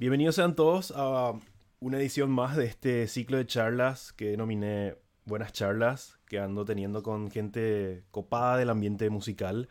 Bienvenidos 0.00 0.36
sean 0.36 0.54
todos 0.54 0.92
a 0.94 1.32
una 1.80 1.98
edición 1.98 2.30
más 2.30 2.56
de 2.56 2.66
este 2.66 3.08
ciclo 3.08 3.36
de 3.36 3.48
charlas 3.48 4.12
que 4.12 4.30
denominé 4.30 4.94
Buenas 5.24 5.52
charlas, 5.52 6.20
que 6.26 6.38
ando 6.38 6.64
teniendo 6.64 7.02
con 7.02 7.32
gente 7.32 8.04
copada 8.12 8.58
del 8.58 8.70
ambiente 8.70 9.10
musical. 9.10 9.68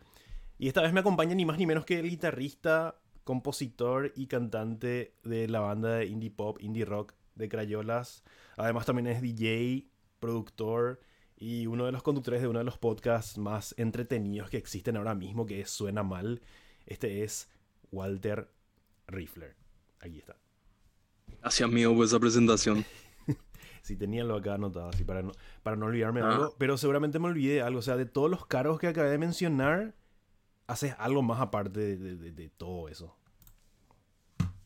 Y 0.57 0.67
esta 0.67 0.81
vez 0.81 0.91
me 0.91 0.99
acompaña 0.99 1.33
ni 1.33 1.45
más 1.45 1.57
ni 1.57 1.65
menos 1.65 1.85
que 1.85 1.99
el 1.99 2.09
guitarrista, 2.09 2.99
compositor 3.23 4.11
y 4.17 4.27
cantante 4.27 5.15
de 5.23 5.47
la 5.47 5.61
banda 5.61 5.95
de 5.95 6.07
indie 6.07 6.29
pop, 6.29 6.57
indie 6.59 6.83
rock 6.83 7.13
de 7.35 7.47
Crayolas. 7.47 8.25
Además 8.57 8.85
también 8.85 9.07
es 9.07 9.21
DJ, 9.21 9.87
productor 10.19 10.99
y 11.37 11.67
uno 11.67 11.85
de 11.85 11.93
los 11.93 12.03
conductores 12.03 12.41
de 12.41 12.49
uno 12.49 12.59
de 12.59 12.65
los 12.65 12.77
podcasts 12.77 13.37
más 13.37 13.73
entretenidos 13.77 14.49
que 14.49 14.57
existen 14.57 14.97
ahora 14.97 15.15
mismo, 15.15 15.45
que 15.45 15.65
Suena 15.65 16.03
Mal. 16.03 16.41
Este 16.85 17.23
es 17.23 17.49
Walter 17.93 18.51
Riffler. 19.07 19.66
Aquí 20.07 20.19
está. 20.19 20.37
Gracias, 21.41 21.67
amigo, 21.67 21.93
por 21.95 22.05
esa 22.05 22.19
presentación. 22.19 22.85
Si 23.83 23.95
tenía 23.95 24.25
lo 24.25 24.35
acá 24.35 24.55
anotado, 24.55 24.89
así 24.89 25.05
para 25.05 25.21
no, 25.21 25.31
para 25.63 25.77
no 25.77 25.85
olvidarme 25.85 26.19
de 26.19 26.25
algo. 26.25 26.55
Pero 26.57 26.75
seguramente 26.75 27.19
me 27.19 27.27
olvidé 27.27 27.53
de 27.53 27.61
algo. 27.61 27.79
O 27.79 27.81
sea, 27.81 27.95
de 27.95 28.05
todos 28.05 28.29
los 28.29 28.45
cargos 28.45 28.81
que 28.81 28.87
acabé 28.87 29.09
de 29.11 29.17
mencionar, 29.17 29.95
haces 30.67 30.93
algo 30.97 31.21
más 31.21 31.39
aparte 31.39 31.95
de, 31.95 32.49
todo 32.49 32.89
eso. 32.89 33.15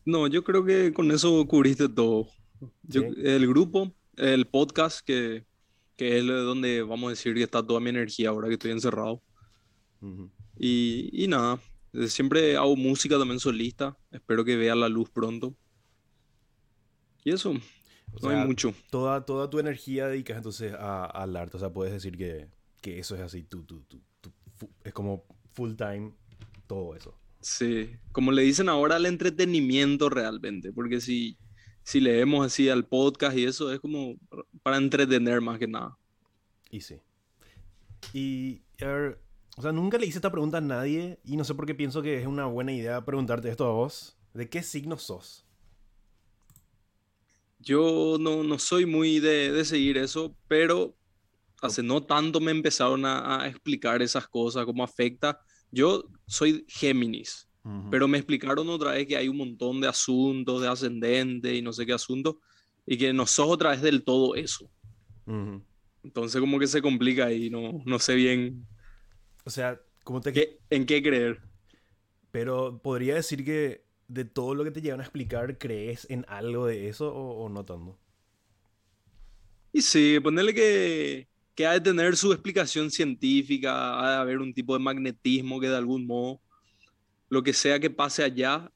No, 0.04 0.26
yo 0.26 0.42
creo 0.42 0.64
que 0.64 0.92
con 0.92 1.12
eso 1.12 1.46
cubriste 1.46 1.88
todo. 1.88 2.26
El 2.92 3.46
grupo, 3.46 3.92
el 4.16 4.48
podcast, 4.48 5.06
que, 5.06 5.44
que, 5.94 6.18
es 6.18 6.26
donde 6.26 6.82
vamos 6.82 7.06
a 7.06 7.10
decir 7.10 7.32
que 7.34 7.44
está 7.44 7.64
toda 7.64 7.78
mi 7.78 7.90
energía 7.90 8.30
ahora 8.30 8.48
que 8.48 8.54
estoy 8.54 8.72
encerrado. 8.72 9.22
y, 10.58 11.10
y 11.12 11.28
nada, 11.28 11.60
siempre 12.06 12.56
hago 12.56 12.76
música 12.76 13.18
también 13.18 13.40
solista. 13.40 13.96
Espero 14.10 14.44
que 14.44 14.56
vea 14.56 14.74
la 14.74 14.88
luz 14.88 15.10
pronto. 15.10 15.54
Y 17.24 17.32
eso, 17.32 17.54
no 18.22 18.28
hay 18.28 18.46
mucho. 18.46 18.74
Toda, 18.90 19.24
toda 19.24 19.48
tu 19.48 19.58
energía 19.58 20.08
dedicas 20.08 20.36
entonces 20.36 20.74
al 20.78 21.36
arte. 21.36 21.56
O 21.56 21.60
sea, 21.60 21.72
puedes 21.72 21.92
decir 21.92 22.16
que, 22.16 22.48
eso 22.98 23.14
es 23.14 23.20
así. 23.20 23.42
Tú, 23.44 23.62
tú, 23.64 23.82
tú, 23.88 24.00
es 24.84 24.92
como 24.92 25.24
full 25.52 25.74
time 25.74 26.12
todo 26.66 26.94
eso. 26.94 27.16
Sí, 27.40 27.90
como 28.12 28.30
le 28.30 28.42
dicen 28.42 28.68
ahora 28.68 28.96
al 28.96 29.06
entretenimiento 29.06 30.08
realmente. 30.08 30.72
Porque 30.72 31.00
si, 31.00 31.36
si 31.82 32.00
leemos 32.00 32.46
así 32.46 32.68
al 32.68 32.86
podcast 32.86 33.36
y 33.36 33.44
eso, 33.44 33.72
es 33.72 33.80
como 33.80 34.16
para 34.62 34.76
entretener 34.76 35.40
más 35.40 35.58
que 35.58 35.68
nada. 35.68 35.96
Y 36.70 36.80
sí. 36.80 36.96
Y, 38.12 38.62
o 39.56 39.62
sea, 39.62 39.72
nunca 39.72 39.98
le 39.98 40.06
hice 40.06 40.18
esta 40.18 40.32
pregunta 40.32 40.58
a 40.58 40.62
nadie 40.62 41.18
y 41.24 41.36
no 41.36 41.44
sé 41.44 41.54
por 41.54 41.66
qué 41.66 41.74
pienso 41.74 42.02
que 42.02 42.20
es 42.20 42.26
una 42.26 42.46
buena 42.46 42.72
idea 42.72 43.04
preguntarte 43.04 43.50
esto 43.50 43.66
a 43.66 43.72
vos. 43.72 44.16
¿De 44.32 44.48
qué 44.48 44.62
signo 44.62 44.96
sos? 44.96 45.46
Yo 47.58 48.16
no, 48.18 48.58
soy 48.58 48.86
muy 48.86 49.20
de, 49.20 49.64
seguir 49.64 49.98
eso, 49.98 50.34
pero 50.48 50.96
hace 51.60 51.82
no 51.82 52.02
tanto 52.02 52.40
me 52.40 52.50
empezaron 52.50 53.04
a, 53.04 53.46
explicar 53.46 54.02
esas 54.02 54.26
cosas, 54.26 54.64
cómo 54.64 54.82
afecta. 54.82 55.38
Yo 55.70 56.04
soy 56.26 56.64
Géminis, 56.66 57.48
pero 57.90 58.08
me 58.08 58.18
explicaron 58.18 58.68
otra 58.68 58.92
vez 58.92 59.06
que 59.06 59.16
hay 59.16 59.28
un 59.28 59.36
montón 59.36 59.80
de 59.80 59.86
asuntos, 59.86 60.62
de 60.62 60.68
ascendente 60.68 61.54
y 61.54 61.62
no 61.62 61.72
sé 61.72 61.86
qué 61.86 61.92
asunto, 61.92 62.40
y 62.84 62.96
que 62.96 63.12
no 63.12 63.26
sos 63.26 63.46
otra 63.48 63.70
vez 63.70 63.82
del 63.82 64.02
todo 64.02 64.34
eso. 64.34 64.68
Entonces 66.02 66.40
como 66.40 66.58
que 66.58 66.66
se 66.66 66.82
complica 66.82 67.32
y 67.32 67.48
no, 67.48 67.82
no 67.84 67.98
sé 67.98 68.14
bien. 68.16 68.66
O 69.44 69.50
sea, 69.50 69.80
¿cómo 70.04 70.20
te... 70.20 70.32
¿Qué, 70.32 70.60
¿En 70.70 70.86
qué 70.86 71.02
creer? 71.02 71.40
Pero 72.30 72.80
podría 72.82 73.14
decir 73.14 73.44
que 73.44 73.84
de 74.08 74.24
todo 74.24 74.54
lo 74.54 74.64
que 74.64 74.70
te 74.70 74.80
llevan 74.80 75.00
a 75.00 75.04
explicar, 75.04 75.58
¿crees 75.58 76.06
en 76.10 76.24
algo 76.28 76.66
de 76.66 76.88
eso 76.88 77.12
o, 77.14 77.48
no 77.48 77.64
tanto? 77.64 77.98
Y 79.72 79.82
sí, 79.82 80.20
ponerle 80.20 80.54
que, 80.54 81.28
que 81.54 81.66
ha 81.66 81.72
de 81.72 81.80
tener 81.80 82.16
su 82.16 82.32
explicación 82.32 82.90
científica, 82.90 84.00
ha 84.00 84.10
de 84.10 84.16
haber 84.16 84.38
un 84.38 84.52
tipo 84.52 84.74
de 84.74 84.84
magnetismo 84.84 85.60
que 85.60 85.68
de 85.68 85.76
algún 85.76 86.06
modo, 86.06 86.40
lo 87.28 87.42
que 87.42 87.52
sea 87.52 87.80
que 87.80 87.90
pase 87.90 88.22
allá, 88.22 88.70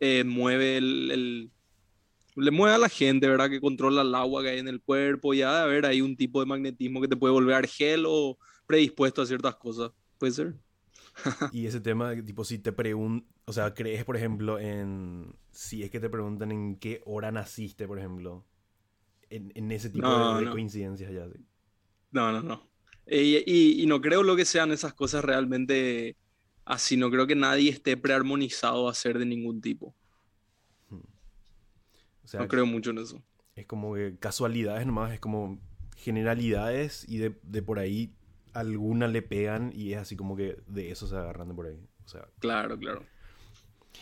eh, 0.00 0.24
mueve 0.24 0.78
el, 0.78 1.50
le 2.36 2.50
mueve 2.50 2.74
a 2.74 2.78
la 2.78 2.88
gente, 2.88 3.28
¿verdad? 3.28 3.50
Que 3.50 3.60
controla 3.60 4.02
el 4.02 4.14
agua 4.14 4.42
que 4.42 4.50
hay 4.50 4.58
en 4.58 4.68
el 4.68 4.80
cuerpo 4.80 5.34
y 5.34 5.42
ha 5.42 5.52
de 5.52 5.62
haber 5.62 5.86
ahí 5.86 6.00
un 6.00 6.16
tipo 6.16 6.40
de 6.40 6.46
magnetismo 6.46 7.00
que 7.00 7.08
te 7.08 7.16
puede 7.16 7.32
volver 7.32 7.68
gel 7.68 8.04
o 8.06 8.38
predispuesto 8.70 9.20
a 9.20 9.26
ciertas 9.26 9.56
cosas. 9.56 9.90
Puede 10.16 10.32
ser. 10.32 10.54
y 11.52 11.66
ese 11.66 11.80
tema, 11.80 12.14
tipo, 12.22 12.44
si 12.44 12.60
te 12.60 12.70
preguntan, 12.70 13.28
o 13.44 13.52
sea, 13.52 13.74
crees, 13.74 14.04
por 14.04 14.16
ejemplo, 14.16 14.60
en, 14.60 15.34
si 15.50 15.82
es 15.82 15.90
que 15.90 15.98
te 15.98 16.08
preguntan 16.08 16.52
en 16.52 16.76
qué 16.76 17.02
hora 17.04 17.32
naciste, 17.32 17.88
por 17.88 17.98
ejemplo, 17.98 18.46
en, 19.28 19.72
ese 19.72 19.90
tipo 19.90 20.08
de, 20.36 20.50
coincidencias 20.50 21.12
ya. 21.12 21.26
No, 22.12 22.30
no, 22.30 22.42
no. 22.42 22.70
Y, 23.06 23.82
y, 23.82 23.86
no 23.86 24.00
creo 24.00 24.22
lo 24.22 24.36
que 24.36 24.44
sean 24.44 24.70
esas 24.70 24.94
cosas 24.94 25.24
realmente 25.24 26.16
así, 26.64 26.96
no 26.96 27.10
creo 27.10 27.26
que 27.26 27.34
nadie 27.34 27.70
esté 27.70 27.96
prearmonizado 27.96 28.88
a 28.88 28.94
ser 28.94 29.18
de 29.18 29.26
ningún 29.26 29.60
tipo. 29.60 29.96
Hmm. 30.90 31.02
O 32.22 32.28
sea, 32.28 32.40
no 32.40 32.48
creo 32.48 32.66
mucho 32.66 32.90
en 32.90 32.98
eso. 32.98 33.20
Es 33.56 33.66
como 33.66 33.94
que 33.94 34.16
casualidades 34.20 34.86
nomás, 34.86 35.12
es 35.12 35.18
como 35.18 35.60
generalidades 35.96 37.04
y 37.08 37.18
de, 37.18 37.36
de 37.42 37.62
por 37.62 37.80
ahí 37.80 38.14
alguna 38.52 39.08
le 39.08 39.22
pegan 39.22 39.72
y 39.74 39.92
es 39.92 39.98
así 39.98 40.16
como 40.16 40.36
que 40.36 40.56
de 40.66 40.90
eso 40.90 41.06
se 41.06 41.16
agarran 41.16 41.48
de 41.48 41.54
por 41.54 41.66
ahí. 41.66 41.80
O 42.04 42.08
sea, 42.08 42.28
claro, 42.38 42.78
claro. 42.78 43.04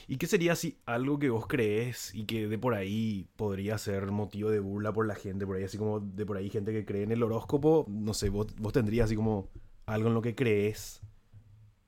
¿Y 0.06 0.16
qué 0.16 0.26
sería 0.26 0.56
si 0.56 0.78
algo 0.86 1.18
que 1.18 1.30
vos 1.30 1.46
crees 1.46 2.14
y 2.14 2.24
que 2.24 2.48
de 2.48 2.58
por 2.58 2.74
ahí 2.74 3.28
podría 3.36 3.76
ser 3.78 4.10
motivo 4.10 4.50
de 4.50 4.60
burla 4.60 4.92
por 4.92 5.06
la 5.06 5.14
gente? 5.14 5.46
Por 5.46 5.56
ahí, 5.56 5.64
así 5.64 5.76
como 5.76 6.00
de 6.00 6.24
por 6.24 6.36
ahí 6.36 6.50
gente 6.50 6.72
que 6.72 6.84
cree 6.84 7.02
en 7.02 7.12
el 7.12 7.22
horóscopo, 7.22 7.86
no 7.88 8.14
sé, 8.14 8.28
vos, 8.30 8.46
tendrías 8.72 9.06
así 9.06 9.16
como 9.16 9.50
algo 9.86 10.08
en 10.08 10.14
lo 10.14 10.22
que 10.22 10.34
crees 10.34 11.02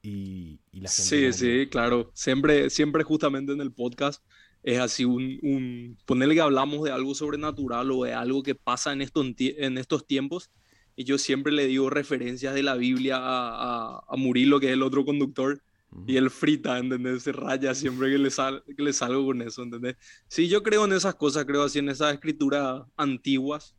y, 0.03 0.61
y 0.73 0.81
la 0.81 0.91
gente. 0.91 1.33
Sí, 1.33 1.33
sí, 1.33 1.67
claro. 1.71 2.11
Siempre, 2.15 2.71
siempre 2.71 3.05
justamente 3.05 3.53
en 3.53 3.61
el 3.61 3.73
podcast 3.73 4.23
es 4.63 4.79
así 4.79 5.05
un, 5.05 5.39
un, 5.43 5.99
ponerle 6.05 6.35
que 6.35 6.41
hablamos 6.43 6.83
de 6.83 6.91
algo 6.91 7.15
sobrenatural 7.15 7.91
o 7.91 8.05
de 8.05 8.13
algo 8.13 8.43
que 8.43 8.55
pasa 8.55 8.93
en 8.93 9.01
estos, 9.01 9.27
en 9.39 9.79
estos 9.79 10.07
tiempos 10.07 10.51
y 11.01 11.05
yo 11.05 11.17
siempre 11.17 11.51
le 11.51 11.67
digo 11.67 11.89
referencias 11.89 12.53
de 12.53 12.63
la 12.63 12.75
Biblia 12.75 13.17
a, 13.19 14.05
a, 14.07 14.17
Murilo, 14.19 14.61
que 14.61 14.67
es 14.67 14.75
el 14.75 14.83
otro 14.83 15.07
conductor, 15.07 15.63
y 16.07 16.19
él 16.19 16.29
frita, 16.29 16.77
¿entendés? 16.77 17.23
Se 17.23 17.33
raya 17.33 17.75
siempre 17.75 18.11
que 18.11 18.19
le, 18.19 18.31
sal, 18.31 18.63
que 18.77 18.83
le 18.83 18.93
salgo 18.93 19.25
con 19.25 19.41
eso, 19.41 19.63
¿entendés? 19.63 19.97
Sí, 20.29 20.47
yo 20.47 20.63
creo 20.63 20.85
en 20.85 20.93
esas 20.93 21.15
cosas, 21.15 21.47
creo 21.47 21.63
así 21.63 21.79
en 21.79 21.89
esas 21.89 22.13
escrituras 22.13 22.83
antiguas. 22.99 23.75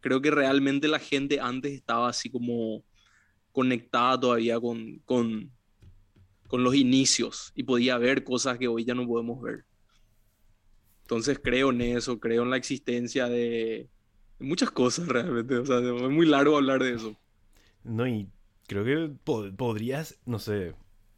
Creo 0.00 0.20
que 0.20 0.32
realmente 0.32 0.88
la 0.88 0.98
gente 0.98 1.38
antes 1.38 1.72
estaba 1.74 2.08
así 2.08 2.28
como 2.28 2.82
conectada 3.52 4.18
todavía 4.18 4.58
con, 4.58 4.98
con, 5.04 5.52
con 6.48 6.64
los 6.64 6.74
inicios 6.74 7.52
y 7.54 7.62
podía 7.62 7.98
ver 7.98 8.24
cosas 8.24 8.58
que 8.58 8.66
hoy 8.66 8.84
ya 8.84 8.96
no 8.96 9.06
podemos 9.06 9.40
ver. 9.40 9.64
Entonces 11.02 11.38
creo 11.40 11.70
en 11.70 11.82
eso, 11.82 12.18
creo 12.18 12.42
en 12.42 12.50
la 12.50 12.56
existencia 12.56 13.28
de, 13.28 13.88
muchas 14.38 14.70
cosas 14.70 15.08
realmente. 15.08 15.56
O 15.56 15.66
sea, 15.66 15.78
es 15.78 16.10
muy 16.10 16.26
largo 16.26 16.56
hablar 16.56 16.82
de 16.82 16.94
eso. 16.94 17.16
No, 17.82 18.06
y 18.06 18.28
creo 18.66 18.84
que 18.84 19.14
podrías, 19.56 20.18
no 20.24 20.38
sé, 20.38 20.74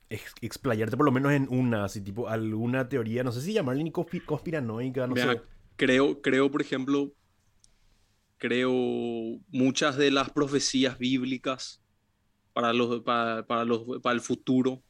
explayarte 0.08 0.96
por 0.96 1.06
lo 1.06 1.12
menos 1.12 1.32
en 1.32 1.48
una, 1.50 1.84
así 1.84 2.00
tipo 2.00 2.28
alguna 2.28 2.88
teoría, 2.88 3.24
no 3.24 3.32
sé 3.32 3.40
si 3.40 3.52
llamarla 3.52 3.82
ni 3.82 3.92
conspiranoica, 3.92 5.06
no 5.06 5.16
sé. 5.16 5.40
Creo, 5.76 6.22
creo, 6.22 6.50
por 6.50 6.62
ejemplo, 6.62 7.12
creo 8.38 8.72
muchas 9.48 9.96
de 9.96 10.10
las 10.10 10.30
profecías 10.30 10.98
bíblicas 10.98 11.82
para, 12.52 12.72
los, 12.72 13.02
para, 13.02 13.64
los, 13.64 14.00
para 14.02 14.14
el 14.14 14.20
futuro. 14.20 14.82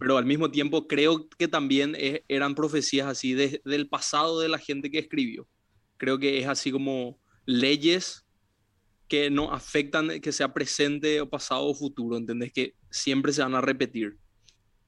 Pero 0.00 0.18
al 0.18 0.26
mismo 0.26 0.50
tiempo 0.50 0.88
creo 0.88 1.28
que 1.28 1.46
también 1.46 1.94
e, 1.96 2.24
eran 2.26 2.56
profecías 2.56 3.06
así 3.06 3.34
del 3.34 3.88
pasado 3.88 4.40
de 4.40 4.48
la 4.48 4.58
gente 4.58 4.90
que 4.90 4.98
escribió. 4.98 5.46
Creo 6.00 6.18
que 6.18 6.38
es 6.38 6.48
así 6.48 6.72
como 6.72 7.20
leyes 7.44 8.24
que 9.06 9.28
no 9.28 9.52
afectan 9.52 10.18
que 10.20 10.32
sea 10.32 10.54
presente 10.54 11.20
o 11.20 11.28
pasado 11.28 11.66
o 11.66 11.74
futuro, 11.74 12.16
¿entendés? 12.16 12.54
Que 12.54 12.74
siempre 12.90 13.34
se 13.34 13.42
van 13.42 13.54
a 13.54 13.60
repetir. 13.60 14.16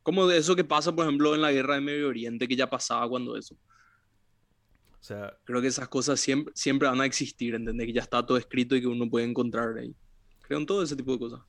Como 0.03 0.27
de 0.27 0.39
eso 0.39 0.57
que 0.57 0.65
pasa, 0.65 0.97
por 0.97 1.05
ejemplo, 1.05 1.35
en 1.35 1.43
la 1.43 1.53
guerra 1.53 1.75
de 1.75 1.83
Medio 1.83 2.09
Oriente, 2.09 2.49
que 2.49 2.57
ya 2.57 2.71
pasaba 2.71 3.07
cuando 3.11 3.37
eso. 3.37 3.55
O 3.55 5.05
sea, 5.05 5.37
creo 5.45 5.61
que 5.61 5.67
esas 5.67 5.87
cosas 5.89 6.19
siempre, 6.19 6.51
siempre 6.57 6.89
van 6.89 7.03
a 7.03 7.05
existir, 7.05 7.55
¿entendés? 7.57 7.89
Que 7.89 7.93
ya 7.93 8.01
está 8.01 8.25
todo 8.25 8.39
escrito 8.39 8.75
y 8.75 8.81
que 8.81 8.87
uno 8.87 9.11
puede 9.11 9.27
encontrar 9.27 9.77
ahí. 9.77 9.95
Creo 10.41 10.61
en 10.61 10.67
todo 10.67 10.83
ese 10.83 10.97
tipo 10.97 11.13
de 11.13 11.19
cosas. 11.19 11.41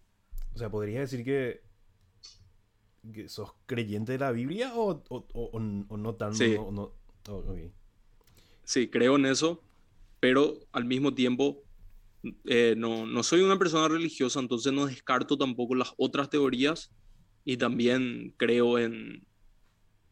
O 0.54 0.57
sea, 0.57 0.69
¿podrías 0.69 1.10
decir 1.10 1.24
que, 1.24 1.62
que 3.13 3.30
sos 3.30 3.54
creyente 3.65 4.12
de 4.12 4.18
la 4.18 4.33
Biblia 4.33 4.74
o, 4.75 5.06
o, 5.07 5.60
no 5.60 6.15
tanto? 6.15 6.36
Sí. 6.36 6.57
No, 6.57 6.94
sí, 8.63 8.88
creo 8.89 9.15
en 9.15 9.25
eso, 9.25 9.63
pero 10.19 10.60
al 10.71 10.86
mismo 10.86 11.13
tiempo 11.13 11.63
eh, 12.45 12.75
no, 12.77 13.06
no 13.06 13.24
soy 13.24 13.42
una 13.42 13.60
persona 13.60 13.88
religiosa, 13.88 14.39
entonces 14.39 14.71
no 14.71 14.86
descarto 14.86 15.38
tampoco 15.38 15.75
las 15.75 15.94
otras 15.98 16.30
teorías 16.30 16.92
y 17.45 17.57
también 17.57 18.33
creo 18.38 18.80
en, 18.80 19.25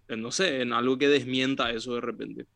no 0.08 0.32
sé, 0.32 0.62
en 0.62 0.74
algo 0.74 0.98
que 0.98 1.08
desmienta 1.08 1.72
eso 1.72 1.96
de 1.96 2.02
repente. 2.02 2.48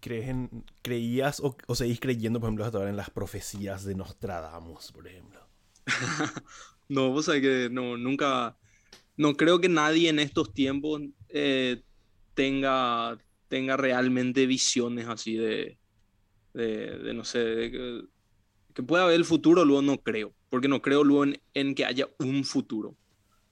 ¿Crees 0.00 0.28
en, 0.28 0.64
¿Creías 0.82 1.40
o, 1.40 1.56
o 1.66 1.74
seguís 1.74 2.00
creyendo, 2.00 2.40
por 2.40 2.48
ejemplo, 2.48 2.64
hasta 2.64 2.78
ahora 2.78 2.90
en 2.90 2.96
las 2.96 3.10
profecías 3.10 3.84
de 3.84 3.94
Nostradamus, 3.94 4.92
por 4.92 5.06
ejemplo? 5.06 5.40
no, 6.88 7.10
vos 7.10 7.26
sabés 7.26 7.42
que 7.42 7.68
no, 7.70 7.96
nunca, 7.96 8.56
no 9.16 9.34
creo 9.34 9.60
que 9.60 9.68
nadie 9.68 10.08
en 10.08 10.20
estos 10.20 10.54
tiempos 10.54 11.02
eh, 11.28 11.82
tenga, 12.34 13.18
tenga 13.48 13.76
realmente 13.76 14.46
visiones 14.46 15.08
así 15.08 15.36
de, 15.36 15.78
de, 16.54 17.12
no 17.14 17.24
sé, 17.24 17.70
que, 17.70 18.02
que, 18.74 18.82
pueda 18.82 19.04
haber 19.04 19.16
el 19.16 19.24
futuro, 19.24 19.64
luego 19.64 19.82
no 19.82 19.98
creo, 19.98 20.32
porque 20.50 20.68
no 20.68 20.82
creo 20.82 21.04
luego 21.04 21.24
en, 21.24 21.40
en, 21.54 21.74
que 21.74 21.84
haya 21.84 22.08
un 22.18 22.44
futuro. 22.44 22.94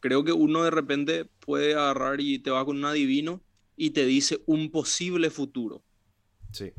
Creo 0.01 0.25
que 0.25 0.33
uno 0.33 0.63
de 0.63 0.71
repente 0.71 1.25
puede 1.25 1.75
agarrar 1.75 2.21
y 2.21 2.39
te 2.39 2.51
va 2.51 2.65
con 2.65 2.77
un 2.77 2.85
adivino 2.85 3.43
y 3.77 3.91
te 3.91 4.07
dice 4.07 4.41
un 4.47 4.71
posible 4.71 5.31
futuro. 5.31 5.83
Sí. 6.53 6.73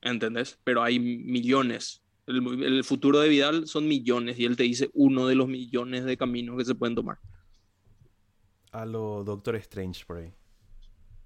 ¿Entendés? 0.00 0.58
Pero 0.64 0.82
hay 0.82 0.98
millones. 0.98 2.02
El, 2.26 2.62
el, 2.62 2.84
futuro 2.84 3.20
de 3.20 3.28
Vidal 3.28 3.66
son 3.66 3.86
millones 3.86 4.38
y 4.38 4.46
él 4.46 4.56
te 4.56 4.62
dice 4.62 4.90
uno 4.94 5.26
de 5.26 5.34
los 5.34 5.46
millones 5.46 6.04
de 6.04 6.16
caminos 6.16 6.56
que 6.56 6.64
se 6.64 6.74
pueden 6.74 6.94
tomar. 6.94 7.18
A 8.72 8.84
lo 8.86 9.22
Doctor 9.24 9.56
Strange 9.56 10.04
por 10.04 10.18
ahí. 10.18 10.32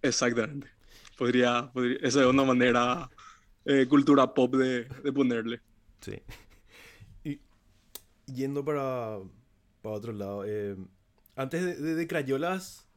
Exactamente. 0.03 0.78
Podría, 1.19 1.71
podría 1.73 1.99
esa 2.01 2.21
es 2.21 2.27
una 2.27 2.45
manera 2.45 3.11
eh, 3.65 3.87
cultura 3.89 4.33
pop 4.33 4.55
de, 4.55 4.85
de, 4.85 5.13
ponerle. 5.13 5.61
Sí. 6.01 6.23
Y 7.25 7.41
yendo 8.33 8.65
para, 8.65 9.19
para 9.83 9.95
otro 9.97 10.13
lado, 10.13 10.45
eh, 10.47 10.77
antes 11.35 11.65
de, 11.65 11.75
de, 11.75 11.95
de 11.97 12.07
Crayolas, 12.07 12.89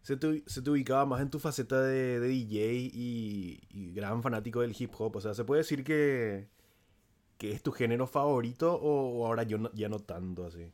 se 0.00 0.16
te, 0.16 0.42
se 0.46 0.62
te, 0.62 0.70
ubicaba 0.70 1.04
más 1.04 1.20
en 1.20 1.30
tu 1.30 1.38
faceta 1.38 1.82
de, 1.82 2.20
de 2.20 2.26
DJ 2.26 2.72
y, 2.74 3.60
y, 3.70 3.92
gran 3.92 4.22
fanático 4.22 4.62
del 4.62 4.74
hip 4.76 4.90
hop. 4.98 5.16
O 5.16 5.20
sea, 5.20 5.34
se 5.34 5.44
puede 5.44 5.60
decir 5.60 5.84
que, 5.84 6.48
que 7.36 7.52
es 7.52 7.62
tu 7.62 7.70
género 7.70 8.06
favorito 8.06 8.74
o, 8.74 9.20
o 9.20 9.26
ahora 9.26 9.42
yo 9.42 9.58
no, 9.58 9.70
ya 9.74 9.90
no 9.90 9.98
tanto 9.98 10.46
así. 10.46 10.72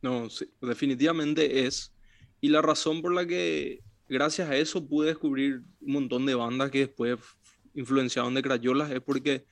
No, 0.00 0.30
sí, 0.30 0.50
definitivamente 0.62 1.66
es. 1.66 1.92
Y 2.40 2.48
la 2.48 2.62
razón 2.62 3.02
por 3.02 3.12
la 3.12 3.26
que, 3.26 3.82
gracias 4.08 4.48
a 4.48 4.56
eso, 4.56 4.86
pude 4.86 5.08
descubrir 5.08 5.62
un 5.80 5.92
montón 5.92 6.26
de 6.26 6.34
bandas 6.34 6.70
que 6.70 6.80
después 6.80 7.18
influenciaron 7.74 8.34
de 8.34 8.42
Crayolas 8.42 8.90
es 8.90 9.00
porque, 9.00 9.44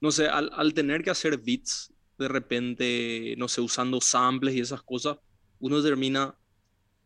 no 0.00 0.10
sé, 0.10 0.28
al, 0.28 0.74
tener 0.74 1.02
que 1.02 1.10
hacer 1.10 1.38
beats, 1.38 1.92
de 2.18 2.28
repente, 2.28 3.34
no 3.38 3.48
sé, 3.48 3.60
usando 3.60 4.00
samples 4.00 4.54
y 4.54 4.60
esas 4.60 4.82
cosas, 4.82 5.18
uno 5.58 5.82
termina 5.82 6.36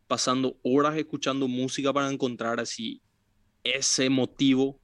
pasando 0.07 0.57
horas 0.61 0.95
escuchando 0.97 1.47
música 1.47 1.91
para 1.91 2.11
encontrar 2.11 2.59
así 2.59 3.01
ese 3.63 4.09
motivo, 4.09 4.79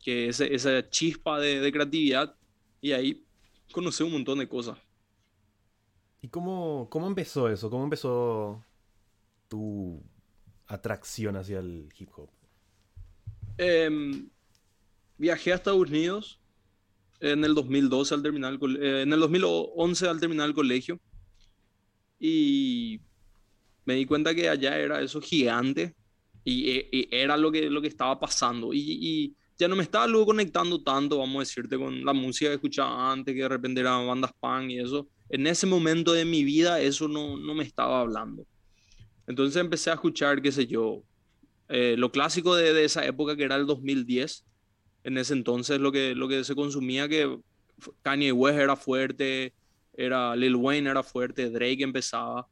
que 0.00 0.28
ese, 0.28 0.54
esa 0.54 0.88
chispa 0.88 1.38
de, 1.38 1.60
de, 1.60 1.72
creatividad 1.72 2.34
y 2.80 2.92
ahí 2.92 3.26
conocí 3.72 4.02
un 4.02 4.12
montón 4.12 4.38
de 4.38 4.48
cosas. 4.48 4.78
¿Y 6.22 6.28
cómo, 6.28 6.88
cómo 6.90 7.06
empezó 7.06 7.48
eso? 7.48 7.68
¿Cómo 7.68 7.84
empezó 7.84 8.64
tu 9.48 10.02
atracción 10.68 11.36
hacia 11.36 11.58
el 11.58 11.88
hip 11.98 12.10
hop? 12.16 12.30
Eh, 13.56 13.90
viajé 15.16 15.52
a 15.52 15.56
Estados 15.56 15.80
Unidos 15.88 16.40
en 17.20 17.44
el 17.44 17.54
2012 17.54 18.14
al 18.14 18.22
terminar 18.22 18.58
el, 18.60 18.82
eh, 18.82 19.02
en 19.02 19.12
el 19.12 19.20
2011 19.20 20.08
al 20.08 20.20
terminar 20.20 20.48
el 20.48 20.54
colegio 20.54 21.00
y 22.20 23.00
me 23.84 23.94
di 23.94 24.06
cuenta 24.06 24.34
que 24.34 24.48
allá 24.48 24.78
era 24.78 25.00
eso 25.00 25.20
gigante 25.20 25.96
y, 26.44 26.70
y 26.70 27.08
era 27.10 27.36
lo 27.36 27.50
que, 27.50 27.68
lo 27.68 27.82
que 27.82 27.88
estaba 27.88 28.18
pasando 28.20 28.72
y, 28.72 28.78
y, 28.80 29.34
ya 29.60 29.66
no 29.66 29.74
me 29.74 29.82
estaba 29.82 30.06
luego 30.06 30.26
conectando 30.26 30.80
tanto, 30.84 31.18
vamos 31.18 31.34
a 31.34 31.40
decirte, 31.40 31.76
con 31.76 32.04
la 32.04 32.12
música 32.12 32.48
que 32.48 32.54
escuchaba 32.54 33.10
antes, 33.10 33.34
que 33.34 33.42
de 33.42 33.48
repente 33.48 33.80
eran 33.80 34.06
bandas 34.06 34.30
punk 34.38 34.70
y 34.70 34.78
eso. 34.78 35.08
En 35.28 35.48
ese 35.48 35.66
momento 35.66 36.12
de 36.12 36.24
mi 36.24 36.44
vida 36.44 36.80
eso 36.80 37.08
no, 37.08 37.36
no 37.36 37.54
me 37.54 37.64
estaba 37.64 38.00
hablando. 38.00 38.46
Entonces 39.28 39.60
empecé 39.60 39.90
a 39.90 39.94
escuchar, 39.94 40.40
qué 40.40 40.50
sé 40.50 40.66
yo, 40.66 41.04
eh, 41.68 41.96
lo 41.98 42.10
clásico 42.10 42.56
de, 42.56 42.72
de, 42.72 42.84
esa 42.84 43.04
época 43.04 43.36
que 43.36 43.44
era 43.44 43.56
el 43.56 43.66
2010. 43.66 44.46
En 45.04 45.18
ese 45.18 45.34
entonces 45.34 45.78
lo 45.78 45.92
que, 45.92 46.14
lo 46.14 46.28
que 46.28 46.42
se 46.44 46.54
consumía, 46.54 47.08
que 47.08 47.38
Kanye 48.02 48.32
West 48.32 48.58
era 48.58 48.74
fuerte, 48.74 49.54
era 49.92 50.34
Lil 50.34 50.56
Wayne 50.56 50.88
era 50.88 51.02
fuerte, 51.02 51.50
Drake 51.50 51.82
empezaba. 51.82 52.48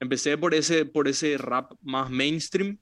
Empecé 0.00 0.36
por 0.36 0.54
ese, 0.54 0.84
por 0.84 1.06
ese 1.06 1.38
rap 1.38 1.72
más 1.80 2.10
mainstream. 2.10 2.78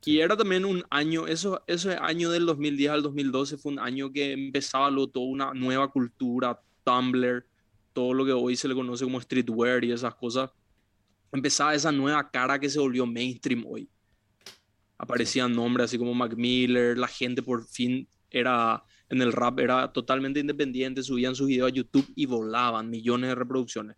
Sí. 0.00 0.12
Y 0.12 0.18
era 0.18 0.36
también 0.36 0.64
un 0.64 0.84
año, 0.90 1.28
eso, 1.28 1.62
ese 1.68 1.96
año 2.00 2.30
del 2.30 2.46
2010 2.46 2.90
al 2.90 3.02
2012 3.02 3.58
fue 3.58 3.72
un 3.72 3.78
año 3.78 4.10
que 4.10 4.32
empezaba 4.32 4.90
lo, 4.90 5.06
toda 5.06 5.26
una 5.26 5.54
nueva 5.54 5.88
cultura, 5.92 6.60
Tumblr, 6.82 7.46
todo 7.92 8.12
lo 8.12 8.24
que 8.24 8.32
hoy 8.32 8.56
se 8.56 8.66
le 8.66 8.74
conoce 8.74 9.04
como 9.04 9.20
streetwear 9.20 9.84
y 9.84 9.92
esas 9.92 10.14
cosas 10.16 10.50
empezaba 11.32 11.74
esa 11.74 11.92
nueva 11.92 12.30
cara 12.30 12.58
que 12.58 12.68
se 12.68 12.78
volvió 12.78 13.06
mainstream 13.06 13.64
hoy. 13.66 13.88
Aparecían 14.96 15.52
nombres 15.52 15.86
así 15.86 15.98
como 15.98 16.14
Mac 16.14 16.34
Miller, 16.36 16.98
la 16.98 17.08
gente 17.08 17.42
por 17.42 17.64
fin 17.66 18.08
era 18.30 18.82
en 19.08 19.22
el 19.22 19.32
rap 19.32 19.58
era 19.58 19.92
totalmente 19.92 20.40
independiente, 20.40 21.02
subían 21.02 21.34
sus 21.34 21.46
videos 21.46 21.70
a 21.70 21.74
YouTube 21.74 22.06
y 22.14 22.26
volaban 22.26 22.90
millones 22.90 23.30
de 23.30 23.34
reproducciones. 23.34 23.96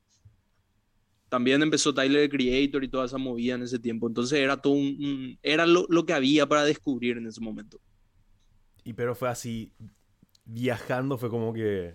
También 1.29 1.62
empezó 1.62 1.94
Tyler 1.94 2.29
the 2.29 2.37
Creator 2.37 2.82
y 2.82 2.88
toda 2.88 3.06
esa 3.06 3.19
movida 3.19 3.55
en 3.55 3.62
ese 3.62 3.79
tiempo. 3.79 4.09
Entonces 4.09 4.38
era 4.38 4.56
todo 4.56 4.73
un, 4.73 4.97
un 5.00 5.38
era 5.43 5.65
lo, 5.65 5.87
lo, 5.88 6.05
que 6.05 6.12
había 6.12 6.47
para 6.47 6.65
descubrir 6.65 7.19
en 7.19 7.27
ese 7.27 7.41
momento. 7.41 7.81
Y 8.85 8.94
pero 8.94 9.15
fue 9.15 9.29
así, 9.29 9.73
viajando 10.44 11.19
fue 11.19 11.31
como 11.31 11.53
que 11.53 11.94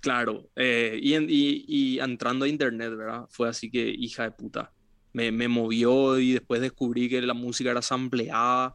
Claro, 0.00 0.48
eh, 0.56 0.98
y, 1.02 1.98
entrando 1.98 2.46
a 2.46 2.48
internet, 2.48 2.96
¿verdad? 2.96 3.26
Fue 3.28 3.48
así 3.48 3.70
que, 3.70 3.86
hija 3.86 4.22
de 4.22 4.30
puta, 4.30 4.72
me, 5.12 5.30
movió 5.48 6.18
y 6.18 6.32
después 6.32 6.62
descubrí 6.62 7.08
que 7.08 7.20
la 7.20 7.34
música 7.34 7.70
era 7.70 7.82
sampleada 7.82 8.74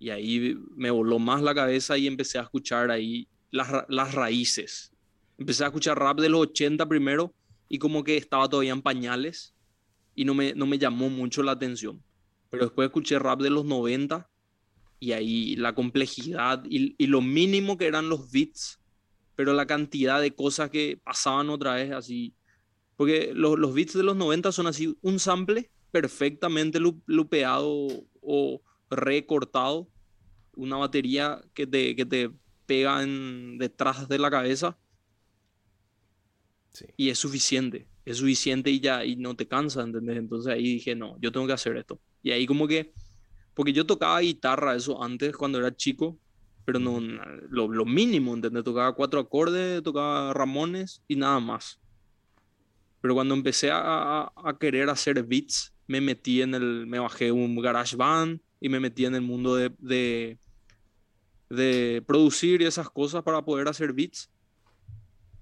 y 0.00 0.10
ahí 0.10 0.56
me 0.74 0.90
voló 0.90 1.20
más 1.20 1.42
la 1.42 1.54
cabeza 1.54 1.96
y 1.96 2.08
empecé 2.08 2.38
a 2.38 2.42
escuchar 2.42 2.90
ahí 2.90 3.28
las, 3.52 4.14
raíces. 4.14 4.92
Empecé 5.38 5.62
a 5.62 5.68
escuchar 5.68 5.98
rap 5.98 6.18
de 6.18 6.28
los 6.28 6.40
80 6.40 6.86
primero 6.86 7.32
y 7.68 7.78
como 7.78 8.02
que 8.02 8.16
estaba 8.16 8.48
todavía 8.48 8.72
en 8.72 8.82
pañales 8.82 9.54
y 10.16 10.24
no 10.24 10.34
me, 10.34 10.54
no 10.54 10.66
me 10.66 10.78
llamó 10.78 11.08
mucho 11.08 11.44
la 11.44 11.52
atención. 11.52 12.02
Pero 12.50 12.64
después 12.64 12.86
escuché 12.86 13.18
rap 13.18 13.40
de 13.40 13.50
los 13.50 13.64
90 13.64 14.28
y 14.98 15.12
ahí 15.12 15.54
la 15.54 15.74
complejidad 15.74 16.64
y 16.68 17.06
lo 17.06 17.20
mínimo 17.22 17.76
que 17.76 17.86
eran 17.86 18.08
los 18.08 18.30
beats 18.32 18.81
pero 19.42 19.54
la 19.54 19.66
cantidad 19.66 20.20
de 20.20 20.36
cosas 20.36 20.70
que 20.70 21.00
pasaban 21.02 21.50
otra 21.50 21.74
vez 21.74 21.90
así. 21.90 22.32
Porque 22.94 23.32
los, 23.34 23.58
los 23.58 23.74
beats 23.74 23.92
de 23.92 24.04
los 24.04 24.14
90 24.14 24.52
son 24.52 24.68
así, 24.68 24.96
un 25.02 25.18
sample 25.18 25.68
perfectamente 25.90 26.78
lupeado 26.78 27.88
o 28.20 28.62
recortado, 28.88 29.88
una 30.54 30.76
batería 30.76 31.42
que 31.54 31.66
te, 31.66 31.96
que 31.96 32.06
te 32.06 32.30
pega 32.66 33.02
en, 33.02 33.58
detrás 33.58 34.08
de 34.08 34.20
la 34.20 34.30
cabeza. 34.30 34.78
Sí. 36.68 36.84
Y 36.96 37.08
es 37.08 37.18
suficiente, 37.18 37.88
es 38.04 38.18
suficiente 38.18 38.70
y 38.70 38.78
ya, 38.78 39.04
y 39.04 39.16
no 39.16 39.34
te 39.34 39.48
cansa, 39.48 39.82
¿entendés? 39.82 40.18
Entonces 40.18 40.52
ahí 40.52 40.74
dije, 40.74 40.94
no, 40.94 41.18
yo 41.20 41.32
tengo 41.32 41.48
que 41.48 41.54
hacer 41.54 41.76
esto. 41.76 42.00
Y 42.22 42.30
ahí 42.30 42.46
como 42.46 42.68
que, 42.68 42.92
porque 43.54 43.72
yo 43.72 43.84
tocaba 43.84 44.20
guitarra 44.20 44.76
eso 44.76 45.02
antes 45.02 45.36
cuando 45.36 45.58
era 45.58 45.74
chico, 45.74 46.16
pero 46.64 46.78
no 46.78 47.00
lo, 47.50 47.68
lo 47.68 47.84
mínimo, 47.84 48.34
¿entendés? 48.34 48.64
Tocaba 48.64 48.94
cuatro 48.94 49.20
acordes, 49.20 49.82
tocaba 49.82 50.32
Ramones 50.32 51.02
y 51.08 51.16
nada 51.16 51.40
más. 51.40 51.80
Pero 53.00 53.14
cuando 53.14 53.34
empecé 53.34 53.70
a, 53.70 54.32
a, 54.34 54.58
querer 54.58 54.88
hacer 54.88 55.22
beats, 55.24 55.72
me 55.88 56.00
metí 56.00 56.40
en 56.40 56.54
el, 56.54 56.86
me 56.86 57.00
bajé 57.00 57.32
un 57.32 57.60
garage 57.60 57.96
band 57.96 58.40
y 58.60 58.68
me 58.68 58.78
metí 58.78 59.04
en 59.04 59.16
el 59.16 59.22
mundo 59.22 59.56
de, 59.56 59.72
de, 59.78 60.38
de 61.50 62.02
producir 62.06 62.62
y 62.62 62.66
esas 62.66 62.88
cosas 62.88 63.24
para 63.24 63.42
poder 63.44 63.66
hacer 63.66 63.92
beats. 63.92 64.30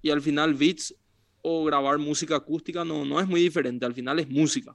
Y 0.00 0.08
al 0.08 0.22
final 0.22 0.54
beats 0.54 0.94
o 1.42 1.64
grabar 1.64 1.98
música 1.98 2.36
acústica 2.36 2.84
no, 2.84 3.04
no 3.04 3.20
es 3.20 3.28
muy 3.28 3.42
diferente, 3.42 3.84
al 3.84 3.94
final 3.94 4.18
es 4.18 4.28
música. 4.28 4.74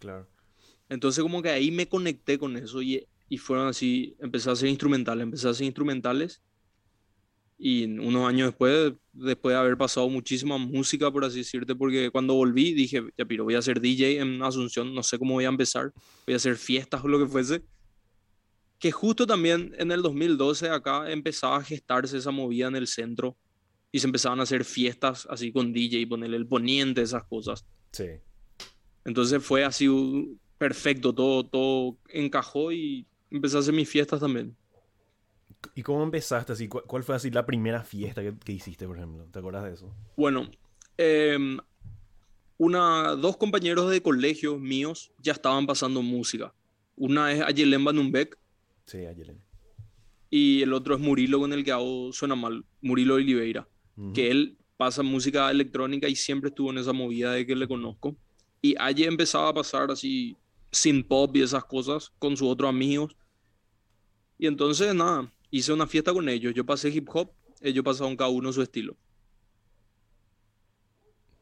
Claro. 0.00 0.28
Entonces 0.88 1.22
como 1.22 1.42
que 1.42 1.50
ahí 1.50 1.70
me 1.70 1.88
conecté 1.88 2.38
con 2.38 2.56
eso 2.56 2.82
y 2.82 3.06
y 3.28 3.38
fueron 3.38 3.68
así, 3.68 4.16
empecé 4.20 4.50
a 4.50 4.52
hacer 4.52 4.68
instrumentales, 4.68 5.22
empecé 5.22 5.48
a 5.48 5.50
hacer 5.50 5.66
instrumentales 5.66 6.42
y 7.56 7.84
unos 7.84 8.28
años 8.28 8.48
después, 8.48 8.92
después 9.12 9.54
de 9.54 9.58
haber 9.58 9.76
pasado 9.76 10.08
muchísima 10.08 10.58
música, 10.58 11.10
por 11.10 11.24
así 11.24 11.38
decirte, 11.38 11.74
porque 11.74 12.10
cuando 12.10 12.34
volví 12.34 12.74
dije, 12.74 13.02
ya 13.16 13.24
piro, 13.24 13.44
voy 13.44 13.54
a 13.54 13.62
ser 13.62 13.80
DJ 13.80 14.20
en 14.20 14.42
Asunción, 14.42 14.94
no 14.94 15.02
sé 15.02 15.18
cómo 15.18 15.34
voy 15.34 15.44
a 15.44 15.48
empezar, 15.48 15.92
voy 16.26 16.34
a 16.34 16.36
hacer 16.36 16.56
fiestas 16.56 17.02
o 17.04 17.08
lo 17.08 17.18
que 17.18 17.26
fuese. 17.26 17.62
Que 18.78 18.90
justo 18.90 19.26
también 19.26 19.74
en 19.78 19.92
el 19.92 20.02
2012 20.02 20.68
acá 20.68 21.10
empezaba 21.10 21.56
a 21.56 21.62
gestarse 21.62 22.18
esa 22.18 22.30
movida 22.30 22.66
en 22.66 22.76
el 22.76 22.86
centro 22.86 23.36
y 23.92 24.00
se 24.00 24.06
empezaban 24.08 24.40
a 24.40 24.42
hacer 24.42 24.64
fiestas 24.64 25.26
así 25.30 25.52
con 25.52 25.72
DJ, 25.72 26.06
ponerle 26.08 26.36
el 26.36 26.46
poniente, 26.46 27.00
esas 27.00 27.24
cosas. 27.24 27.64
Sí. 27.92 28.06
Entonces 29.04 29.42
fue 29.42 29.64
así 29.64 29.88
perfecto, 30.58 31.14
todo, 31.14 31.46
todo 31.46 31.98
encajó 32.08 32.72
y 32.72 33.06
empecé 33.30 33.56
a 33.56 33.60
hacer 33.60 33.74
mis 33.74 33.88
fiestas 33.88 34.20
también. 34.20 34.56
¿Y 35.74 35.82
cómo 35.82 36.02
empezaste 36.02 36.52
así? 36.52 36.68
¿Cuál 36.68 37.02
fue 37.02 37.14
así 37.14 37.30
la 37.30 37.46
primera 37.46 37.82
fiesta 37.82 38.22
que, 38.22 38.52
hiciste, 38.52 38.86
por 38.86 38.96
ejemplo? 38.96 39.26
¿Te 39.30 39.38
acuerdas 39.38 39.64
de 39.64 39.74
eso? 39.74 39.94
Bueno, 40.16 40.50
em, 40.98 41.58
una, 42.58 43.16
dos 43.16 43.36
compañeros 43.36 43.90
de 43.90 44.02
colegio 44.02 44.58
míos 44.58 45.12
ya 45.18 45.32
estaban 45.32 45.66
pasando 45.66 46.02
música. 46.02 46.52
Una 46.96 47.32
es 47.32 47.40
Ayelen 47.40 47.84
Banumbek. 47.84 48.38
Sí, 48.86 49.06
Ayelen. 49.06 49.40
Y 50.30 50.62
el 50.62 50.72
otro 50.72 50.94
es 50.94 51.00
Murilo, 51.00 51.40
con 51.40 51.52
el 51.52 51.64
que 51.64 51.72
hago 51.72 52.12
Suena 52.12 52.34
Mal, 52.34 52.64
Murilo 52.80 53.14
Oliveira. 53.14 53.68
Que 54.12 54.28
él 54.28 54.58
pasa 54.76 55.04
música 55.04 55.48
electrónica 55.52 56.08
y 56.08 56.16
siempre 56.16 56.48
estuvo 56.48 56.70
en 56.70 56.78
esa 56.78 56.92
movida 56.92 57.32
de 57.32 57.46
que 57.46 57.54
le 57.54 57.68
conozco. 57.68 58.16
Y 58.60 58.74
allí 58.78 59.04
empezaba 59.04 59.50
a 59.50 59.54
pasar 59.54 59.90
así 59.92 60.36
sin 60.74 61.02
pop 61.04 61.34
y 61.36 61.42
esas 61.42 61.64
cosas 61.64 62.12
con 62.18 62.36
sus 62.36 62.48
otros 62.48 62.68
amigos. 62.68 63.16
Y 64.38 64.46
entonces, 64.46 64.94
nada, 64.94 65.32
hice 65.50 65.72
una 65.72 65.86
fiesta 65.86 66.12
con 66.12 66.28
ellos. 66.28 66.52
Yo 66.54 66.66
pasé 66.66 66.90
hip 66.90 67.08
hop, 67.12 67.30
ellos 67.60 67.84
pasaron 67.84 68.16
cada 68.16 68.30
uno 68.30 68.52
su 68.52 68.62
estilo. 68.62 68.96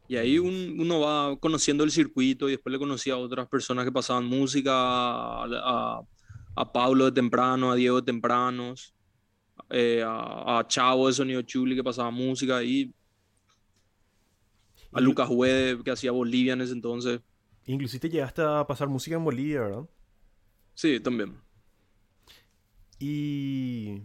Y 0.09 0.17
ahí 0.17 0.39
uno 0.39 1.01
va 1.01 1.37
conociendo 1.39 1.85
el 1.85 1.91
circuito 1.91 2.49
y 2.49 2.53
después 2.53 2.71
le 2.71 2.79
conocí 2.79 3.11
a 3.11 3.17
otras 3.17 3.49
personas 3.49 3.85
que 3.87 3.93
pasaban 3.93 4.27
música, 4.27 4.73
a, 4.75 6.03
a, 6.55 6.73
Pablo 6.73 7.07
de 7.07 7.13
Temprano, 7.13 7.73
a 7.73 7.75
Diego 7.75 8.01
de 8.01 8.13
Tempranos, 8.13 8.95
eh, 9.71 10.05
a, 10.07 10.63
Chavo 10.69 11.07
de 11.07 11.15
Sonido 11.15 11.41
Chuli 11.41 11.75
que 11.75 11.83
pasaba 11.83 12.11
música 12.11 12.63
y 12.63 12.93
a 14.93 15.01
Lucas 15.01 15.31
Web 15.31 15.83
que 15.83 15.93
hacía 15.93 16.13
Bolivia 16.13 16.53
en 16.53 16.61
ese 16.61 16.75
entonces. 16.75 17.21
Inclusive 17.67 18.09
llegaste 18.09 18.43
a 18.43 18.67
pasar 18.67 18.89
música 18.89 19.17
en 19.17 19.25
Bolivia, 19.25 19.61
¿verdad? 19.61 19.89
Sí, 20.75 21.01
también. 21.01 21.37
Y. 22.99 24.03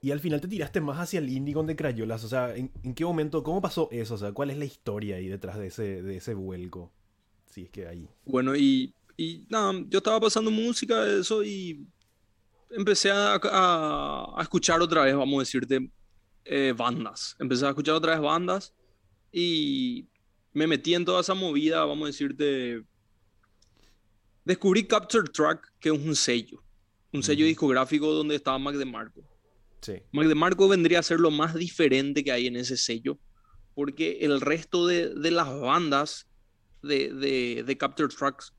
Y 0.00 0.10
al 0.10 0.18
final 0.18 0.40
te 0.40 0.48
tiraste 0.48 0.80
más 0.80 0.98
hacia 0.98 1.20
el 1.20 1.30
indie 1.30 1.54
con 1.54 1.66
de 1.66 1.76
Crayolas. 1.76 2.24
O 2.24 2.28
sea, 2.28 2.56
¿en, 2.56 2.70
qué 2.94 3.04
momento, 3.04 3.44
cómo 3.44 3.60
pasó 3.60 3.88
eso? 3.92 4.14
O 4.14 4.18
sea, 4.18 4.32
¿cuál 4.32 4.50
es 4.50 4.58
la 4.58 4.64
historia 4.64 5.14
ahí 5.14 5.28
detrás 5.28 5.58
de 5.58 5.68
ese, 5.68 6.02
de 6.02 6.16
ese 6.16 6.34
vuelco? 6.34 6.92
Si 7.46 7.62
es 7.62 7.70
que 7.70 7.86
ahí. 7.86 8.08
Bueno, 8.24 8.56
y, 8.56 8.92
y 9.16 9.46
nada, 9.48 9.72
yo 9.88 9.98
estaba 9.98 10.18
pasando 10.18 10.50
música, 10.50 11.06
eso, 11.06 11.44
y 11.44 11.86
empecé 12.70 13.12
a, 13.12 13.38
a, 13.42 14.42
escuchar 14.42 14.80
otra 14.82 15.04
vez, 15.04 15.14
vamos 15.14 15.36
a 15.36 15.40
decirte, 15.40 15.88
eh, 16.44 16.74
bandas. 16.76 17.36
Empecé 17.38 17.66
a 17.66 17.68
escuchar 17.68 17.94
otra 17.94 18.12
vez 18.12 18.20
bandas 18.20 18.74
y 19.30 20.08
me 20.52 20.66
metí 20.66 20.94
en 20.94 21.04
toda 21.04 21.20
esa 21.20 21.34
movida, 21.34 21.84
vamos 21.84 22.04
a 22.04 22.06
decirte. 22.08 22.82
Descubrí 24.44 24.86
Capture 24.86 25.28
Track, 25.28 25.72
que 25.78 25.88
es 25.88 25.94
un 25.94 26.16
sello 26.16 26.62
un 27.12 27.22
sello 27.22 27.44
discográfico 27.44 28.12
donde 28.12 28.36
estaba 28.36 28.58
Mac 28.58 28.74
DeMarco. 28.74 29.22
Sí. 29.80 29.94
Mac 30.12 30.26
DeMarco 30.26 30.68
vendría 30.68 31.00
a 31.00 31.02
ser 31.02 31.20
lo 31.20 31.30
más 31.30 31.54
diferente 31.54 32.24
que 32.24 32.32
hay 32.32 32.46
en 32.46 32.56
ese 32.56 32.76
sello, 32.76 33.18
porque 33.74 34.18
el 34.22 34.40
resto 34.40 34.86
de, 34.86 35.12
las 35.30 35.48
bandas 35.60 36.26
de, 36.82 37.12
de, 37.12 37.64
de, 37.64 37.78
Capture 37.78 38.08
Tracks 38.08 38.54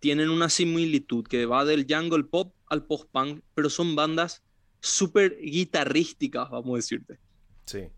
tienen 0.00 0.30
una 0.30 0.48
similitud 0.48 1.24
que 1.26 1.46
va 1.46 1.64
del 1.64 1.86
jungle 1.88 2.24
pop 2.24 2.54
al 2.68 2.84
post-punk, 2.84 3.42
pero 3.54 3.70
son 3.70 3.94
bandas 3.94 4.42
súper 4.80 5.38
guitarrísticas, 5.40 6.50
vamos 6.50 6.74
a 6.74 6.76
decirte. 6.76 7.18
Sí. 7.66 7.88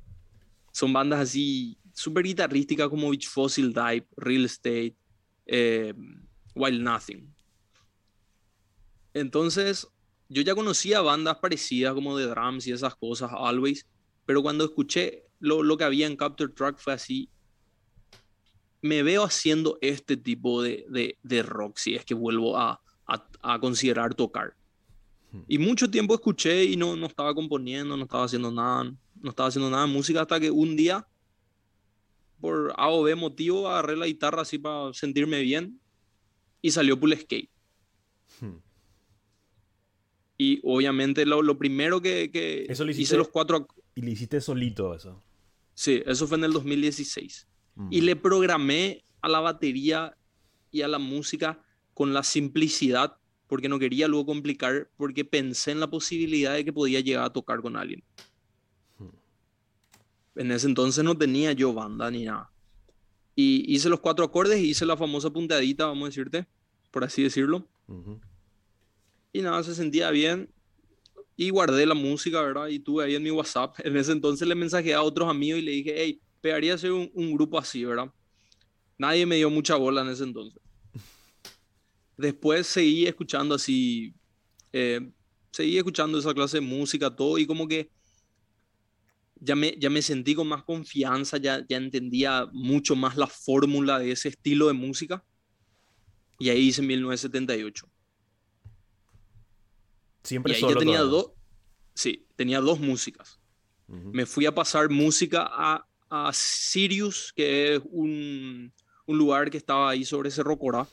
Son 0.73 0.93
bandas 0.93 1.21
así, 1.21 1.79
súper 1.97 2.25
guitarrísticas 2.25 2.89
como 2.91 3.09
Beach 3.09 3.27
Fossil 3.27 3.73
Dive, 3.73 4.07
Real 4.19 4.45
Estate, 4.45 4.95
eh, 5.47 5.95
Wild 6.55 6.83
Nothing. 6.83 7.35
Entonces, 9.15 9.89
yo 10.29 10.43
ya 10.43 10.55
conocía 10.55 11.01
bandas 11.01 11.39
parecidas 11.39 11.95
como 11.95 12.19
de 12.19 12.27
drums 12.27 12.67
y 12.67 12.73
esas 12.73 12.95
cosas, 12.97 13.31
Always, 13.33 13.87
pero 14.27 14.43
cuando 14.43 14.65
escuché 14.65 15.25
lo, 15.41 15.77
que 15.79 15.85
había 15.85 16.07
en 16.07 16.17
Capture 16.17 16.53
Track 16.53 16.79
fue 16.79 16.93
así, 16.93 17.31
me 18.83 19.03
veo 19.03 19.25
haciendo 19.25 19.79
este 19.81 20.19
tipo 20.19 20.63
de, 20.63 21.17
rock 21.47 21.79
si 21.79 21.95
es 21.95 22.05
que 22.05 22.15
vuelvo 22.15 22.59
a, 22.59 22.79
considerar 23.61 24.15
tocar. 24.15 24.55
Hmm. 25.33 25.43
Y 25.49 25.59
mucho 25.59 25.91
tiempo 25.91 26.15
escuché 26.15 26.65
y 26.65 26.77
no, 26.77 26.95
no 26.95 27.07
estaba 27.07 27.35
componiendo, 27.35 27.97
no 27.97 28.03
estaba 28.03 28.25
haciendo 28.25 28.51
nada, 28.51 28.85
no 28.85 29.31
estaba 29.31 29.49
haciendo 29.49 29.71
nada 29.71 29.87
de 29.87 29.93
música 29.93 30.21
hasta 30.21 30.39
que 30.39 30.51
un 30.51 30.77
día, 30.77 31.07
por 32.41 32.73
A 32.77 32.91
o 32.91 33.03
B 33.03 33.15
motivo, 33.15 33.69
agarré 33.69 33.97
la 33.97 34.07
guitarra 34.07 34.43
así 34.43 34.59
para 34.59 34.93
sentirme 34.93 35.41
bien 35.41 35.81
y 36.63 36.71
salió 36.71 36.99
Pull 36.99 37.17
Skate. 37.17 37.51
Hmm. 38.41 38.59
Y 40.39 40.61
obviamente 40.65 41.25
lo, 41.25 41.43
lo 41.43 41.57
primero 41.59 42.01
que, 42.01 42.31
que 42.31 42.67
hice 42.97 43.17
los 43.17 43.29
cuatro... 43.29 43.67
Y 43.95 44.03
le 44.03 44.11
hiciste 44.11 44.41
solito 44.41 44.95
eso. 44.95 45.23
Sí, 45.75 46.03
eso 46.07 46.27
fue 46.27 46.39
en 46.39 46.45
el 46.45 46.53
2016. 46.53 47.47
Y 47.91 48.01
le 48.01 48.17
programé 48.17 49.05
a 49.21 49.29
la 49.29 49.41
batería 49.41 50.17
y 50.71 50.81
a 50.81 50.89
la 50.89 50.99
música 50.99 51.63
con 51.93 52.15
la 52.15 52.23
simplicidad, 52.23 53.19
porque 53.47 53.69
no 53.69 53.79
quería 53.79 54.09
luego 54.09 54.27
complicar, 54.27 54.91
porque 54.97 55.27
pensé 55.27 55.73
en 55.73 55.81
la 55.81 55.91
posibilidad 55.91 56.55
de 56.55 56.65
que 56.65 56.73
podía 56.73 57.01
llegar 57.01 57.25
a 57.25 57.33
tocar 57.33 57.61
con 57.61 57.77
alguien. 57.77 58.03
En 60.37 60.51
ese 60.53 60.67
entonces 60.67 61.03
no 61.03 61.17
tenía 61.17 61.53
yo 61.53 61.73
banda 61.73 62.11
ni 62.11 62.25
nada. 62.25 62.53
Y 63.35 63.75
hice 63.75 63.89
los 63.89 64.01
cuatro 64.01 64.25
acordes 64.25 64.61
y 64.61 64.71
hice 64.71 64.87
la 64.87 64.97
famosa 64.97 65.31
punteadita, 65.31 65.87
vamos 65.87 66.05
a 66.05 66.09
decirte, 66.09 66.47
por 66.91 67.05
así 67.05 67.23
decirlo. 67.23 67.67
Y 69.33 69.43
nada, 69.43 69.63
se 69.63 69.75
sentía 69.75 70.11
bien. 70.11 70.51
Y 71.37 71.51
guardé 71.51 71.85
la 71.85 71.95
música, 71.95 72.41
¿verdad? 72.41 72.69
Y 72.69 72.79
tuve 72.79 73.05
ahí 73.05 73.15
en 73.15 73.23
mi 73.23 73.31
WhatsApp. 73.31 73.77
En 73.85 73.97
ese 73.97 74.13
entonces 74.13 74.47
le 74.49 74.55
mensajé 74.55 74.95
a 74.95 75.03
otros 75.03 75.29
amigos 75.29 75.61
y 75.61 75.63
le 75.63 75.73
dije, 75.73 75.95
hey, 75.97 76.21
pegaría 76.41 76.75
hacer 76.75 76.93
un, 76.93 77.11
un 77.15 77.35
grupo 77.35 77.59
así, 77.59 77.85
¿verdad? 77.85 78.11
Nadie 78.99 79.27
me 79.27 79.37
dio 79.37 79.51
mucha 79.51 79.77
bola 79.77 80.03
en 80.03 80.09
ese 80.09 80.25
entonces. 80.25 80.63
Después 82.17 82.67
seguí 82.67 83.07
escuchando 83.07 83.55
así, 83.55 84.15
eh, 84.73 85.11
seguí 85.51 85.77
escuchando 85.77 86.19
esa 86.19 86.33
clase 86.33 86.59
de 86.59 86.63
música, 86.63 87.15
todo, 87.15 87.37
y 87.37 87.47
como 87.47 87.69
que 87.69 87.91
ya 89.47 89.55
me, 89.55 89.77
ya 89.79 89.89
me 89.89 90.03
sentí 90.03 90.35
con 90.35 90.49
más 90.49 90.65
confianza, 90.65 91.39
ya, 91.39 91.65
ya 91.69 91.77
entendía 91.77 92.47
mucho 92.53 92.97
más 92.97 93.17
la 93.17 93.29
fórmula 93.29 93.99
de 93.99 94.11
ese 94.11 94.29
estilo 94.29 94.67
de 94.67 94.73
música. 94.73 95.25
Y 96.39 96.51
ahí 96.51 96.69
hice 96.69 96.83
1978. 96.83 97.89
Siempre 100.25 100.53
y 100.53 100.57
ahí 100.57 100.61
yo 100.63 100.77
tenía 100.77 101.01
dos, 101.01 101.31
sí, 101.95 102.27
tenía 102.35 102.61
dos 102.61 102.81
músicas. 102.81 103.41
Me 103.89 104.27
fui 104.27 104.47
a 104.47 104.53
pasar 104.53 104.91
música 104.91 105.49
a, 105.49 105.87
a 106.11 106.33
Sirius, 106.33 107.33
que 107.33 107.77
es 107.77 107.83
un, 107.85 108.73
un, 109.07 109.19
lugar 109.19 109.49
que 109.49 109.59
estaba 109.59 109.89
ahí 109.89 110.05
sobre 110.05 110.33
Cerro 110.33 110.59
Corá, 110.59 110.89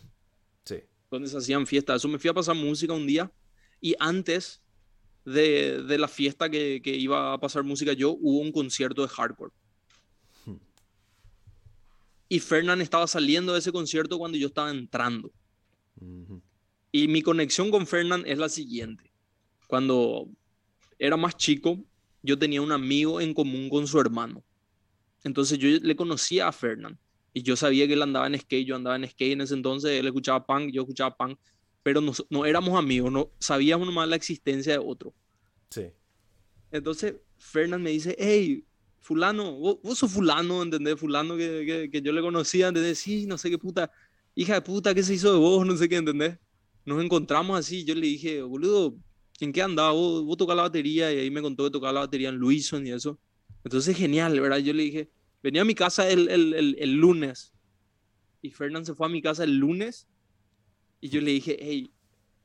sí. 0.64 0.76
donde 1.10 1.28
se 1.28 1.38
hacían 1.38 1.66
fiestas. 1.66 1.96
Eso 1.96 2.08
me 2.08 2.20
fui 2.20 2.30
a 2.30 2.36
pasar 2.36 2.56
música 2.56 2.94
un 2.94 3.08
día 3.08 3.32
y 3.82 3.96
antes 4.00 4.63
de, 5.26 5.84
de 5.84 5.98
la 5.98 6.08
fiesta 6.08 6.50
que, 6.50 6.82
que, 6.84 6.96
iba 6.96 7.34
a 7.34 7.40
pasar 7.40 7.64
música 7.64 7.94
yo, 7.94 8.12
hubo 8.12 8.40
un 8.40 8.52
concierto 8.52 9.02
de 9.02 9.08
hardcore. 9.08 9.52
Hmm. 10.46 10.58
Y 12.30 12.40
Fernán 12.40 12.82
estaba 12.82 13.08
saliendo 13.08 13.54
de 13.54 13.60
ese 13.60 13.72
concierto 13.72 14.18
cuando 14.18 14.38
yo 14.38 14.48
estaba 14.48 14.72
entrando. 14.72 15.32
Y 16.92 17.08
mi 17.08 17.22
conexión 17.22 17.72
con 17.72 17.88
Fernán 17.88 18.24
es 18.26 18.38
la 18.38 18.50
siguiente 18.50 19.14
cuando 19.74 20.28
era 21.00 21.18
más 21.18 21.36
chico, 21.36 21.84
yo 22.22 22.38
tenía 22.38 22.62
un 22.62 22.72
amigo 22.72 23.20
en 23.20 23.34
común 23.34 23.70
con 23.70 23.88
su 23.88 24.00
hermano. 24.00 24.44
Entonces 25.24 25.58
yo 25.58 25.68
le 25.68 25.96
conocía 25.96 26.48
a 26.48 26.52
Fernand 26.52 26.96
y 27.34 27.42
yo 27.42 27.56
sabía 27.56 27.88
que 27.88 27.94
él 27.94 28.04
andaba 28.04 28.28
en 28.28 28.40
skate, 28.40 28.68
yo 28.68 28.76
andaba 28.76 28.96
en 28.98 29.10
skate 29.10 29.34
en 29.34 29.42
ese 29.42 29.56
entonces, 29.56 30.00
él 30.00 30.06
escuchaba 30.06 30.46
punk, 30.46 30.72
yo 30.72 30.84
escuchaba 30.84 31.18
punk, 31.18 31.40
pero 31.84 32.02
no, 32.02 32.14
no 32.30 32.46
éramos 32.46 32.80
amigos, 32.80 33.12
no 33.12 33.30
sabíamos 33.40 33.86
nomás 33.86 34.08
la 34.08 34.16
existencia 34.16 34.74
de 34.74 34.80
otro. 34.80 35.14
Sí. 35.70 35.92
Entonces 36.72 37.16
Fernand 37.38 37.84
me 37.84 37.92
dice, 37.92 38.16
hey, 38.18 38.66
fulano, 39.00 39.54
vos, 39.54 39.98
sos 39.98 40.12
fulano, 40.12 40.64
¿entendés? 40.64 40.98
Fulano 40.98 41.36
que, 41.36 41.66
que, 41.66 41.90
que, 41.92 42.02
yo 42.02 42.14
le 42.14 42.22
conocía, 42.22 42.70
¿entendés? 42.70 43.00
Sí, 43.00 43.26
no 43.28 43.38
sé 43.38 43.50
qué 43.50 43.58
puta, 43.58 43.92
hija 44.34 44.56
de 44.56 44.62
puta, 44.62 44.96
¿qué 44.96 45.04
se 45.04 45.14
hizo 45.14 45.34
de 45.34 45.40
vos? 45.40 45.66
No 45.68 45.76
sé 45.76 45.90
qué, 45.90 45.98
¿entendés? 45.98 46.40
Nos 46.86 47.04
encontramos 47.04 47.60
así, 47.60 47.84
yo 47.84 47.94
le 47.96 48.08
dije, 48.08 48.42
boludo, 48.42 48.96
¿en 49.42 49.52
qué 49.52 49.62
andaba? 49.62 49.92
Vos, 49.92 50.24
vos 50.24 50.38
tocás 50.38 50.56
la 50.56 50.64
batería 50.64 51.14
y 51.14 51.20
ahí 51.20 51.30
me 51.30 51.42
contó 51.42 51.66
que 51.66 51.72
tocaba 51.72 51.94
la 51.94 52.00
batería 52.02 52.30
en 52.30 52.36
Luison 52.36 52.88
y 52.88 52.92
eso. 52.92 53.20
Entonces, 53.64 53.96
genial, 53.96 54.40
¿verdad? 54.40 54.58
Yo 54.58 54.74
le 54.74 54.84
dije, 54.84 55.12
venía 55.42 55.62
a 55.62 55.66
mi 55.66 55.76
casa 55.76 56.10
el, 56.10 56.30
el, 56.30 56.54
el, 56.54 56.76
el 56.80 56.94
lunes 56.94 57.54
y 58.42 58.52
Fernán 58.52 58.86
se 58.86 58.94
fue 58.94 59.08
a 59.08 59.10
mi 59.10 59.22
casa 59.22 59.44
el 59.44 59.58
lunes 59.58 60.08
y 61.04 61.10
yo 61.10 61.20
le 61.20 61.32
dije, 61.32 61.58
hey, 61.60 61.92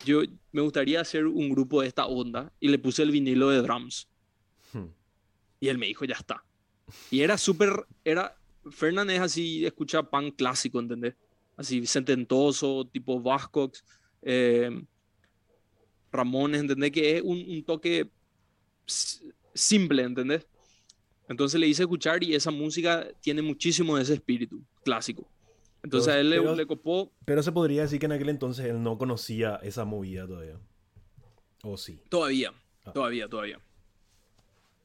yo 0.04 0.22
me 0.50 0.62
gustaría 0.62 1.00
hacer 1.00 1.26
un 1.26 1.48
grupo 1.48 1.80
de 1.80 1.86
esta 1.86 2.06
onda 2.06 2.52
y 2.58 2.66
le 2.66 2.78
puse 2.80 3.04
el 3.04 3.12
vinilo 3.12 3.50
de 3.50 3.62
drums. 3.62 4.08
Hmm. 4.72 4.86
Y 5.60 5.68
él 5.68 5.78
me 5.78 5.86
dijo, 5.86 6.04
ya 6.04 6.16
está. 6.16 6.44
Y 7.08 7.20
era 7.20 7.38
súper, 7.38 7.86
era, 8.04 8.36
Fernán 8.68 9.10
es 9.10 9.20
así, 9.20 9.64
escucha 9.64 10.02
punk 10.02 10.34
clásico, 10.34 10.80
¿entendés? 10.80 11.14
así 11.56 11.86
sententoso, 11.86 12.84
tipo 12.90 13.20
Vascox, 13.20 13.84
eh, 14.22 14.70
Ramones, 16.10 16.62
¿entendés? 16.62 16.90
Que 16.90 17.18
es 17.18 17.22
un, 17.22 17.62
toque 17.64 18.10
simple, 19.54 20.02
¿entendés? 20.02 20.48
Entonces 21.28 21.60
le 21.60 21.68
hice 21.68 21.82
escuchar 21.82 22.24
y 22.24 22.34
esa 22.34 22.50
música 22.50 23.06
tiene 23.20 23.42
muchísimo 23.42 23.96
de 23.96 24.02
ese 24.02 24.14
espíritu 24.14 24.64
clásico. 24.82 25.30
Entonces 25.82 26.12
a 26.12 26.18
él 26.18 26.30
le, 26.30 26.66
copó. 26.66 27.12
Pero 27.24 27.42
se 27.42 27.52
podría 27.52 27.82
decir 27.82 27.98
que 27.98 28.06
en 28.06 28.12
aquel 28.12 28.28
entonces 28.28 28.66
él 28.66 28.82
no 28.82 28.98
conocía 28.98 29.56
esa 29.62 29.84
movida 29.84 30.26
todavía. 30.26 30.58
¿O 31.62 31.76
sí? 31.76 32.00
Todavía, 32.08 32.52
ah. 32.84 32.92
todavía, 32.92 33.28
todavía. 33.28 33.60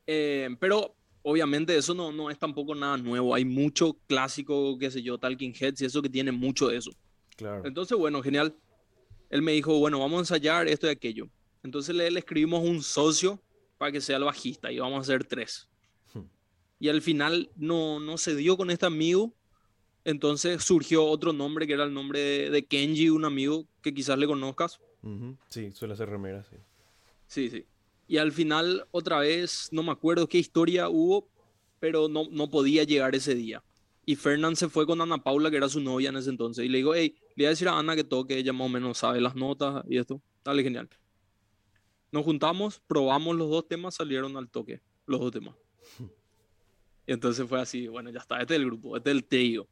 Eh, 0.06 0.50
pero 0.60 0.96
obviamente 1.24 1.76
eso 1.76 1.94
no, 1.94 2.12
no 2.12 2.30
es 2.30 2.38
tampoco 2.38 2.76
nada 2.76 2.98
nuevo. 2.98 3.34
Hay 3.34 3.46
mucho 3.46 3.98
clásico, 4.08 4.78
qué 4.78 4.92
sé 4.92 5.02
yo, 5.02 5.18
Talking 5.18 5.54
Heads 5.60 5.82
y 5.82 5.86
eso 5.86 6.02
que 6.02 6.10
tiene 6.10 6.32
mucho 6.32 6.68
de 6.68 6.78
eso. 6.78 6.92
Claro. 7.36 7.66
Entonces, 7.66 7.98
bueno, 7.98 8.22
genial. 8.22 8.56
Él 9.30 9.42
me 9.42 9.54
dijo, 9.54 9.80
bueno, 9.80 10.00
vamos 10.00 10.18
a 10.18 10.20
ensayar 10.22 10.68
esto 10.68 10.86
y 10.86 10.92
aquello. 10.92 11.28
Entonces 11.64 11.96
le, 11.96 12.12
le 12.12 12.20
escribimos 12.20 12.64
un 12.64 12.84
socio 12.84 13.42
para 13.78 13.92
que 13.92 14.02
sea 14.02 14.18
el 14.18 14.24
bajista 14.24 14.72
y 14.72 14.80
vamos 14.80 15.00
a 15.00 15.02
hacer 15.02 15.24
tres. 15.24 15.68
Hmm. 16.14 16.26
Y 16.80 16.90
al 16.90 17.02
final 17.02 17.50
no, 17.56 18.00
no 18.00 18.18
se 18.18 18.36
dio 18.36 18.56
con 18.58 18.70
este 18.70 18.86
amigo. 18.86 19.34
Entonces 20.06 20.64
surgió 20.64 21.06
otro 21.06 21.34
nombre 21.34 21.66
que 21.66 21.74
era 21.74 21.84
el 21.84 21.94
nombre 21.94 22.50
de, 22.50 22.66
Kenji, 22.66 23.10
un 23.10 23.26
amigo 23.26 23.66
que 23.82 23.94
quizás 23.94 24.18
le 24.18 24.28
conozcas. 24.28 24.80
Sí, 25.50 25.72
suele 25.72 25.96
ser 25.96 26.10
remera, 26.10 26.44
sí. 26.44 26.56
Sí, 27.28 27.50
sí. 27.50 27.66
Y 28.08 28.18
al 28.18 28.32
final, 28.32 28.86
otra 28.92 29.20
vez, 29.20 29.70
no 29.72 29.84
me 29.84 29.92
acuerdo 29.92 30.28
qué 30.28 30.38
historia 30.38 30.90
hubo, 30.90 31.28
pero 31.80 32.08
no, 32.08 32.28
no 32.32 32.50
podía 32.50 32.84
llegar 32.84 33.16
ese 33.16 33.36
día. 33.36 33.64
Y 34.06 34.16
Fernán 34.16 34.56
se 34.56 34.68
fue 34.68 34.86
con 34.86 35.00
Ana 35.00 35.24
Paula, 35.24 35.50
que 35.50 35.58
era 35.58 35.70
su 35.70 35.80
novia 35.80 36.10
en 36.10 36.18
ese 36.18 36.30
entonces. 36.30 36.66
Y 36.66 36.70
le 36.70 36.80
digo, 36.80 36.94
hey, 36.94 37.16
le 37.36 37.44
voy 37.44 37.46
a 37.46 37.50
decir 37.50 37.70
a 37.70 37.78
Ana 37.78 37.96
que 37.96 38.04
toque, 38.04 38.38
ella 38.38 38.52
más 38.52 38.66
o 38.66 38.70
menos 38.70 38.98
sabe 38.98 39.22
las 39.22 39.36
notas 39.36 39.84
y 39.88 39.98
esto. 39.98 40.22
Dale, 40.44 40.64
genial. 40.64 40.90
Nos 42.12 42.26
juntamos, 42.26 42.82
probamos 42.86 43.36
los 43.36 43.50
dos 43.50 43.68
temas, 43.68 43.96
salieron 43.96 44.36
al 44.38 44.50
toque, 44.50 44.82
los 45.06 45.20
dos 45.20 45.32
temas. 45.32 45.56
Y 47.08 47.14
entonces 47.14 47.48
fue 47.48 47.60
así, 47.60 47.88
bueno, 47.88 48.10
ya 48.12 48.20
está, 48.20 48.40
este 48.40 48.56
es 48.56 48.60
el 48.60 48.66
grupo, 48.68 48.98
este 48.98 49.10
es 49.10 49.16
el 49.16 49.24
trío. 49.24 49.68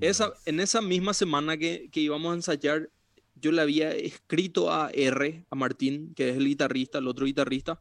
Esa, 0.00 0.32
en 0.46 0.60
esa 0.60 0.80
misma 0.80 1.14
semana 1.14 1.56
que, 1.56 1.88
que 1.90 2.00
íbamos 2.00 2.32
a 2.32 2.36
ensayar, 2.36 2.90
yo 3.34 3.52
le 3.52 3.62
había 3.62 3.92
escrito 3.92 4.72
a 4.72 4.90
R, 4.92 5.44
a 5.50 5.54
Martín, 5.54 6.14
que 6.14 6.30
es 6.30 6.36
el 6.36 6.46
guitarrista, 6.46 6.98
el 6.98 7.08
otro 7.08 7.26
guitarrista, 7.26 7.80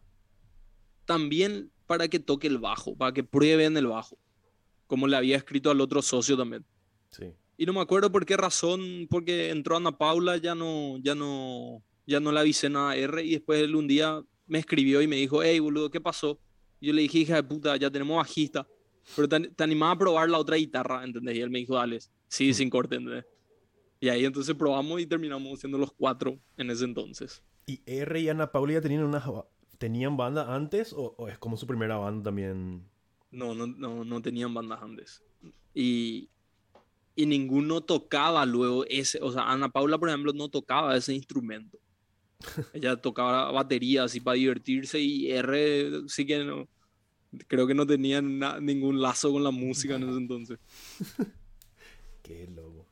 también 1.05 1.71
para 1.85 2.07
que 2.07 2.19
toque 2.19 2.47
el 2.47 2.57
bajo, 2.57 2.95
para 2.95 3.13
que 3.13 3.23
prueben 3.23 3.77
el 3.77 3.87
bajo, 3.87 4.17
como 4.87 5.07
le 5.07 5.17
había 5.17 5.37
escrito 5.37 5.71
al 5.71 5.81
otro 5.81 6.01
socio 6.01 6.37
también. 6.37 6.65
Sí. 7.11 7.25
Y 7.57 7.65
no 7.65 7.73
me 7.73 7.81
acuerdo 7.81 8.11
por 8.11 8.25
qué 8.25 8.35
razón, 8.35 9.07
porque 9.09 9.49
entró 9.49 9.77
Ana 9.77 9.97
Paula, 9.97 10.37
ya 10.37 10.55
no, 10.55 10.97
ya 10.99 11.15
no, 11.15 11.83
ya 12.05 12.19
no 12.19 12.31
le 12.31 12.39
avisé 12.39 12.69
nada 12.69 12.91
a 12.91 12.97
R 12.97 13.23
y 13.23 13.31
después 13.31 13.61
él 13.61 13.75
un 13.75 13.87
día 13.87 14.21
me 14.47 14.59
escribió 14.59 15.01
y 15.01 15.07
me 15.07 15.15
dijo, 15.17 15.43
hey 15.43 15.59
boludo, 15.59 15.89
¿qué 15.89 16.01
pasó? 16.01 16.39
Y 16.79 16.87
yo 16.87 16.93
le 16.93 17.03
dije, 17.03 17.19
hija 17.19 17.35
de 17.35 17.43
puta, 17.43 17.77
ya 17.77 17.89
tenemos 17.89 18.17
bajista, 18.17 18.67
pero 19.15 19.27
te, 19.27 19.39
te 19.49 19.63
animaba 19.63 19.91
a 19.91 19.97
probar 19.97 20.29
la 20.29 20.37
otra 20.37 20.55
guitarra, 20.55 21.03
¿entendés? 21.03 21.37
Y 21.37 21.41
él 21.41 21.49
me 21.49 21.59
dijo, 21.59 21.75
dale, 21.75 21.99
sí, 22.27 22.49
mm. 22.49 22.53
sin 22.53 22.69
corte, 22.69 22.95
¿entendés? 22.95 23.25
Y 23.99 24.09
ahí 24.09 24.25
entonces 24.25 24.53
probamos 24.55 24.99
y 24.99 25.05
terminamos 25.05 25.59
siendo 25.59 25.77
los 25.77 25.93
cuatro 25.93 26.37
en 26.57 26.69
ese 26.69 26.83
entonces. 26.83 27.41
¿Y 27.65 27.81
R 27.85 28.19
y 28.19 28.27
Ana 28.27 28.51
Paula 28.51 28.73
ya 28.73 28.81
tenían, 28.81 29.03
una, 29.03 29.23
tenían 29.77 30.17
banda 30.17 30.53
antes 30.53 30.93
o, 30.93 31.15
es 31.29 31.37
como 31.37 31.55
su 31.55 31.65
primera 31.65 31.95
banda 31.95 32.23
también? 32.23 32.83
No, 33.31 33.55
no, 33.55 33.65
no, 33.65 34.03
no 34.03 34.21
tenían 34.21 34.53
bandas 34.53 34.81
antes. 34.81 35.23
Y, 35.73 36.29
y 37.15 37.25
ninguno 37.25 37.81
tocaba 37.81 38.45
luego 38.45 38.85
ese, 38.85 39.19
o 39.21 39.31
sea, 39.31 39.49
Ana 39.49 39.69
Paula, 39.69 39.97
por 39.97 40.09
ejemplo, 40.09 40.33
no 40.33 40.49
tocaba 40.49 40.97
ese 40.97 41.13
instrumento. 41.13 41.79
Ella 42.73 42.97
tocaba 42.97 43.51
batería 43.51 44.03
así 44.03 44.19
para 44.19 44.35
divertirse 44.35 44.99
y 44.99 45.31
R 45.31 46.09
sí 46.09 46.25
que 46.25 46.43
no, 46.43 46.67
creo 47.47 47.67
que 47.67 47.73
no 47.73 47.85
tenía 47.85 48.21
ningún 48.21 49.01
lazo 49.01 49.31
con 49.31 49.43
la 49.43 49.51
música 49.51 49.95
en 49.95 50.03
ese 50.03 50.17
entonces. 50.17 50.59
Qué 52.23 52.47
loco. 52.47 52.85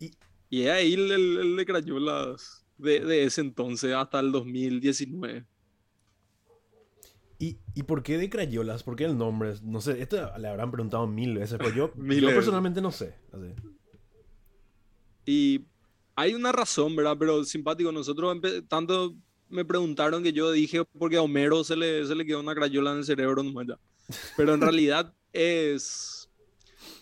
Y, 0.00 0.12
y 0.48 0.66
ahí 0.66 0.94
el, 0.94 1.10
el, 1.10 1.56
de 1.56 1.66
Crayolas 1.66 2.64
de, 2.78 3.00
de, 3.00 3.24
ese 3.24 3.40
entonces 3.40 3.92
hasta 3.94 4.20
el 4.20 4.32
2019. 4.32 5.44
¿Y, 7.38 7.58
¿Y 7.74 7.82
por 7.82 8.02
qué 8.02 8.18
de 8.18 8.30
Crayolas? 8.30 8.82
¿Por 8.84 8.96
qué 8.96 9.04
el 9.04 9.18
nombre? 9.18 9.54
No 9.62 9.80
sé, 9.80 10.00
esto 10.00 10.16
le 10.38 10.48
habrán 10.48 10.70
preguntado 10.70 11.06
mil 11.06 11.36
veces, 11.36 11.58
pero 11.58 11.74
yo, 11.74 11.92
yo 11.96 12.28
personalmente 12.28 12.80
no 12.80 12.92
sé. 12.92 13.16
Y 15.26 15.66
hay 16.14 16.34
una 16.34 16.52
razón, 16.52 16.94
¿verdad? 16.94 17.16
Pero 17.18 17.44
simpático, 17.44 17.90
nosotros 17.92 18.38
tanto 18.68 19.14
me 19.52 19.64
preguntaron 19.66 20.22
que 20.22 20.32
yo 20.32 20.50
dije 20.50 20.82
porque 20.98 21.16
a 21.16 21.22
Homero 21.22 21.62
se 21.62 21.76
le, 21.76 22.06
se 22.06 22.14
le 22.14 22.24
quedó 22.24 22.40
una 22.40 22.54
crayola 22.54 22.92
en 22.92 22.98
el 22.98 23.04
cerebro 23.04 23.42
nomás 23.42 23.66
ya. 23.68 23.78
Pero 24.36 24.54
en 24.54 24.60
realidad 24.62 25.14
es... 25.32 26.30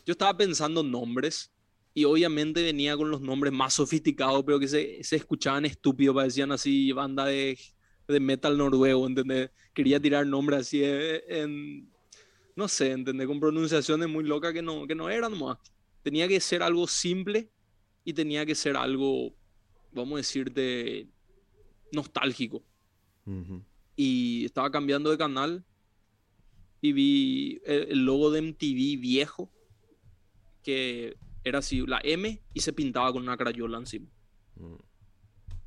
Yo 0.04 0.12
estaba 0.12 0.36
pensando 0.36 0.82
nombres 0.82 1.52
y 1.94 2.04
obviamente 2.04 2.62
venía 2.62 2.96
con 2.96 3.10
los 3.10 3.20
nombres 3.20 3.52
más 3.52 3.74
sofisticados, 3.74 4.42
pero 4.44 4.58
que 4.58 4.66
se, 4.66 5.02
se 5.04 5.16
escuchaban 5.16 5.64
estúpidos, 5.64 6.14
parecían 6.14 6.50
así 6.50 6.90
banda 6.90 7.24
de, 7.24 7.56
de 8.08 8.20
metal 8.20 8.58
noruego, 8.58 9.06
¿entendés? 9.06 9.50
Quería 9.72 10.00
tirar 10.00 10.26
nombres 10.26 10.60
así 10.60 10.82
en, 10.82 11.88
no 12.56 12.66
sé, 12.66 12.90
¿entendés? 12.90 13.28
Con 13.28 13.38
pronunciaciones 13.38 14.08
muy 14.08 14.24
locas 14.24 14.52
que 14.52 14.62
no, 14.62 14.88
que 14.88 14.96
no 14.96 15.08
eran 15.08 15.38
más. 15.38 15.58
Tenía 16.02 16.26
que 16.26 16.40
ser 16.40 16.64
algo 16.64 16.88
simple 16.88 17.48
y 18.04 18.12
tenía 18.12 18.44
que 18.44 18.56
ser 18.56 18.76
algo, 18.76 19.32
vamos 19.92 20.18
a 20.18 20.20
decir, 21.90 21.92
de 21.92 21.96
nostálgico. 21.96 22.64
Y 23.96 24.44
estaba 24.44 24.70
cambiando 24.70 25.10
de 25.10 25.18
canal 25.18 25.64
y 26.80 26.92
vi 26.92 27.60
el, 27.64 28.04
logo 28.04 28.30
de 28.30 28.42
MTV 28.42 29.00
viejo, 29.00 29.50
que 30.62 31.16
era 31.44 31.58
así, 31.58 31.86
la 31.86 32.00
M, 32.02 32.42
y 32.54 32.60
se 32.60 32.72
pintaba 32.72 33.12
con 33.12 33.22
una 33.22 33.36
crayola 33.36 33.78
encima. 33.78 34.08
Mm. 34.56 34.76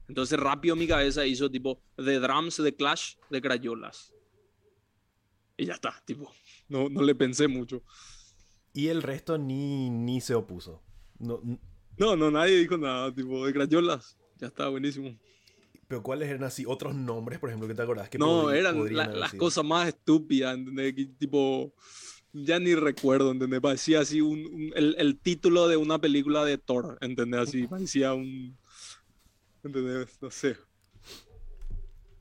Entonces 0.10 0.40
rápido 0.40 0.76
mi 0.76 0.88
cabeza 0.88 1.26
hizo 1.26 1.50
tipo 1.50 1.82
The 1.96 2.20
Drums 2.20 2.58
de 2.58 2.76
Clash 2.76 3.16
de 3.30 3.42
crayolas. 3.42 4.14
Y 5.56 5.66
ya 5.66 5.74
está, 5.74 6.02
tipo, 6.06 6.32
no, 6.68 6.90
no 6.90 7.04
le 7.04 7.16
pensé 7.16 7.48
mucho. 7.48 7.84
Y 8.74 8.88
el 8.88 9.04
resto 9.04 9.38
ni, 9.38 9.90
ni 9.90 10.20
se 10.20 10.34
opuso. 10.34 10.82
No, 11.20 11.42
no, 11.98 12.16
no, 12.16 12.32
nadie 12.32 12.58
dijo 12.58 12.78
nada, 12.78 13.14
tipo, 13.14 13.46
de 13.46 13.54
crayolas. 13.54 14.18
Ya 14.38 14.48
está, 14.48 14.68
buenísimo. 14.68 15.18
Pero 15.88 16.02
¿cuáles 16.02 16.30
eran 16.30 16.44
así 16.44 16.66
otros 16.66 16.96
nombres, 16.96 17.40
por 17.40 17.50
ejemplo, 17.50 17.68
que 17.68 17.76
te 17.76 17.82
acordás? 17.82 18.10
Que 18.10 18.18
no, 18.18 18.52
eran 18.52 18.94
las 18.94 19.34
cosas 19.34 19.66
más 19.66 19.88
estúpidas, 19.88 20.56
¿entendés? 20.56 20.96
tipo, 21.18 21.74
ya 22.32 22.60
ni 22.60 22.74
recuerdo, 22.76 23.32
¿entendés? 23.32 23.62
Parecía 23.62 24.00
así 24.00 24.22
un, 24.22 24.72
el, 24.76 24.96
el, 24.98 25.20
título 25.20 25.68
de 25.68 25.78
una 25.78 26.00
película 26.00 26.44
de 26.46 26.58
Thor, 26.58 26.98
¿entendés? 27.02 27.42
Así, 27.42 27.68
parecía 27.68 28.14
un... 28.14 28.58
¿Entendés? 29.64 30.18
No 30.22 30.32
sé. 30.32 30.58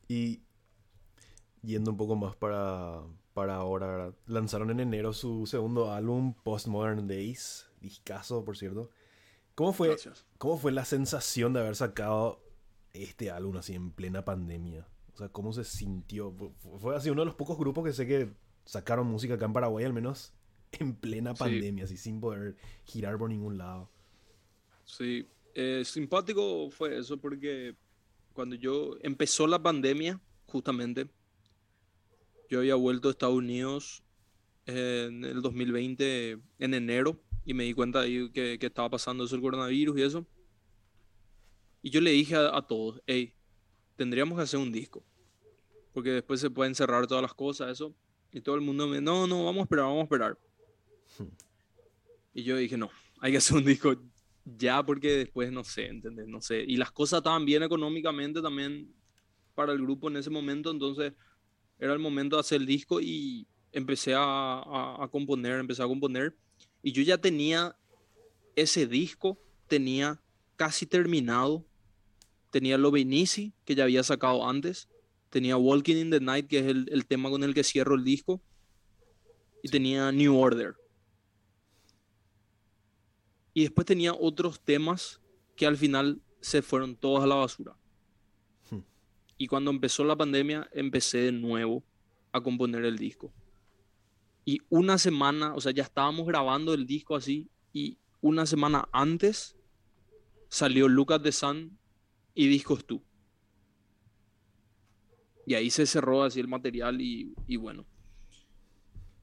Y 0.09 0.43
yendo 1.63 1.91
un 1.91 1.97
poco 1.97 2.17
más 2.17 2.37
para, 2.37 3.01
para 3.33 3.57
ahora, 3.57 4.13
lanzaron 4.27 4.71
en 4.71 4.81
enero 4.81 5.13
su 5.13 5.47
segundo 5.47 5.93
álbum, 5.93 6.35
Postmodern 6.43 7.09
Days, 7.09 7.67
discaso, 7.81 8.45
por 8.45 8.57
cierto. 8.57 8.91
¿Cómo 9.55 9.73
fue, 9.73 9.97
¿Cómo 10.39 10.59
fue 10.59 10.73
la 10.73 10.85
sensación 10.85 11.53
de 11.53 11.61
haber 11.61 11.77
sacado 11.77 12.42
este 12.93 13.31
álbum 13.31 13.57
así 13.57 13.75
en 13.75 13.91
plena 13.91 14.25
pandemia? 14.25 14.87
O 15.15 15.19
sea, 15.19 15.29
¿cómo 15.29 15.53
se 15.53 15.65
sintió? 15.65 16.35
Fue 16.79 16.97
así 16.97 17.11
uno 17.11 17.23
de 17.23 17.27
los 17.27 17.35
pocos 17.35 17.59
grupos 17.59 17.85
que 17.85 17.93
sé 17.93 18.07
que 18.07 18.33
sacaron 18.65 19.07
música 19.07 19.35
acá 19.35 19.45
en 19.45 19.53
Paraguay, 19.53 19.85
al 19.85 19.93
menos 19.93 20.33
en 20.73 20.95
plena 20.95 21.35
pandemia, 21.35 21.85
así 21.85 21.97
sin 21.97 22.21
poder 22.21 22.57
girar 22.85 23.19
por 23.19 23.29
ningún 23.29 23.59
lado. 23.59 23.91
Sí, 24.85 25.27
eh, 25.55 25.83
simpático 25.85 26.71
fue 26.71 26.99
eso 26.99 27.19
porque 27.19 27.77
cuando 28.33 28.57
yo 28.57 28.97
empezó 29.03 29.47
la 29.47 29.63
pandemia, 29.63 30.21
justamente, 30.47 31.09
yo 32.49 32.61
había 32.61 32.75
vuelto 32.75 33.09
a 33.09 33.13
Estados 33.13 33.37
Unidos 33.37 34.03
en 34.67 35.25
el 35.25 35.43
2020, 35.43 36.39
en 36.59 36.75
enero, 36.75 37.21
y 37.45 37.55
me 37.55 37.65
di 37.65 37.75
cuenta 37.75 38.01
ahí 38.01 38.31
que, 38.31 38.59
que, 38.59 38.67
estaba 38.67 38.91
pasando 38.91 39.25
eso 39.25 39.35
el 39.35 39.43
coronavirus 39.43 39.99
y 39.99 40.03
eso. 40.03 40.27
Y 41.83 41.91
yo 41.91 42.01
le 42.01 42.13
dije 42.13 42.37
a, 42.37 42.63
todos, 42.63 43.03
hey, 43.07 43.35
tendríamos 43.97 44.37
que 44.37 44.43
hacer 44.43 44.61
un 44.61 44.71
disco, 44.71 45.05
porque 45.93 46.11
después 46.11 46.41
se 46.41 46.49
pueden 46.49 46.75
cerrar 46.75 47.07
todas 47.07 47.23
las 47.23 47.35
cosas, 47.35 47.71
eso. 47.71 47.95
Y 48.33 48.41
todo 48.41 48.55
el 48.55 48.61
mundo 48.61 48.87
me, 48.87 49.01
no, 49.01 49.27
no, 49.27 49.45
vamos 49.45 49.61
a 49.61 49.63
esperar, 49.65 49.85
vamos 49.87 50.01
a 50.01 50.05
esperar. 50.05 50.39
Y 52.35 52.45
yo 52.45 52.57
dije, 52.57 52.79
no, 52.79 52.91
hay 53.21 53.33
que 53.33 53.37
hacer 53.37 53.59
un 53.59 53.65
disco 53.67 53.95
ya 54.45 54.83
porque 54.83 55.19
después 55.19 55.53
no 55.53 55.65
sé, 55.65 55.89
¿entendés? 55.89 56.27
No 56.27 56.41
sé. 56.41 56.65
Y 56.67 56.79
las 56.79 56.91
cosas 56.91 57.19
estaban 57.19 57.45
bien 57.45 57.63
económicamente 57.63 58.41
también 58.41 58.91
para 59.55 59.73
el 59.73 59.83
grupo 59.83 60.09
en 60.09 60.17
ese 60.17 60.31
momento, 60.31 60.71
entonces 60.71 61.13
era 61.79 61.93
el 61.93 61.99
momento 61.99 62.37
de 62.37 62.41
hacer 62.41 62.63
el 62.63 62.67
disco 62.67 63.03
y 63.03 63.47
empecé 63.71 64.15
a, 64.15 64.23
a, 64.23 65.05
a 65.05 65.09
componer, 65.09 65.59
empecé 65.59 65.83
a 65.83 65.87
componer 65.87 66.35
Y 66.83 66.93
yo 66.93 67.03
ya 67.03 67.19
tenía 67.19 67.77
ese 68.57 68.87
disco, 68.87 69.39
tenía 69.67 70.21
casi 70.57 70.87
terminado. 70.87 71.65
Tenía 72.53 72.77
Lo 72.77 72.91
Benisi, 72.91 73.55
que 73.65 73.75
ya 73.75 73.85
había 73.85 74.03
sacado 74.03 74.47
antes. 74.47 74.87
Tenía 75.31 75.57
Walking 75.57 75.97
in 75.97 76.11
the 76.11 76.21
Night, 76.21 76.49
que 76.49 76.59
es 76.59 76.67
el, 76.67 77.07
tema 77.07 77.31
con 77.31 77.43
el 77.43 77.55
que 77.55 77.65
cierro 77.65 77.95
el 77.95 78.05
disco. 78.05 78.43
Y 79.63 79.71
tenía 79.71 80.13
New 80.13 80.37
Order. 80.37 80.75
Y 83.55 83.63
después 83.63 83.87
tenía 83.87 84.13
otros 84.13 84.61
temas 84.61 85.23
que 85.57 85.65
al 85.65 85.79
final 85.79 86.21
se 86.43 86.61
fueron 86.61 86.95
todos 86.95 87.25
a 87.25 87.27
la 87.27 87.37
basura. 87.37 87.75
Hmm. 88.71 88.81
Y 89.39 89.47
cuando 89.47 89.71
empezó 89.71 90.05
la 90.05 90.17
pandemia, 90.17 90.69
empecé 90.75 91.19
de 91.19 91.33
nuevo 91.33 91.83
a 92.33 92.43
componer 92.43 92.85
el 92.85 92.99
disco. 92.99 93.33
Y 94.45 94.61
una 94.69 94.99
semana, 94.99 95.55
o 95.55 95.61
sea, 95.63 95.73
ya 95.73 95.85
estábamos 95.85 96.27
grabando 96.27 96.75
el 96.75 96.87
disco 96.87 97.17
así, 97.17 97.49
y 97.73 97.97
una 98.21 98.45
semana 98.45 98.91
antes 98.93 99.57
salió 100.51 100.87
Lucas 100.87 101.23
de 101.23 101.33
Sun 101.33 101.79
y 102.35 102.47
Discos 102.49 102.85
Tú. 102.87 103.03
Y 105.47 105.55
ahí 105.55 105.71
se 105.71 105.87
cerró 105.87 106.23
así 106.23 106.41
el 106.41 106.49
material 106.49 107.01
y, 107.01 107.35
y, 107.47 107.57
bueno. 107.57 107.85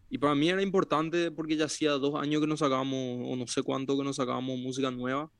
Y 0.10 0.18
para 0.18 0.36
mí 0.36 0.50
era 0.50 0.62
importante 0.62 1.32
porque 1.32 1.56
ya 1.56 1.66
hacía 1.66 1.92
dos 1.92 2.16
años 2.16 2.42
que 2.42 2.48
nos 2.48 2.60
sacábamos, 2.60 3.22
o 3.26 3.36
no 3.36 3.48
sé 3.48 3.64
cuánto 3.64 3.98
que 3.98 4.04
nos 4.04 4.18
sacábamos 4.18 4.60
música 4.60 4.92
nueva. 4.92 5.32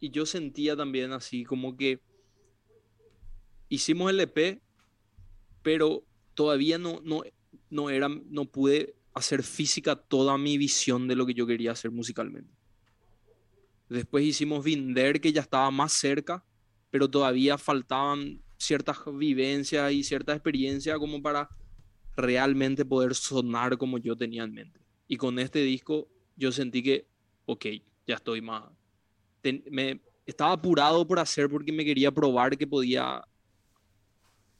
Y 0.00 0.10
yo 0.10 0.24
sentía 0.24 0.76
también 0.76 1.12
así 1.12 1.44
como 1.44 1.76
que 1.76 2.00
hicimos 3.68 4.10
el 4.10 4.20
EP, 4.20 4.60
pero 5.62 6.04
todavía 6.34 6.78
no, 6.78 7.00
no, 7.04 7.22
no, 7.70 7.90
era, 7.90 8.08
no 8.08 8.46
pude 8.46 8.94
hacer 9.14 9.42
física 9.42 9.96
toda 9.96 10.38
mi 10.38 10.58
visión 10.58 11.06
de 11.06 11.16
lo 11.16 11.26
que 11.26 11.34
yo 11.34 11.46
quería 11.46 11.72
hacer 11.72 11.90
musicalmente. 11.90 12.50
Después 13.88 14.24
hicimos 14.24 14.64
Vinder, 14.64 15.20
que 15.20 15.32
ya 15.32 15.42
estaba 15.42 15.70
más 15.70 15.92
cerca, 15.92 16.44
pero 16.92 17.08
todavía 17.08 17.56
faltaban 17.56 18.42
ciertas 18.58 18.98
vivencias 19.14 19.90
y 19.92 20.04
cierta 20.04 20.34
experiencia 20.34 20.98
como 20.98 21.22
para 21.22 21.48
realmente 22.14 22.84
poder 22.84 23.14
sonar 23.14 23.78
como 23.78 23.96
yo 23.96 24.14
tenía 24.14 24.44
en 24.44 24.52
mente. 24.52 24.78
Y 25.08 25.16
con 25.16 25.38
este 25.38 25.60
disco 25.60 26.06
yo 26.36 26.52
sentí 26.52 26.82
que, 26.82 27.06
ok, 27.46 27.64
ya 28.06 28.16
estoy 28.16 28.42
más... 28.42 28.64
me, 29.70 30.02
estaba 30.26 30.52
apurado 30.52 31.06
por 31.08 31.18
hacer 31.18 31.48
porque 31.48 31.72
me 31.72 31.82
quería 31.82 32.12
probar 32.12 32.58
que 32.58 32.66
podía 32.66 33.24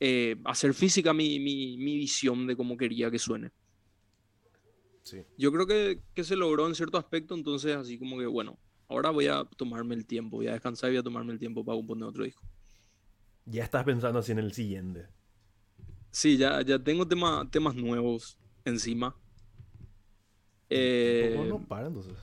eh, 0.00 0.36
hacer 0.44 0.72
física 0.72 1.12
mi, 1.12 1.38
mi, 1.38 1.76
mi, 1.76 1.98
visión 1.98 2.46
de 2.46 2.56
cómo 2.56 2.78
quería 2.78 3.10
que 3.10 3.18
suene. 3.18 3.50
Sí. 5.02 5.18
Yo 5.36 5.52
creo 5.52 5.66
que, 5.66 6.00
que, 6.14 6.24
se 6.24 6.34
logró 6.34 6.66
en 6.66 6.74
cierto 6.74 6.96
aspecto, 6.96 7.34
entonces 7.34 7.76
así 7.76 7.98
como 7.98 8.18
que, 8.18 8.24
bueno, 8.24 8.58
ahora 8.92 9.10
voy 9.10 9.26
a 9.26 9.44
tomarme 9.56 9.94
el 9.94 10.06
tiempo, 10.06 10.36
voy 10.36 10.48
a 10.48 10.52
descansar 10.52 10.90
y 10.90 10.94
voy 10.94 11.00
a 11.00 11.02
tomarme 11.02 11.32
el 11.32 11.38
tiempo 11.38 11.64
para 11.64 11.76
componer 11.76 12.04
otro 12.04 12.24
disco. 12.24 12.42
Ya 13.46 13.64
estás 13.64 13.84
pensando 13.84 14.18
así 14.18 14.32
en 14.32 14.38
el 14.38 14.52
siguiente. 14.52 15.08
Sí, 16.10 16.36
ya, 16.36 16.62
ya 16.62 16.78
tengo 16.78 17.06
tema, 17.06 17.48
temas 17.50 17.74
nuevos 17.74 18.38
encima. 18.64 19.16
Eh, 20.68 21.44
no 21.48 21.58
para 21.60 21.88
entonces? 21.88 22.14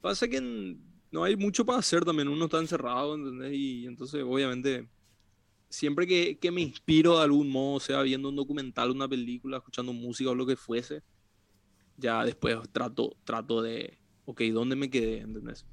Pasa 0.00 0.28
que 0.28 0.40
no 1.10 1.24
hay 1.24 1.36
mucho 1.36 1.64
para 1.64 1.78
hacer 1.78 2.04
también, 2.04 2.28
uno 2.28 2.44
está 2.44 2.58
encerrado, 2.58 3.14
¿entendés? 3.14 3.52
Y 3.54 3.86
entonces 3.86 4.22
obviamente 4.22 4.88
siempre 5.68 6.06
que, 6.06 6.38
que 6.38 6.50
me 6.50 6.60
inspiro 6.60 7.18
de 7.18 7.24
algún 7.24 7.48
modo, 7.48 7.80
sea 7.80 8.02
viendo 8.02 8.28
un 8.28 8.36
documental, 8.36 8.90
una 8.90 9.08
película, 9.08 9.56
escuchando 9.56 9.92
música 9.92 10.30
o 10.30 10.34
lo 10.34 10.46
que 10.46 10.56
fuese, 10.56 11.02
ya 11.96 12.24
después 12.24 12.58
trato, 12.72 13.16
trato 13.24 13.62
de, 13.62 13.98
ok, 14.24 14.40
¿dónde 14.52 14.76
me 14.76 14.90
quedé? 14.90 15.18
¿Entendés? 15.20 15.66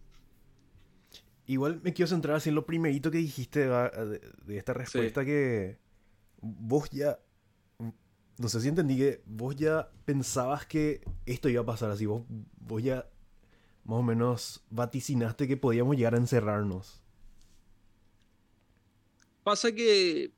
Igual 1.48 1.82
me 1.84 1.94
quiero 1.94 2.08
centrar 2.08 2.38
así 2.38 2.50
en 2.50 2.56
lo 2.56 2.66
primerito 2.66 3.12
que 3.12 3.18
dijiste 3.18 3.68
de, 3.68 4.58
esta 4.58 4.74
respuesta 4.74 5.26
que 5.26 5.80
vos 6.42 6.90
ya, 6.92 7.20
no 8.38 8.48
sé 8.48 8.62
si 8.62 8.70
entendí 8.70 8.98
que 8.98 9.22
vos 9.26 9.56
ya 9.56 9.92
pensabas 10.06 10.66
que 10.66 11.02
esto 11.26 11.50
iba 11.50 11.62
a 11.62 11.66
pasar 11.66 11.92
así, 11.92 12.06
vos, 12.06 12.24
vos 12.60 12.82
ya 12.84 13.10
más 13.84 14.00
o 14.00 14.04
menos 14.04 14.64
vaticinaste 14.70 15.48
que 15.48 15.58
podíamos 15.58 15.98
llegar 15.98 16.14
a 16.14 16.18
encerrarnos. 16.18 17.02
Pasa 19.44 19.72
que 19.72 20.32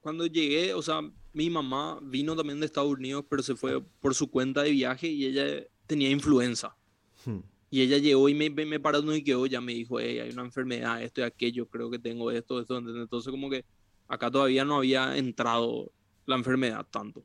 cuando 0.00 0.26
llegué, 0.26 0.72
o 0.74 0.82
sea, 0.82 1.00
mi 1.32 1.50
mamá 1.50 1.98
vino 2.00 2.36
también 2.36 2.60
de 2.60 2.66
Estados 2.66 2.92
Unidos, 2.92 3.24
pero 3.28 3.42
se 3.42 3.56
fue 3.56 3.82
por 3.82 4.14
su 4.14 4.30
cuenta 4.30 4.62
de 4.62 4.70
viaje 4.70 5.08
y 5.08 5.26
ella 5.26 5.66
tenía 5.86 6.10
influenza. 6.10 6.76
Hmm. 7.24 7.40
Y 7.70 7.80
ella 7.82 7.98
llegó 7.98 8.28
y 8.28 8.34
me, 8.34 8.50
me 8.50 8.78
paró 8.78 9.00
y 9.14 9.24
quedó, 9.24 9.46
ya 9.46 9.60
me 9.60 9.72
dijo, 9.74 9.98
hey, 9.98 10.20
hay 10.20 10.30
una 10.30 10.42
enfermedad, 10.42 11.02
esto 11.02 11.22
y 11.22 11.24
aquello, 11.24 11.66
creo 11.66 11.90
que 11.90 11.98
tengo 11.98 12.30
esto, 12.30 12.60
esto. 12.60 12.78
Entonces 12.78 13.30
como 13.32 13.50
que 13.50 13.64
acá 14.06 14.30
todavía 14.30 14.64
no 14.64 14.76
había 14.76 15.16
entrado 15.16 15.90
la 16.26 16.36
enfermedad 16.36 16.86
tanto. 16.90 17.24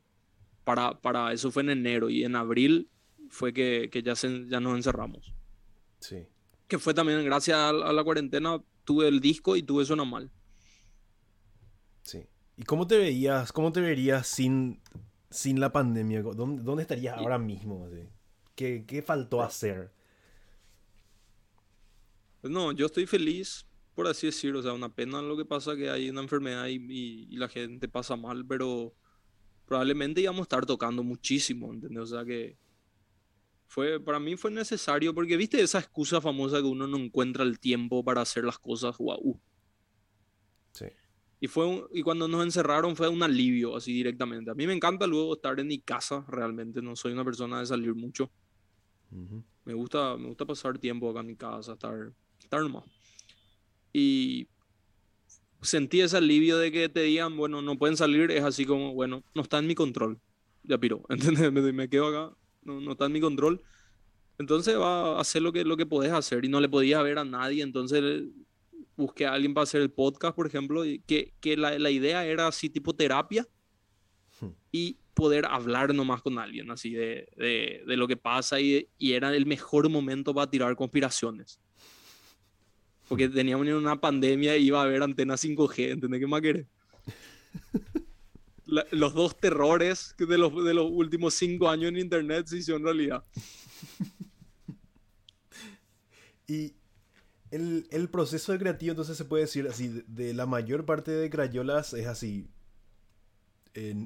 Para, 0.64 1.00
para 1.00 1.32
eso 1.32 1.50
fue 1.50 1.62
en 1.62 1.70
enero 1.70 2.10
y 2.10 2.24
en 2.24 2.34
abril 2.34 2.90
fue 3.28 3.52
que, 3.52 3.88
que 3.92 4.02
ya, 4.02 4.16
se, 4.16 4.48
ya 4.48 4.60
nos 4.60 4.76
encerramos. 4.76 5.32
Sí. 6.00 6.26
Que 6.66 6.78
fue 6.78 6.94
también 6.94 7.24
gracias 7.24 7.56
a, 7.56 7.72
la 7.72 8.04
cuarentena, 8.04 8.60
tuve 8.84 9.08
el 9.08 9.20
disco 9.20 9.56
y 9.56 9.62
tuve 9.62 9.84
Suena 9.84 10.04
Mal. 10.04 10.30
Sí. 12.02 12.26
¿Y 12.56 12.64
cómo 12.64 12.86
te 12.86 12.98
veías, 12.98 13.52
cómo 13.52 13.72
te 13.72 13.80
verías 13.80 14.26
sin, 14.26 14.80
sin 15.30 15.60
la 15.60 15.72
pandemia? 15.72 16.22
¿Dónde, 16.22 16.62
dónde 16.62 16.82
estarías 16.82 17.16
ahora 17.16 17.38
mismo? 17.38 17.88
¿Qué, 18.60 18.84
¿Qué, 18.86 19.00
faltó 19.00 19.40
hacer? 19.40 19.90
Pues 22.42 22.52
no, 22.52 22.72
yo 22.72 22.84
estoy 22.84 23.06
feliz, 23.06 23.64
por 23.94 24.06
así 24.06 24.26
decirlo. 24.26 24.58
O 24.58 24.62
sea, 24.62 24.74
una 24.74 24.94
pena 24.94 25.22
lo 25.22 25.34
que 25.34 25.46
pasa 25.46 25.74
que 25.76 25.88
hay 25.88 26.10
una 26.10 26.20
enfermedad 26.20 26.66
y, 26.66 26.74
y, 27.30 27.36
la 27.38 27.48
gente 27.48 27.88
pasa 27.88 28.16
mal, 28.16 28.44
pero 28.44 28.94
probablemente 29.64 30.20
íbamos 30.20 30.40
a 30.40 30.42
estar 30.42 30.66
tocando 30.66 31.02
muchísimo, 31.02 31.72
¿entendés? 31.72 32.02
O 32.02 32.06
sea 32.08 32.26
que 32.26 32.58
fue, 33.66 33.98
para 33.98 34.20
mí 34.20 34.36
fue 34.36 34.50
necesario, 34.50 35.14
porque 35.14 35.38
viste 35.38 35.58
esa 35.62 35.78
excusa 35.78 36.20
famosa 36.20 36.58
que 36.58 36.64
uno 36.64 36.86
no 36.86 36.98
encuentra 36.98 37.44
el 37.44 37.58
tiempo 37.58 38.04
para 38.04 38.20
hacer 38.20 38.44
las 38.44 38.58
cosas, 38.58 38.98
wow. 38.98 39.40
Sí. 40.72 40.84
Y, 41.40 41.46
fue 41.46 41.88
y 41.94 42.02
cuando 42.02 42.28
nos 42.28 42.44
encerraron 42.44 42.94
fue 42.94 43.08
un 43.08 43.22
alivio, 43.22 43.74
así 43.74 43.94
directamente. 43.94 44.50
A 44.50 44.54
mí 44.54 44.66
me 44.66 44.74
encanta 44.74 45.06
luego 45.06 45.32
estar 45.32 45.58
en 45.58 45.68
mi 45.68 45.80
casa, 45.80 46.26
realmente. 46.28 46.82
No 46.82 46.94
soy 46.94 47.12
una 47.12 47.24
persona 47.24 47.60
de 47.60 47.64
salir 47.64 47.94
mucho. 47.94 48.30
Me, 49.64 49.74
gusta, 49.74 50.16
me 50.16 50.28
gusta 50.28 50.44
pasar 50.46 50.78
tiempo 50.78 51.10
acá 51.10 51.20
en 51.20 51.26
mi 51.26 51.36
casa, 51.36 51.72
estar, 51.72 52.12
estar 52.38 52.62
nomás. 52.62 52.84
Y 53.92 54.48
sentí 55.62 56.00
ese 56.00 56.16
alivio 56.16 56.58
de 56.58 56.72
que 56.72 56.88
te 56.88 57.02
digan, 57.02 57.36
bueno, 57.36 57.62
no 57.62 57.78
pueden 57.78 57.96
salir, 57.96 58.30
es 58.30 58.44
así 58.44 58.64
como, 58.64 58.94
bueno, 58.94 59.22
no 59.34 59.42
está 59.42 59.58
en 59.58 59.66
mi 59.66 59.74
control. 59.74 60.20
Ya 60.62 60.78
piro, 60.78 61.04
¿entendés? 61.08 61.52
Me, 61.52 61.72
me 61.72 61.88
quedo 61.88 62.06
acá, 62.06 62.36
no, 62.62 62.80
no, 62.80 62.92
está 62.92 63.06
en 63.06 63.12
mi 63.12 63.20
control. 63.20 63.62
Entonces 64.38 64.78
va 64.78 65.16
a 65.16 65.20
hacer 65.20 65.42
lo 65.42 65.52
que, 65.52 65.64
lo 65.64 65.76
que 65.76 65.86
podés 65.86 66.12
hacer 66.12 66.44
y 66.44 66.48
no 66.48 66.60
le 66.60 66.68
podía 66.68 67.02
ver 67.02 67.18
a 67.18 67.24
nadie, 67.24 67.62
entonces 67.62 68.24
busqué 68.96 69.26
a 69.26 69.34
alguien 69.34 69.54
para 69.54 69.64
hacer 69.64 69.82
el 69.82 69.90
podcast, 69.90 70.34
por 70.34 70.46
ejemplo, 70.46 70.84
y 70.84 71.00
que, 71.00 71.34
que 71.40 71.56
la, 71.56 71.78
la, 71.78 71.90
idea 71.90 72.24
era 72.24 72.46
así 72.46 72.68
tipo 72.68 72.94
terapia 72.94 73.46
hmm. 74.40 74.48
y 74.72 74.98
poder 75.14 75.46
hablar 75.46 75.94
nomás 75.94 76.22
con 76.22 76.38
alguien, 76.38 76.70
así 76.70 76.92
de, 76.92 77.28
de, 77.36 77.82
de 77.86 77.96
lo 77.96 78.06
que 78.08 78.16
pasa 78.16 78.60
y, 78.60 78.88
y, 78.98 79.12
era 79.12 79.34
el 79.34 79.46
mejor 79.46 79.88
momento 79.88 80.34
para 80.34 80.50
tirar 80.50 80.76
conspiraciones. 80.76 81.60
Porque 83.08 83.28
teníamos 83.28 83.66
una 83.68 84.00
pandemia 84.00 84.56
y 84.56 84.66
iba 84.66 84.80
a 84.80 84.84
haber 84.84 85.02
antena 85.02 85.34
5G, 85.34 85.90
¿entendés 85.90 86.20
qué 86.20 86.26
más 86.26 86.40
querés? 86.40 86.66
los 88.92 89.14
dos 89.14 89.36
terrores 89.36 90.14
de 90.16 90.38
los, 90.38 90.64
de 90.64 90.74
los 90.74 90.88
últimos 90.90 91.34
cinco 91.34 91.68
años 91.68 91.88
en 91.88 91.98
Internet 91.98 92.46
se 92.46 92.58
hicieron 92.58 92.84
realidad. 92.84 93.24
y 96.46 96.74
el, 97.50 98.08
proceso 98.10 98.52
de 98.52 98.58
creativo, 98.58 98.92
entonces 98.92 99.16
se 99.16 99.24
puede 99.24 99.44
decir 99.44 99.66
así, 99.68 100.04
de, 100.06 100.34
la 100.34 100.46
mayor 100.46 100.84
parte 100.84 101.10
de 101.10 101.30
Crayolas 101.30 101.94
es 101.94 102.06
así. 102.06 102.48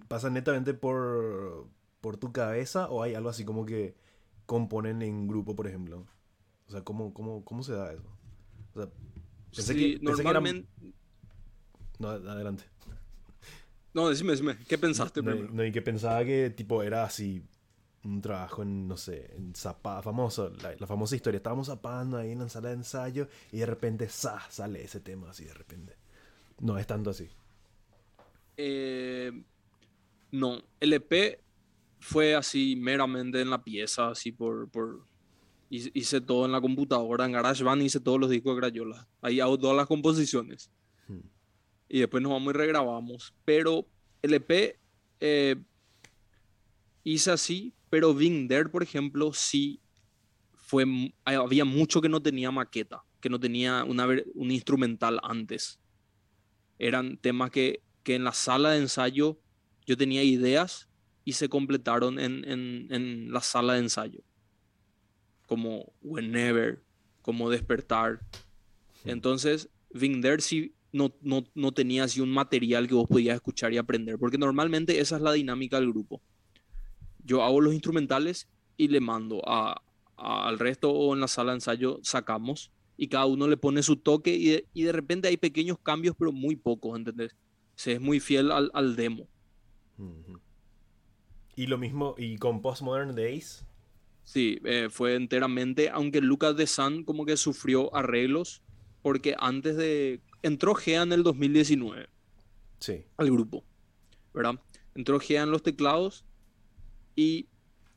¿Pasa 0.09 0.31
netamente 0.31 0.75
por, 0.75 1.69
por 2.01 2.17
tu 2.17 2.33
cabeza 2.33 2.89
o 2.89 3.03
hay 3.03 3.15
algo 3.15 3.29
así 3.29 3.45
como 3.45 3.65
que 3.65 3.95
componen 4.47 5.03
en 5.03 5.27
grupo, 5.27 5.55
por 5.55 5.67
ejemplo? 5.67 6.07
O 6.67 6.71
sea, 6.71 6.83
¿cómo, 6.83 7.13
cómo, 7.13 7.45
cómo 7.45 7.63
se 7.63 7.73
da 7.73 7.93
eso? 7.93 8.05
O 8.75 8.81
sea, 8.81 8.91
pensé 9.55 9.75
que, 9.75 9.99
normalmente... 10.01 10.69
No, 11.99 12.09
adelante. 12.09 12.65
No, 13.93 14.09
decime, 14.09 14.33
decime, 14.33 14.59
¿qué 14.69 14.77
pensaste 14.77 15.23
primero? 15.23 15.49
No, 15.53 15.65
y 15.65 15.71
que 15.71 15.81
pensaba 15.81 16.25
que 16.25 16.51
tipo 16.51 16.83
era 16.83 17.05
así 17.05 17.45
un 18.05 18.21
trabajo 18.21 18.63
en, 18.63 18.87
no 18.89 18.97
sé, 18.97 19.31
en 19.37 19.55
Zapá, 19.55 20.03
famoso, 20.03 20.53
la, 20.79 20.87
famosa 20.87 21.17
historia. 21.17 21.39
Estábamos 21.39 21.69
zapando 21.69 22.17
ahí 22.17 22.33
en 22.33 22.41
la 22.41 22.49
sala 22.49 22.69
de 22.69 22.75
ensayo 22.75 23.29
y 23.53 23.59
de 23.59 23.67
repente 23.67 24.09
¡sa! 24.09 24.41
sale 24.51 24.83
ese 24.83 25.01
tema 25.01 25.31
así 25.31 25.45
de 25.45 25.55
repente. 25.55 25.97
No 26.61 26.79
es 26.79 26.87
tanto 26.87 27.11
así. 27.11 27.29
Eh, 28.57 29.33
no, 30.35 30.61
el 30.81 30.93
EP 30.93 31.41
fue 32.01 32.35
así 32.35 32.75
meramente 32.77 33.41
en 33.41 33.51
la 33.51 33.63
pieza, 33.63 34.09
así 34.09 34.33
por, 34.33 34.69
por 34.69 35.07
hice 35.71 36.21
todo 36.21 36.45
en 36.45 36.53
la 36.53 36.61
computadora, 36.61 37.25
en 37.25 37.33
GarageBand 37.33 37.83
hice 37.83 38.01
todos 38.01 38.21
los 38.21 38.31
discos 38.31 38.55
de 38.55 38.61
Crayola. 38.61 39.09
Ahí 39.23 39.39
hago 39.39 39.59
todas 39.59 39.77
las 39.77 39.87
composiciones. 39.87 40.71
Hmm. 41.07 41.21
Y 41.89 42.01
después 42.01 42.23
nos 42.23 42.33
vamos 42.33 42.53
y 42.53 42.57
regrabamos. 42.57 43.35
Pero 43.45 43.87
el 44.23 44.35
EP 44.35 44.79
eh, 45.21 45.57
hice 47.05 47.31
así, 47.31 47.73
pero 47.89 48.13
Vinder, 48.13 48.71
por 48.71 48.83
ejemplo, 48.83 49.33
sí 49.33 49.81
fue, 50.53 50.85
había 51.25 51.65
mucho 51.65 52.01
que 52.01 52.09
no 52.09 52.21
tenía 52.21 52.51
maqueta, 52.51 53.05
que 53.21 53.31
no 53.31 53.39
tenía 53.39 53.85
una, 53.85 54.09
un 54.35 54.51
instrumental 54.51 55.21
antes. 55.23 55.79
Eran 56.79 57.19
temas 57.19 57.51
que, 57.53 57.83
que 58.03 58.17
en 58.17 58.25
la 58.25 58.33
sala 58.33 58.71
de 58.71 58.79
ensayo 58.79 59.39
yo 59.87 59.97
tenía 59.97 60.23
ideas 60.23 60.89
y 61.25 61.33
se 61.33 61.49
completaron 61.49 62.19
en, 62.19 62.45
en, 62.51 62.89
en 62.91 63.33
la 63.33 63.41
sala 63.41 63.75
de 63.75 63.81
ensayo 63.81 64.23
como 65.47 65.93
Whenever, 66.03 66.83
como 67.23 67.51
Despertar. 67.51 68.21
Entonces, 69.05 69.69
Vinder 69.91 70.41
sí 70.41 70.75
no, 70.93 71.15
no, 71.23 71.45
no, 71.55 71.73
tenía 71.73 72.05
así 72.05 72.21
un 72.21 72.31
material 72.31 72.87
que 72.87 72.95
vos 72.95 73.09
podías 73.09 73.35
escuchar 73.35 73.73
y 73.73 73.79
aprender, 73.79 74.19
porque 74.19 74.39
normalmente 74.39 75.01
esa 75.01 75.17
es 75.17 75.23
la 75.23 75.33
dinámica 75.33 75.79
del 75.81 75.91
grupo. 75.91 76.23
Yo 77.25 77.43
hago 77.43 77.61
los 77.61 77.75
instrumentales 77.75 78.49
y 78.77 78.89
le 78.89 79.01
mando 79.01 79.43
a, 79.47 79.83
al 80.17 80.59
resto 80.59 80.91
o 80.91 81.15
en 81.15 81.21
la 81.21 81.29
sala 81.29 81.53
de 81.53 81.57
ensayo 81.57 81.99
sacamos 82.03 82.71
y 82.97 83.09
cada 83.09 83.27
uno 83.27 83.49
le 83.49 83.57
pone 83.57 83.83
su 83.83 83.97
toque 83.97 84.35
y 84.35 84.49
de, 84.51 84.69
y 84.73 84.83
de 84.83 84.93
repente 84.93 85.27
hay 85.29 85.37
pequeños 85.37 85.79
cambios, 85.83 86.15
pero 86.17 86.31
muy 86.31 86.55
pocos, 86.55 86.97
¿entendés? 86.97 87.35
Se 87.75 87.93
es 87.93 88.01
muy 88.01 88.21
fiel 88.21 88.53
al, 88.53 88.71
al 88.73 88.95
demo. 88.95 89.27
Y 91.57 91.67
lo 91.67 91.79
mismo, 91.79 92.15
y 92.19 92.37
con 92.39 92.63
Postmodern 92.63 93.15
Days, 93.15 93.65
Sí, 94.25 94.59
eh, 94.65 94.89
fue 94.91 95.15
enteramente, 95.15 95.91
aunque 95.91 96.21
Lucas 96.21 96.57
de 96.57 96.67
San 96.67 97.05
como 97.05 97.27
que 97.27 97.37
sufrió 97.37 97.95
arreglos, 97.95 98.63
porque 99.03 99.37
antes 99.39 99.77
de... 99.77 100.21
Entró 100.43 100.75
Gea 100.75 101.03
en 101.03 101.13
el 101.13 101.23
2019. 101.23 102.09
Sí. 102.81 103.05
Al 103.17 103.31
grupo, 103.31 103.65
¿verdad? 104.33 104.61
Entró 104.95 105.21
Gea 105.21 105.43
en 105.43 105.51
los 105.51 105.63
teclados 105.63 106.25
y 107.15 107.49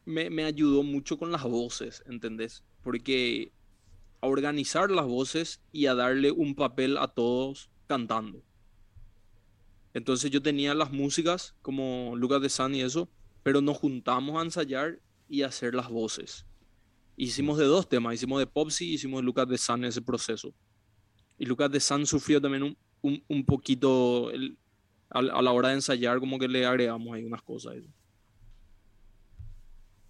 me, 0.05 0.29
me 0.29 0.43
ayudó 0.43 0.83
mucho 0.83 1.17
con 1.17 1.31
las 1.31 1.43
voces, 1.43 2.03
¿entendés? 2.07 2.63
Porque 2.83 3.51
a 4.21 4.27
organizar 4.27 4.91
las 4.91 5.05
voces 5.05 5.61
y 5.71 5.87
a 5.87 5.95
darle 5.95 6.31
un 6.31 6.55
papel 6.55 6.97
a 6.97 7.07
todos 7.07 7.69
cantando. 7.87 8.43
Entonces 9.97 10.29
yo 10.29 10.43
tenía 10.43 10.75
las 10.75 10.91
músicas 10.91 11.55
como 11.63 12.15
Lucas 12.15 12.39
de 12.39 12.49
San 12.49 12.75
y 12.75 12.81
eso, 12.81 13.09
pero 13.41 13.61
nos 13.61 13.77
juntamos 13.77 14.39
a 14.39 14.43
ensayar 14.43 14.99
y 15.27 15.41
hacer 15.41 15.73
las 15.73 15.89
voces. 15.89 16.45
Hicimos 17.15 17.57
de 17.57 17.65
dos 17.65 17.89
temas, 17.89 18.13
hicimos 18.13 18.37
de 18.37 18.45
Popsy 18.45 18.91
y 18.91 18.93
hicimos 18.93 19.21
de 19.21 19.25
Lucas 19.25 19.47
de 19.47 19.57
San 19.57 19.79
en 19.79 19.85
ese 19.89 20.03
proceso. 20.03 20.53
Y 21.39 21.47
Lucas 21.47 21.71
de 21.71 21.79
San 21.79 22.05
sufrió 22.05 22.39
también 22.39 22.77
un, 23.01 23.23
un, 23.27 23.43
poquito 23.43 24.29
a, 25.09 25.21
la 25.23 25.51
hora 25.51 25.69
de 25.69 25.75
ensayar, 25.75 26.19
como 26.19 26.37
que 26.37 26.47
le 26.47 26.63
agregamos 26.63 27.15
ahí 27.15 27.25
unas 27.25 27.41
cosas. 27.41 27.77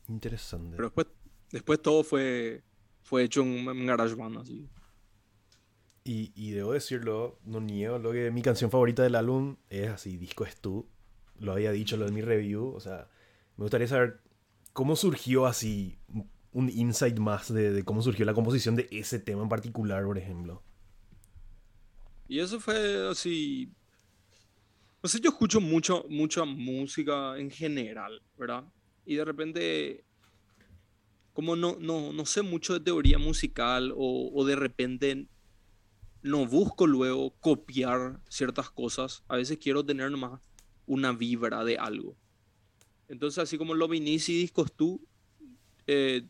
Interesante. 0.09 0.75
Pero 0.75 0.89
después, 0.89 1.07
después 1.49 1.81
todo 1.81 2.03
fue, 2.03 2.61
fue 3.03 3.23
hecho 3.23 3.41
en, 3.41 3.69
en 3.69 3.85
GarageBand, 3.85 4.39
así. 4.39 4.67
Y, 6.07 6.31
y, 6.35 6.51
debo 6.51 6.71
decirlo, 6.71 7.37
no 7.43 7.59
niego, 7.59 7.99
lo 7.99 8.13
que 8.13 8.31
mi 8.31 8.41
canción 8.41 8.71
favorita 8.71 9.03
del 9.03 9.15
álbum 9.15 9.57
es 9.69 9.89
así, 9.89 10.15
Disco 10.17 10.45
es 10.45 10.55
tú. 10.55 10.87
Lo 11.37 11.51
había 11.51 11.71
dicho 11.71 11.97
lo 11.97 12.05
de 12.05 12.11
mi 12.11 12.21
review, 12.21 12.69
o 12.69 12.79
sea, 12.79 13.09
me 13.57 13.63
gustaría 13.63 13.87
saber 13.87 14.21
¿Cómo 14.77 14.95
surgió 14.95 15.47
así 15.47 15.97
un 16.51 16.69
insight 16.69 17.17
más 17.17 17.51
de, 17.51 17.83
cómo 17.83 18.03
surgió 18.03 18.27
la 18.27 18.35
composición 18.35 18.75
de 18.75 18.87
ese 18.91 19.17
tema 19.17 19.41
en 19.41 19.49
particular, 19.49 20.05
por 20.05 20.19
ejemplo? 20.19 20.61
Y 22.27 22.37
eso 22.37 22.59
fue 22.59 23.09
así. 23.09 23.71
No 25.01 25.09
sé, 25.09 25.19
yo 25.19 25.31
escucho 25.31 25.59
mucho, 25.59 26.05
mucha 26.09 26.45
música 26.45 27.39
en 27.39 27.49
general, 27.49 28.21
¿verdad? 28.37 28.65
Y 29.03 29.15
de 29.15 29.25
repente, 29.25 30.05
como 31.33 31.55
no, 31.55 31.77
no, 31.79 32.13
no 32.13 32.25
sé 32.27 32.43
mucho 32.43 32.73
de 32.73 32.81
teoría 32.81 33.17
musical 33.17 33.91
o 33.97 34.45
de 34.45 34.55
repente 34.55 35.27
no 36.21 36.45
busco 36.45 36.87
luego 36.87 37.31
copiar 37.39 38.19
ciertas 38.29 38.69
cosas, 38.69 39.23
a 39.27 39.35
veces 39.35 39.57
quiero 39.57 39.85
tener 39.85 40.11
nomás 40.11 40.41
una 40.85 41.11
vibra 41.11 41.63
de 41.63 41.77
algo. 41.77 42.17
Entonces, 43.07 43.39
así 43.39 43.57
como 43.57 43.73
lo 43.73 43.87
viniste 43.87 44.31
y 44.31 44.39
discos 44.39 44.73
tú, 44.73 45.05
eh, 45.85 46.27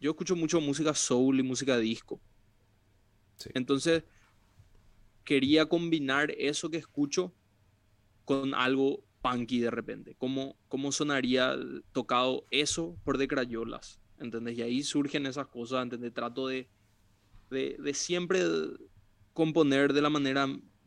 yo 0.00 0.10
escucho 0.10 0.36
mucho 0.36 0.60
música 0.60 0.94
soul 0.94 1.38
y 1.40 1.42
música 1.42 1.78
disco. 1.78 2.20
Entonces, 3.54 4.04
quería 5.24 5.66
combinar 5.66 6.30
eso 6.32 6.70
que 6.70 6.76
escucho 6.76 7.32
con 8.24 8.54
algo 8.54 9.04
punky 9.22 9.60
de 9.60 9.70
repente. 9.70 10.14
¿Cómo, 10.16 10.56
cómo 10.68 10.92
sonaría 10.92 11.56
tocado 11.92 12.44
eso 12.50 12.96
por 13.04 13.18
de 13.18 13.28
Crayolas? 13.28 14.00
¿Entendés? 14.18 14.58
Y 14.58 14.62
ahí 14.62 14.82
surgen 14.82 15.26
esas 15.26 15.48
cosas, 15.48 15.82
¿entendés? 15.82 16.12
Trato 16.12 16.46
de, 16.46 16.68
de, 17.50 17.76
de 17.78 17.94
siempre 17.94 18.44
componer 19.32 19.92
de 19.92 20.02
la 20.02 20.10
manera 20.10 20.46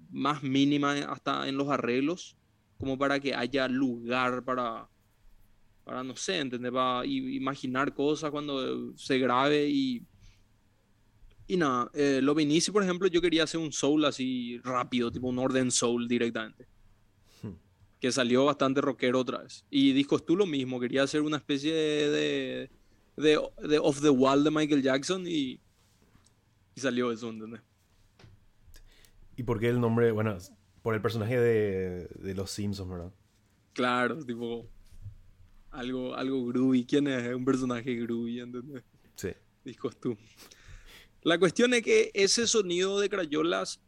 más 0.09 0.43
mínima 0.43 0.93
hasta 1.09 1.47
en 1.47 1.57
los 1.57 1.69
arreglos, 1.69 2.37
como 2.77 2.97
para 2.97 3.19
que 3.19 3.33
haya 3.33 3.67
lugar 3.67 4.43
para, 4.43 4.89
para, 5.83 6.03
no 6.03 6.15
sé, 6.15 6.39
entender, 6.39 6.71
para 6.71 7.05
imaginar 7.05 7.93
cosas 7.93 8.31
cuando 8.31 8.95
se 8.97 9.19
grabe 9.19 9.67
y... 9.69 10.03
Y 11.47 11.57
nada, 11.57 11.91
eh, 11.93 12.21
lo 12.23 12.33
Vinici, 12.33 12.71
por 12.71 12.81
ejemplo, 12.81 13.07
yo 13.07 13.21
quería 13.21 13.43
hacer 13.43 13.59
un 13.59 13.71
soul 13.71 14.03
así 14.05 14.59
rápido, 14.63 15.11
tipo 15.11 15.27
un 15.27 15.37
orden 15.37 15.69
soul 15.69 16.07
directamente. 16.07 16.65
Hmm. 17.43 17.51
Que 17.99 18.11
salió 18.11 18.45
bastante 18.45 18.81
rockero 18.81 19.19
otra 19.19 19.43
vez. 19.43 19.63
Y 19.69 19.91
discos 19.91 20.25
tú 20.25 20.35
lo 20.35 20.47
mismo, 20.47 20.79
quería 20.79 21.03
hacer 21.03 21.21
una 21.21 21.37
especie 21.37 21.71
de, 21.71 22.69
de, 23.15 23.39
de, 23.61 23.77
Off 23.77 24.01
the 24.01 24.09
Wall 24.09 24.43
de 24.43 24.49
Michael 24.49 24.81
Jackson 24.81 25.27
y, 25.27 25.59
y 26.73 26.81
salió 26.81 27.11
eso, 27.11 27.29
¿entendés? 27.29 27.61
¿Y 29.37 29.43
por 29.43 29.59
qué 29.59 29.69
el 29.69 29.79
nombre? 29.79 30.11
Bueno, 30.11 30.37
por 30.81 30.95
el 30.95 31.01
personaje 31.01 31.39
de, 31.39 32.07
de 32.07 32.35
los 32.35 32.51
Simpsons, 32.51 32.89
¿verdad? 32.89 33.11
Claro, 33.73 34.23
tipo 34.23 34.69
algo, 35.71 36.15
algo 36.15 36.45
groovy. 36.45 36.85
¿Quién 36.85 37.07
es 37.07 37.35
un 37.35 37.45
personaje 37.45 37.95
groovy? 37.95 38.39
¿entendés? 38.39 38.83
Sí. 39.15 39.29
Discos 39.63 39.99
tú. 39.99 40.17
La 41.21 41.39
cuestión 41.39 41.73
es 41.73 41.81
que 41.81 42.11
ese 42.13 42.47
sonido 42.47 42.99
de 42.99 43.09
Crayolas 43.09 43.81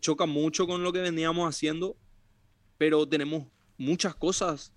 choca 0.00 0.26
mucho 0.26 0.66
con 0.66 0.82
lo 0.82 0.92
que 0.92 1.00
veníamos 1.00 1.48
haciendo, 1.48 1.96
pero 2.78 3.06
tenemos 3.06 3.46
muchas 3.76 4.14
cosas 4.14 4.72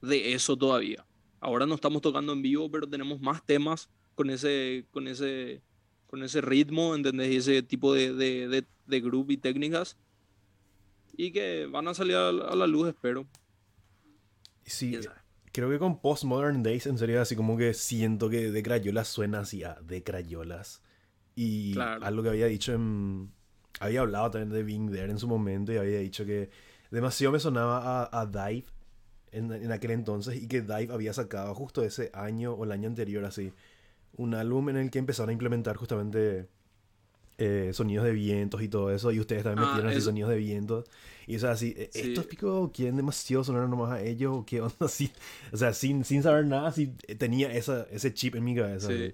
de 0.00 0.34
eso 0.34 0.56
todavía. 0.56 1.04
Ahora 1.40 1.66
no 1.66 1.74
estamos 1.74 2.00
tocando 2.02 2.32
en 2.32 2.42
vivo, 2.42 2.70
pero 2.70 2.88
tenemos 2.88 3.20
más 3.20 3.44
temas 3.44 3.90
con 4.14 4.30
ese, 4.30 4.86
con 4.92 5.08
ese, 5.08 5.62
con 6.06 6.22
ese 6.22 6.40
ritmo, 6.40 6.94
¿entendés? 6.94 7.32
Y 7.32 7.36
ese 7.36 7.62
tipo 7.62 7.92
de, 7.92 8.14
de, 8.14 8.46
de, 8.46 8.64
de 8.86 9.00
groove 9.00 9.32
y 9.32 9.36
técnicas. 9.36 9.96
Y 11.16 11.32
que 11.32 11.66
van 11.66 11.88
a 11.88 11.94
salir 11.94 12.16
a 12.16 12.32
la, 12.32 12.66
luz, 12.66 12.88
espero. 12.88 13.26
Sí, 14.64 14.98
Creo 15.52 15.68
que 15.68 15.78
con 15.78 16.00
Postmodern 16.00 16.62
Days, 16.62 16.86
en 16.86 16.96
serio, 16.96 17.20
así 17.20 17.36
como 17.36 17.58
que 17.58 17.74
siento 17.74 18.30
que 18.30 18.50
de 18.50 18.62
Crayolas 18.62 19.08
suena 19.08 19.40
así 19.40 19.62
a 19.62 19.74
de 19.82 20.02
Crayolas. 20.02 20.82
Y 21.36 21.78
algo 21.78 22.22
que 22.22 22.30
había 22.30 22.46
dicho 22.46 22.72
en. 22.72 23.30
Había 23.80 24.00
hablado 24.00 24.30
también 24.30 24.50
de 24.50 24.62
Being 24.62 24.90
There 24.90 25.10
en 25.10 25.18
su 25.18 25.26
momento 25.28 25.72
y 25.72 25.76
había 25.76 25.98
dicho 25.98 26.24
que 26.24 26.50
demasiado 26.90 27.32
me 27.32 27.40
sonaba 27.40 28.08
a, 28.12 28.26
Dive 28.26 28.66
en, 29.32 29.50
en, 29.50 29.72
aquel 29.72 29.92
entonces 29.92 30.40
y 30.40 30.46
que 30.46 30.60
Dive 30.60 30.92
había 30.92 31.12
sacado 31.12 31.54
justo 31.54 31.82
ese 31.82 32.10
año 32.14 32.52
o 32.52 32.64
el 32.64 32.72
año 32.72 32.88
anterior, 32.88 33.24
así, 33.24 33.52
un 34.16 34.34
álbum 34.34 34.68
en 34.68 34.76
el 34.76 34.90
que 34.90 34.98
empezaron 34.98 35.30
a 35.30 35.32
implementar 35.32 35.76
justamente 35.76 36.48
eh, 37.44 37.72
sonidos 37.72 38.04
de 38.04 38.12
vientos 38.12 38.62
y 38.62 38.68
todo 38.68 38.92
eso, 38.92 39.10
y 39.10 39.18
ustedes 39.18 39.42
también 39.42 39.66
ah, 39.66 39.70
metieron 39.72 39.90
así 39.90 40.00
sonidos 40.00 40.30
de 40.30 40.36
vientos. 40.36 40.84
Y 41.26 41.34
o 41.34 41.38
sea, 41.40 41.50
así, 41.50 41.74
e, 41.76 41.90
¿estos 41.92 42.26
picos 42.26 42.70
quieren 42.70 42.96
demasiado 42.96 43.42
sonar 43.42 43.68
nomás 43.68 43.90
a 43.90 44.00
ellos 44.00 44.32
o 44.36 44.46
qué 44.46 44.60
onda? 44.60 44.86
Así, 44.86 45.10
o 45.50 45.56
sea, 45.56 45.72
sin, 45.72 46.04
sin 46.04 46.22
saber 46.22 46.46
nada, 46.46 46.68
así 46.68 46.92
tenía 47.18 47.52
esa, 47.52 47.88
ese 47.90 48.14
chip 48.14 48.36
en 48.36 48.44
mi 48.44 48.54
cabeza. 48.54 48.86
Sí. 48.86 49.12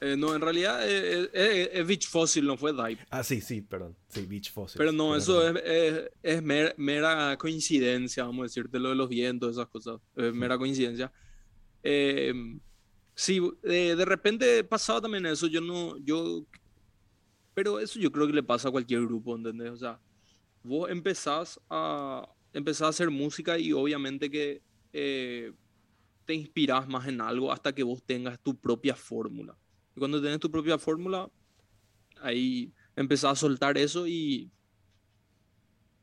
Eh, 0.00 0.16
no, 0.16 0.34
en 0.34 0.40
realidad 0.40 0.80
eh, 0.82 1.70
es, 1.72 1.86
Beach 1.86 2.08
Fossil, 2.08 2.44
no 2.44 2.56
fue 2.56 2.72
Dive. 2.72 2.98
Ah, 3.10 3.22
sí, 3.22 3.40
sí, 3.40 3.60
perdón. 3.60 3.94
Sí, 4.08 4.26
Beach 4.26 4.50
Fossil. 4.50 4.76
Pero 4.76 4.90
no, 4.90 5.14
eso 5.14 5.46
es, 5.56 6.10
es, 6.20 6.42
mera, 6.42 7.36
coincidencia, 7.38 8.24
vamos 8.24 8.40
a 8.40 8.46
decirte, 8.46 8.80
lo 8.80 8.88
de 8.88 8.96
los 8.96 9.08
vientos, 9.08 9.52
esas 9.52 9.68
cosas. 9.68 10.00
Es 10.16 10.34
mera 10.34 10.58
coincidencia. 10.58 11.12
sí, 13.14 13.40
de, 13.62 13.94
de 13.94 14.04
repente 14.04 14.64
pasaba 14.64 15.00
también 15.00 15.26
eso. 15.26 15.46
Yo 15.46 15.60
no, 15.60 15.96
yo 15.98 16.44
pero 17.54 17.78
eso 17.78 17.98
yo 17.98 18.10
creo 18.10 18.26
que 18.26 18.32
le 18.32 18.42
pasa 18.42 18.68
a 18.68 18.72
cualquier 18.72 19.02
grupo, 19.02 19.36
¿entendés? 19.36 19.70
O 19.70 19.76
sea, 19.76 20.00
vos 20.62 20.90
empezás 20.90 21.60
a, 21.68 22.28
empezás 22.52 22.82
a 22.82 22.88
hacer 22.88 23.10
música 23.10 23.58
y 23.58 23.72
obviamente 23.72 24.30
que 24.30 24.62
eh, 24.92 25.52
te 26.24 26.34
inspiras 26.34 26.88
más 26.88 27.08
en 27.08 27.20
algo 27.20 27.52
hasta 27.52 27.74
que 27.74 27.82
vos 27.82 28.02
tengas 28.02 28.40
tu 28.40 28.56
propia 28.56 28.94
fórmula. 28.94 29.56
Y 29.94 29.98
cuando 29.98 30.22
tenés 30.22 30.40
tu 30.40 30.50
propia 30.50 30.78
fórmula, 30.78 31.30
ahí 32.20 32.72
empezás 32.96 33.32
a 33.32 33.36
soltar 33.36 33.76
eso 33.76 34.06
y 34.06 34.50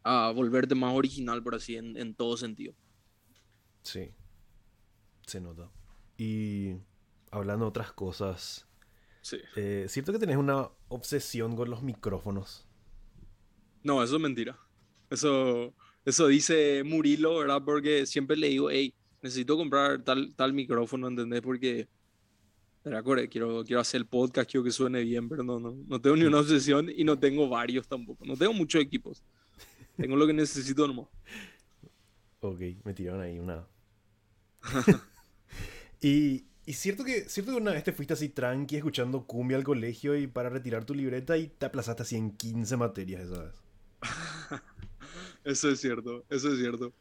a 0.03 0.31
volverte 0.31 0.75
más 0.75 0.93
original, 0.93 1.43
por 1.43 1.55
así, 1.55 1.75
en, 1.75 1.97
en 1.97 2.13
todo 2.13 2.37
sentido. 2.37 2.73
Sí, 3.81 4.11
se 5.25 5.41
nota. 5.41 5.71
Y 6.17 6.75
hablando 7.31 7.65
de 7.65 7.69
otras 7.69 7.91
cosas, 7.93 8.68
Sí. 9.29 9.37
eh, 9.55 9.85
¿cierto 9.87 10.11
que 10.11 10.17
tenés 10.17 10.37
una 10.37 10.69
obsesión 10.87 11.55
con 11.55 11.69
los 11.69 11.83
micrófonos? 11.83 12.67
No, 13.83 14.03
eso 14.03 14.15
es 14.15 14.21
mentira. 14.21 14.57
Eso, 15.09 15.73
eso 16.03 16.27
dice 16.27 16.83
Murilo, 16.83 17.37
¿verdad? 17.37 17.61
Porque 17.63 18.05
siempre 18.07 18.35
le 18.37 18.47
digo, 18.49 18.71
hey, 18.71 18.93
necesito 19.21 19.55
comprar 19.55 20.03
tal, 20.03 20.33
tal 20.35 20.53
micrófono, 20.53 21.07
¿entendés? 21.07 21.41
Porque, 21.41 21.87
¿verdad? 22.83 23.03
Quiero, 23.29 23.63
quiero 23.63 23.79
hacer 23.79 24.01
el 24.01 24.07
podcast, 24.07 24.49
quiero 24.49 24.63
que 24.63 24.71
suene 24.71 25.03
bien, 25.03 25.29
pero 25.29 25.43
no, 25.43 25.59
no, 25.59 25.75
no 25.87 26.01
tengo 26.01 26.15
ni 26.15 26.23
una 26.23 26.39
obsesión 26.39 26.89
y 26.89 27.03
no 27.03 27.19
tengo 27.19 27.47
varios 27.47 27.87
tampoco. 27.87 28.25
No 28.25 28.35
tengo 28.35 28.53
muchos 28.53 28.81
equipos. 28.81 29.23
Tengo 29.95 30.15
lo 30.15 30.25
que 30.25 30.33
necesito 30.33 30.87
nomás. 30.87 31.07
Ok, 32.39 32.61
me 32.83 32.93
tiraron 32.93 33.21
ahí 33.21 33.37
una. 33.37 33.67
y, 36.01 36.45
y 36.69 36.73
cierto 36.73 37.03
que 37.03 37.27
cierto 37.29 37.51
que 37.51 37.57
una 37.57 37.71
vez 37.73 37.83
te 37.83 37.93
fuiste 37.93 38.13
así 38.13 38.29
tranqui 38.29 38.75
escuchando 38.77 39.25
cumbia 39.25 39.57
al 39.57 39.63
colegio 39.63 40.15
y 40.17 40.27
para 40.27 40.49
retirar 40.49 40.85
tu 40.85 40.93
libreta 40.93 41.37
y 41.37 41.47
te 41.47 41.65
aplazaste 41.65 42.03
así 42.03 42.15
en 42.15 42.31
15 42.37 42.77
materias 42.77 43.23
esa 43.23 43.43
vez. 43.43 43.55
Eso 45.43 45.69
es 45.69 45.79
cierto, 45.81 46.25
eso 46.29 46.51
es 46.53 46.59
cierto. 46.59 46.93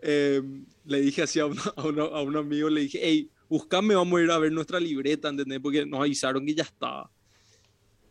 Eh, 0.00 0.42
le 0.84 1.00
dije 1.00 1.22
así 1.22 1.40
a, 1.40 1.46
un- 1.46 1.58
a 1.76 1.82
uno- 1.84 2.04
a 2.06 2.22
un 2.22 2.36
amigo, 2.36 2.68
le 2.70 2.82
dije, 2.82 3.00
hey, 3.02 3.30
buscame, 3.48 3.94
vamos 3.94 4.20
a 4.20 4.24
ir 4.24 4.30
a 4.30 4.38
ver 4.38 4.52
nuestra 4.52 4.80
libreta, 4.80 5.28
¿entendés? 5.28 5.60
Porque 5.60 5.86
nos 5.86 6.00
avisaron 6.00 6.44
que 6.46 6.54
ya 6.54 6.64
estaba. 6.64 7.10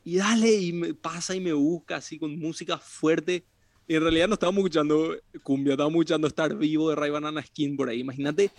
Y 0.03 0.17
dale, 0.17 0.51
y 0.53 0.73
me 0.73 0.93
pasa 0.93 1.35
y 1.35 1.39
me 1.39 1.53
busca 1.53 1.97
así 1.97 2.19
con 2.19 2.37
música 2.37 2.77
fuerte. 2.77 3.45
Y 3.87 3.95
en 3.95 4.01
realidad 4.01 4.27
no 4.27 4.33
estábamos 4.33 4.59
escuchando 4.59 5.15
cumbia, 5.43 5.73
estábamos 5.73 5.95
escuchando 5.95 6.27
Estar 6.27 6.55
Vivo 6.57 6.89
de 6.89 6.95
Ray 6.95 7.09
Banana 7.11 7.41
Skin 7.43 7.75
por 7.77 7.89
ahí. 7.89 7.99
Imagínate 7.99 8.51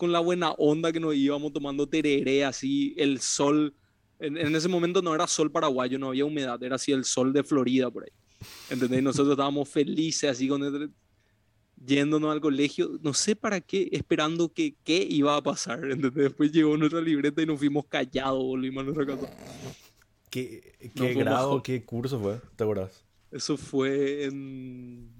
con 0.00 0.12
la 0.12 0.20
buena 0.20 0.52
onda 0.52 0.90
que 0.90 0.98
nos 0.98 1.14
íbamos 1.14 1.52
tomando 1.52 1.86
tereré, 1.86 2.42
así, 2.46 2.94
el 2.96 3.20
sol. 3.20 3.74
En, 4.18 4.38
en 4.38 4.56
ese 4.56 4.66
momento 4.66 5.02
no 5.02 5.14
era 5.14 5.26
sol 5.26 5.50
paraguayo, 5.52 5.98
no 5.98 6.08
había 6.08 6.24
humedad, 6.24 6.62
era 6.62 6.76
así 6.76 6.90
el 6.90 7.04
sol 7.04 7.34
de 7.34 7.44
Florida 7.44 7.90
por 7.90 8.04
ahí. 8.04 8.10
¿Entendés? 8.70 9.02
Nosotros 9.02 9.32
estábamos 9.32 9.68
felices 9.68 10.30
así 10.30 10.48
con 10.48 10.64
el- 10.64 10.90
yéndonos 11.84 12.32
al 12.32 12.40
colegio, 12.40 12.98
no 13.02 13.12
sé 13.12 13.36
para 13.36 13.60
qué, 13.60 13.88
esperando 13.92 14.50
que 14.52 14.74
qué 14.84 15.06
iba 15.08 15.36
a 15.36 15.42
pasar. 15.42 15.84
¿entendés? 15.84 16.14
Después 16.14 16.50
llegó 16.50 16.76
nuestra 16.78 17.00
libreta 17.02 17.42
y 17.42 17.46
nos 17.46 17.58
fuimos 17.58 17.84
callados, 17.86 18.42
volvimos 18.42 18.82
a 18.82 18.84
nuestra 18.86 19.06
casa. 19.06 19.30
¿Qué, 20.30 20.90
qué 20.94 21.12
grado, 21.14 21.48
bajo. 21.50 21.62
qué 21.62 21.84
curso 21.84 22.18
fue? 22.18 22.40
¿Te 22.56 22.64
acuerdas? 22.64 23.04
Eso 23.30 23.56
fue 23.58 24.24
en 24.24 25.10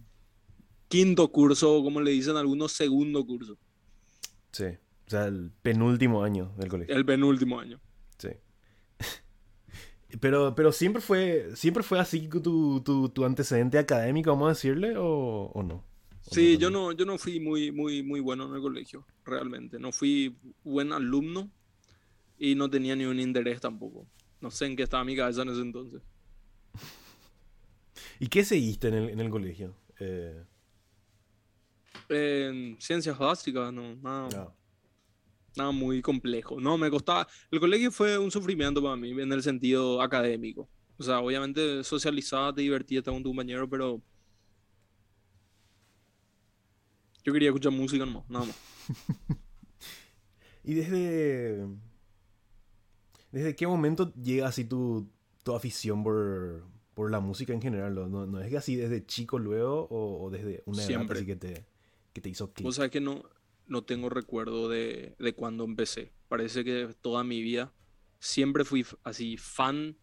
quinto 0.88 1.30
curso, 1.30 1.82
como 1.82 2.00
le 2.00 2.10
dicen 2.12 2.36
algunos, 2.36 2.72
segundo 2.72 3.24
curso, 3.26 3.56
Sí. 4.52 4.64
O 5.06 5.10
sea, 5.10 5.26
el 5.26 5.50
penúltimo 5.62 6.22
año 6.22 6.52
del 6.56 6.68
colegio. 6.68 6.94
el 6.94 7.04
penúltimo 7.04 7.58
año. 7.58 7.80
Sí. 8.18 8.30
Pero, 10.20 10.56
pero 10.56 10.72
siempre 10.72 11.00
fue, 11.00 11.50
siempre 11.54 11.84
fue 11.84 12.00
así 12.00 12.28
tu, 12.28 12.80
tu, 12.80 13.08
tu 13.10 13.24
antecedente 13.24 13.78
académico, 13.78 14.30
vamos 14.30 14.46
a 14.46 14.48
decirle, 14.50 14.96
o, 14.96 15.52
o 15.54 15.62
no. 15.62 15.84
¿O 16.26 16.34
Sí, 16.34 16.58
yo 16.58 16.68
no, 16.68 16.90
yo 16.90 17.06
no 17.06 17.16
fui 17.16 17.38
muy, 17.38 17.70
muy, 17.70 18.02
muy 18.02 18.18
bueno 18.18 18.46
en 18.48 18.54
el 18.54 18.60
colegio, 18.60 19.06
realmente. 19.24 19.78
No 19.78 19.92
fui 19.92 20.36
buen 20.64 20.92
alumno 20.92 21.48
y 22.38 22.56
no 22.56 22.68
tenía 22.68 22.96
ni 22.96 23.04
un 23.04 23.20
interés 23.20 23.60
tampoco. 23.60 24.04
No 24.40 24.50
sé 24.50 24.66
en 24.66 24.74
qué 24.74 24.82
estaba 24.82 25.04
mi 25.04 25.14
cabeza 25.14 25.42
en 25.42 25.50
ese 25.50 25.60
entonces. 25.60 26.02
¿Y 28.18 28.26
qué 28.26 28.44
seguiste 28.44 28.88
en 28.88 28.94
el, 28.94 29.10
en 29.10 29.20
el 29.20 29.30
colegio? 29.30 29.76
Eh, 30.00 30.42
En 32.10 32.76
ciencias 32.80 33.16
básicas, 33.16 33.72
no, 33.72 33.94
nada, 33.96 34.28
no. 34.30 34.56
nada 35.56 35.70
muy 35.70 36.02
complejo. 36.02 36.60
No, 36.60 36.76
me 36.76 36.90
costaba. 36.90 37.26
El 37.52 37.60
colegio 37.60 37.92
fue 37.92 38.18
un 38.18 38.32
sufrimiento 38.32 38.82
para 38.82 38.96
mí 38.96 39.10
en 39.10 39.32
el 39.32 39.42
sentido 39.42 40.02
académico. 40.02 40.68
O 40.98 41.02
sea, 41.04 41.20
obviamente 41.20 41.84
socializaba, 41.84 42.52
te 42.52 42.62
divertías 42.62 43.04
con 43.04 43.22
tu 43.22 43.30
compañero, 43.30 43.68
pero 43.70 44.02
yo 47.22 47.32
quería 47.32 47.50
escuchar 47.50 47.72
música 47.72 48.04
nomás, 48.04 48.28
nada 48.28 48.46
más. 48.46 48.56
¿Y 50.64 50.74
desde, 50.74 51.66
desde 53.30 53.54
qué 53.54 53.66
momento 53.66 54.12
llega 54.14 54.48
así 54.48 54.64
tu, 54.64 55.08
tu 55.42 55.54
afición 55.54 56.02
por, 56.02 56.64
por 56.94 57.10
la 57.10 57.20
música 57.20 57.52
en 57.52 57.62
general? 57.62 57.94
¿No, 57.94 58.08
no, 58.08 58.26
no 58.26 58.40
es 58.40 58.50
que 58.50 58.56
así 58.56 58.74
desde 58.74 59.06
chico 59.06 59.38
luego 59.38 59.86
o, 59.90 60.24
o 60.24 60.30
desde 60.30 60.62
una 60.66 60.82
edad 60.82 60.86
Siempre. 60.88 61.18
así 61.18 61.26
que 61.26 61.36
te, 61.36 61.66
que 62.12 62.20
te 62.20 62.28
hizo 62.28 62.52
clic? 62.52 62.64
Vos 62.64 62.76
sabés 62.76 62.90
que 62.90 63.00
no, 63.00 63.22
no 63.66 63.82
tengo 63.82 64.08
recuerdo 64.08 64.68
de, 64.68 65.14
de 65.18 65.34
cuando 65.34 65.64
empecé. 65.64 66.12
Parece 66.28 66.64
que 66.64 66.94
toda 67.00 67.24
mi 67.24 67.42
vida 67.42 67.72
siempre 68.18 68.64
fui 68.64 68.84
así 69.04 69.36
fan 69.36 69.96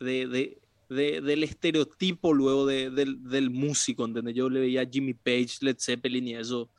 de, 0.00 0.26
de- 0.26 0.62
de- 0.88 1.20
del 1.20 1.42
estereotipo 1.42 2.34
luego 2.34 2.66
de- 2.66 2.90
del, 2.90 3.22
del 3.22 3.50
músico, 3.50 4.04
¿entendés? 4.04 4.34
Yo 4.34 4.50
le 4.50 4.60
veía 4.60 4.82
a 4.82 4.86
Jimmy 4.90 5.14
Page, 5.14 5.58
Led 5.62 5.76
Zeppelin 5.78 6.28
y 6.28 6.34
eso, 6.34 6.70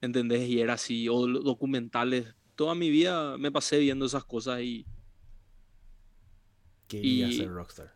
¿entendés? 0.00 0.48
Y 0.48 0.60
era 0.60 0.74
así, 0.74 1.08
o 1.08 1.26
documentales. 1.26 2.34
Toda 2.54 2.74
mi 2.74 2.90
vida 2.90 3.36
me 3.38 3.50
pasé 3.50 3.78
viendo 3.78 4.06
esas 4.06 4.24
cosas 4.24 4.60
y 4.62 4.86
Quería 6.88 7.28
y- 7.28 7.32
ser 7.38 7.48
rockstar. 7.50 7.94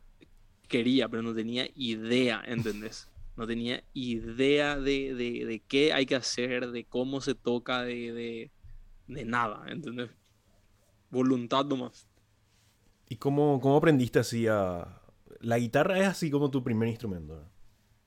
quería, 0.69 1.09
pero 1.09 1.23
no 1.23 1.35
tenía 1.35 1.69
idea, 1.75 2.43
¿entendés? 2.47 3.09
No 3.41 3.47
tenía 3.47 3.83
idea 3.95 4.79
de, 4.79 5.15
de- 5.15 5.47
de 5.47 5.63
qué 5.67 5.95
hay 5.95 6.05
que 6.05 6.15
hacer, 6.15 6.71
de 6.73 6.85
cómo 6.85 7.23
se 7.23 7.35
toca, 7.35 7.81
de, 7.81 8.13
de, 8.13 8.51
de 9.09 9.25
nada, 9.25 9.65
¿entendés? 9.69 10.11
Voluntad 11.11 11.65
nomás. 11.65 12.07
¿Y 13.09 13.17
cómo, 13.17 13.59
cómo 13.59 13.77
aprendiste 13.79 14.19
así 14.19 14.47
a...? 14.47 15.01
La 15.41 15.59
guitarra 15.59 15.99
es 16.01 16.07
así 16.09 16.31
como 16.31 16.51
tu 16.51 16.63
primer 16.63 16.87
instrumento. 16.91 17.37
¿no? 17.37 17.49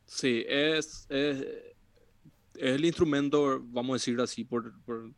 Sí, 0.06 0.46
es, 0.48 1.08
es, 1.10 1.42
es 1.42 2.76
el 2.76 2.86
instrumento, 2.86 3.60
vamos 3.72 3.90
a 3.90 3.94
decir 3.96 4.22
así, 4.22 4.44
por, 4.44 4.80
por 4.84 5.10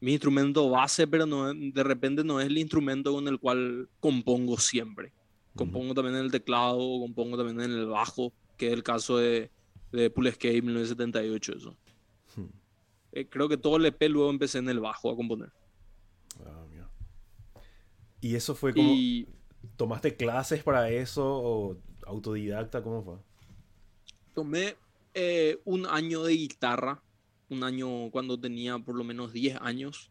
mi 0.00 0.10
instrumento 0.14 0.68
base, 0.70 1.06
pero 1.06 1.24
no, 1.24 1.54
de 1.54 1.82
repente 1.84 2.24
no 2.24 2.40
es 2.40 2.48
el 2.48 2.58
instrumento 2.58 3.12
con 3.12 3.28
el 3.28 3.38
cual 3.38 3.88
compongo 4.00 4.58
siempre. 4.58 5.12
Compongo 5.54 5.94
también 5.94 6.16
en 6.16 6.24
el 6.24 6.32
teclado, 6.32 6.78
compongo 6.98 7.36
también 7.36 7.60
en 7.60 7.78
el 7.78 7.86
bajo, 7.86 8.32
que 8.56 8.68
es 8.68 8.72
el 8.72 8.82
caso 8.82 9.18
de, 9.18 9.50
de 9.92 10.10
Pool 10.10 10.28
Escape 10.28 10.62
1978, 10.62 11.52
eso. 11.56 11.76
Hmm. 12.36 12.46
Eh, 13.12 13.28
creo 13.28 13.48
que 13.48 13.56
todo 13.56 13.76
el 13.76 13.86
EP 13.86 14.02
luego 14.08 14.30
empecé 14.30 14.58
en 14.58 14.68
el 14.68 14.80
bajo 14.80 15.10
a 15.10 15.16
componer. 15.16 15.52
Ah, 16.44 16.64
mira. 16.70 16.88
¿Y 18.20 18.34
eso 18.34 18.54
fue 18.54 18.72
como... 18.72 18.88
Y 18.92 19.28
¿Tomaste 19.76 20.16
clases 20.16 20.62
para 20.62 20.90
eso 20.90 21.24
o 21.26 21.76
autodidacta? 22.06 22.82
¿Cómo 22.82 23.02
fue? 23.02 23.16
tomé 24.36 24.76
eh, 25.14 25.58
un 25.64 25.86
año 25.86 26.22
de 26.22 26.34
guitarra, 26.34 27.02
un 27.48 27.64
año 27.64 28.10
cuando 28.10 28.38
tenía 28.38 28.78
por 28.78 28.94
lo 28.94 29.02
menos 29.02 29.32
10 29.32 29.56
años, 29.62 30.10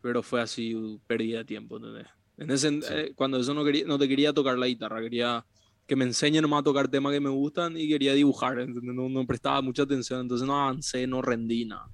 pero 0.00 0.22
fue 0.22 0.40
así 0.40 0.74
uh, 0.74 1.00
pérdida 1.08 1.38
de 1.38 1.44
tiempo, 1.44 1.76
¿entendés? 1.78 2.06
En 2.38 2.50
ese, 2.52 2.70
Sí. 2.70 2.88
eh, 2.88 3.12
cuando 3.16 3.38
eso 3.38 3.52
no, 3.54 3.64
quería, 3.64 3.84
no 3.86 3.98
te 3.98 4.08
quería 4.08 4.32
tocar 4.32 4.56
la 4.56 4.68
guitarra, 4.68 5.00
quería 5.02 5.44
que 5.86 5.96
me 5.96 6.04
enseñen 6.04 6.42
nomás 6.42 6.60
a 6.60 6.64
tocar 6.64 6.88
temas 6.88 7.12
que 7.12 7.20
me 7.20 7.28
gustan 7.28 7.76
y 7.76 7.88
quería 7.88 8.14
dibujar, 8.14 8.58
¿entendés? 8.58 8.94
No, 8.94 9.08
no 9.08 9.26
prestaba 9.26 9.60
mucha 9.62 9.82
atención, 9.82 10.20
entonces 10.20 10.46
no 10.46 10.58
avancé, 10.58 11.06
no 11.06 11.22
rendí 11.22 11.64
nada. 11.64 11.90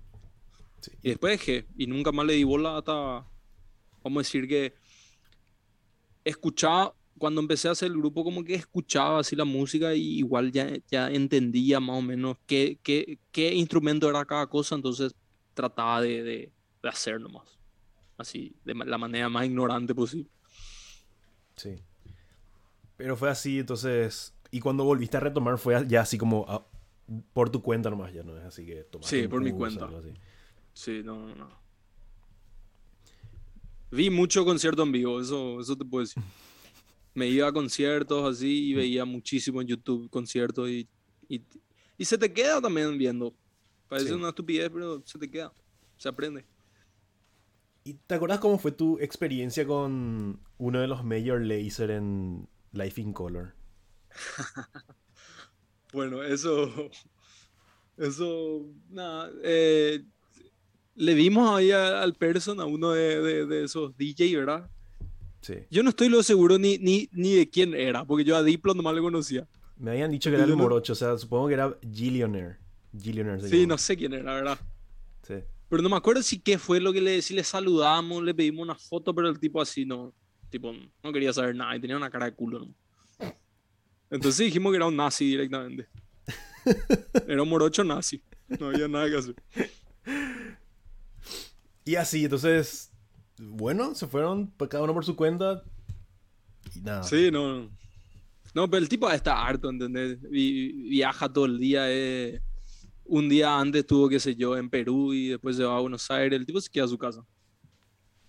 Sí. 0.81 0.93
Y 1.03 1.09
después 1.11 1.39
dejé, 1.39 1.67
y 1.77 1.87
nunca 1.87 2.13
más 2.13 2.27
le 2.27 2.35
di 2.35 2.45
bola 2.45 2.79
hasta, 2.79 2.93
vamos 4.03 4.17
a 4.17 4.19
decir 4.19 4.47
que 4.47 4.75
escuchaba, 6.25 6.95
cuando 7.19 7.41
empecé 7.41 7.67
a 7.67 7.73
hacer 7.73 7.91
el 7.91 7.99
grupo, 7.99 8.23
como 8.23 8.45
que 8.45 8.55
escuchaba 8.55 9.19
así 9.21 9.35
la 9.35 9.45
música 9.45 9.95
y 9.95 10.19
igual 10.19 10.53
ya, 10.53 10.73
ya 10.89 11.11
entendía 11.11 11.81
más 11.81 11.99
o 11.99 12.03
menos 12.03 12.37
qué, 12.47 12.79
qué, 12.83 13.19
qué 13.33 13.53
instrumento 13.55 14.09
era 14.09 14.25
cada 14.25 14.47
cosa, 14.47 14.77
entonces 14.77 15.15
trataba 15.55 16.01
de, 16.01 16.23
de, 16.23 16.53
de 16.83 16.89
hacer 16.89 17.21
nomás, 17.21 17.59
así, 18.17 18.55
de 18.65 18.75
la 18.75 18.99
manera 18.99 19.29
más 19.29 19.47
ignorante 19.47 19.95
posible. 19.95 20.31
Sí. 21.57 21.75
Pero 22.99 23.17
fue 23.17 23.31
así, 23.31 23.59
entonces... 23.61 24.35
Y 24.51 24.61
cuando 24.61 24.85
volviste 24.85 25.17
a 25.17 25.21
retomar 25.21 25.57
fue 25.59 25.87
ya 25.89 26.03
así 26.03 26.19
como 26.19 26.45
a- 26.49 26.67
por 27.33 27.49
tu 27.49 27.63
cuenta 27.63 27.89
nomás, 27.89 28.13
ya 28.13 28.23
no 28.23 28.37
es 28.37 28.45
así 28.45 28.67
que 28.67 28.85
tomaste 28.85 29.23
Sí, 29.23 29.29
por 29.29 29.41
mi 29.43 29.53
cuenta. 29.53 29.89
Sí, 30.75 31.01
no, 31.03 31.27
no, 31.29 31.35
no. 31.35 31.49
Vi 33.91 34.11
mucho 34.11 34.45
concierto 34.45 34.83
en 34.83 34.93
vivo, 34.93 35.21
eso, 35.21 35.61
eso 35.61 35.77
te 35.77 35.85
puedo 35.85 36.05
decir. 36.05 36.23
Me 37.15 37.27
iba 37.29 37.49
a 37.49 37.53
conciertos 37.53 38.37
así 38.37 38.71
y 38.71 38.75
veía 38.75 39.05
muchísimo 39.05 39.61
en 39.63 39.69
YouTube 39.69 40.11
conciertos 40.11 40.69
y, 40.69 40.87
y, 41.29 41.43
y 41.97 42.05
se 42.05 42.19
te 42.19 42.33
queda 42.33 42.61
también 42.61 42.97
viendo. 42.99 43.35
Parece 43.89 44.09
Sí. 44.09 44.15
una 44.15 44.29
estupidez, 44.29 44.71
pero 44.71 45.03
se 45.07 45.19
te 45.19 45.31
queda, 45.31 45.53
se 45.97 46.09
aprende. 46.09 46.45
¿Y 47.85 47.95
te 47.95 48.15
acuerdas 48.15 48.39
cómo 48.41 48.59
fue 48.59 48.73
tu 48.73 48.99
experiencia 48.99 49.67
con 49.67 50.41
uno 50.59 50.81
de 50.81 50.87
los 50.87 51.03
Major 51.05 51.41
Laser 51.41 51.91
en 51.93 52.47
Life 52.73 53.01
in 53.01 53.13
Color? 53.13 53.55
bueno, 55.93 56.23
eso. 56.23 56.91
Eso. 57.97 58.67
Nada. 58.91 59.31
Eh, 59.43 60.05
le 60.95 61.15
dimos 61.15 61.57
ahí 61.57 61.71
al 61.71 62.15
person, 62.15 62.61
a 62.61 62.65
uno 62.65 62.91
de, 62.91 63.47
de, 63.47 63.65
esos 63.65 63.97
DJ, 63.97 64.37
¿verdad? 64.37 64.69
Sí. 65.41 65.55
Yo 65.71 65.83
no 65.83 65.91
estoy 65.91 66.09
lo 66.09 66.23
seguro 66.23 66.59
ni, 66.59 66.79
ni, 66.79 67.09
ni 67.13 67.35
de 67.35 67.49
quién 67.49 67.75
era, 67.75 68.05
porque 68.05 68.25
yo 68.25 68.37
a 68.37 68.43
Diplo 68.43 68.75
nomás 68.75 68.95
le 68.95 69.01
conocía. 69.01 69.47
Me 69.77 69.93
habían 69.93 70.11
dicho 70.11 70.29
que 70.29 70.37
era 70.37 70.45
el 70.45 70.57
morocho, 70.57 70.93
o 70.93 70.97
sea, 70.97 71.17
supongo 71.17 71.47
que 71.47 71.55
era 71.55 71.79
Gillionaire. 71.81 72.57
Gillionaire 73.01 73.49
sí, 73.49 73.65
no 73.65 73.79
sé 73.79 73.97
quién 73.97 74.13
era, 74.13 74.35
¿verdad? 74.35 74.59
Sí. 75.23 75.35
Pero 75.69 75.83
no 75.83 75.89
me 75.89 75.97
acuerdo 75.97 76.23
si 76.23 76.41
qué 76.41 76.59
fue 76.59 76.81
lo 76.81 76.93
que 76.93 77.01
le, 77.01 77.23
si 77.23 77.35
le 77.35 77.45
saludamos, 77.45 78.23
le 78.25 78.35
pedimos 78.35 78.65
una 78.65 78.75
foto, 78.75 79.15
pero 79.15 79.29
el 79.29 79.39
tipo 79.39 79.61
así 79.61 79.85
no, 79.85 80.13
tipo, 80.51 80.73
no 80.73 81.13
quería 81.13 81.33
saber 81.33 81.55
nada 81.55 81.77
y 81.77 81.81
tenía 81.81 81.97
una 81.97 82.11
cara 82.11 82.27
de 82.27 82.35
culo, 82.35 82.61
¿no? 82.61 82.75
Entonces 84.11 84.47
dijimos 84.47 84.73
que 84.73 84.77
era 84.77 84.87
un 84.87 84.97
nazi 84.97 85.27
directamente. 85.27 85.87
Era 87.29 87.43
un 87.43 87.49
morocho 87.49 87.85
nazi. 87.85 88.23
No 88.59 88.69
había 88.69 88.89
nada 88.89 89.09
que 89.09 89.17
hacer. 89.17 89.35
Y 91.85 91.95
así, 91.95 92.25
entonces, 92.25 92.91
bueno, 93.39 93.95
se 93.95 94.07
fueron 94.07 94.53
cada 94.69 94.85
uno 94.85 94.95
por 94.95 95.05
su 95.05 95.17
cuenta 95.17 95.63
y 96.75 96.81
nada. 96.81 97.03
Sí, 97.03 97.31
no. 97.31 97.71
No, 98.55 98.69
pero 98.69 98.83
el 98.83 98.89
tipo 98.89 99.11
está 99.11 99.47
harto, 99.47 99.71
¿entendés? 99.71 100.19
viaja 100.31 101.33
todo 101.33 101.47
el 101.47 101.59
día. 101.59 101.85
Eh. 101.89 102.41
Un 103.05 103.29
día 103.29 103.59
antes 103.59 103.81
estuvo, 103.81 104.09
qué 104.09 104.21
sé 104.21 104.35
yo, 104.35 104.57
en 104.57 104.69
Perú 104.69 105.15
y 105.15 105.29
después 105.29 105.57
se 105.57 105.65
va 105.65 105.77
a 105.77 105.81
Buenos 105.81 106.11
Aires. 106.11 106.39
El 106.39 106.45
tipo 106.45 106.61
se 106.61 106.71
queda 106.71 106.85
a 106.85 106.89
su 106.89 106.99
casa. 106.99 107.25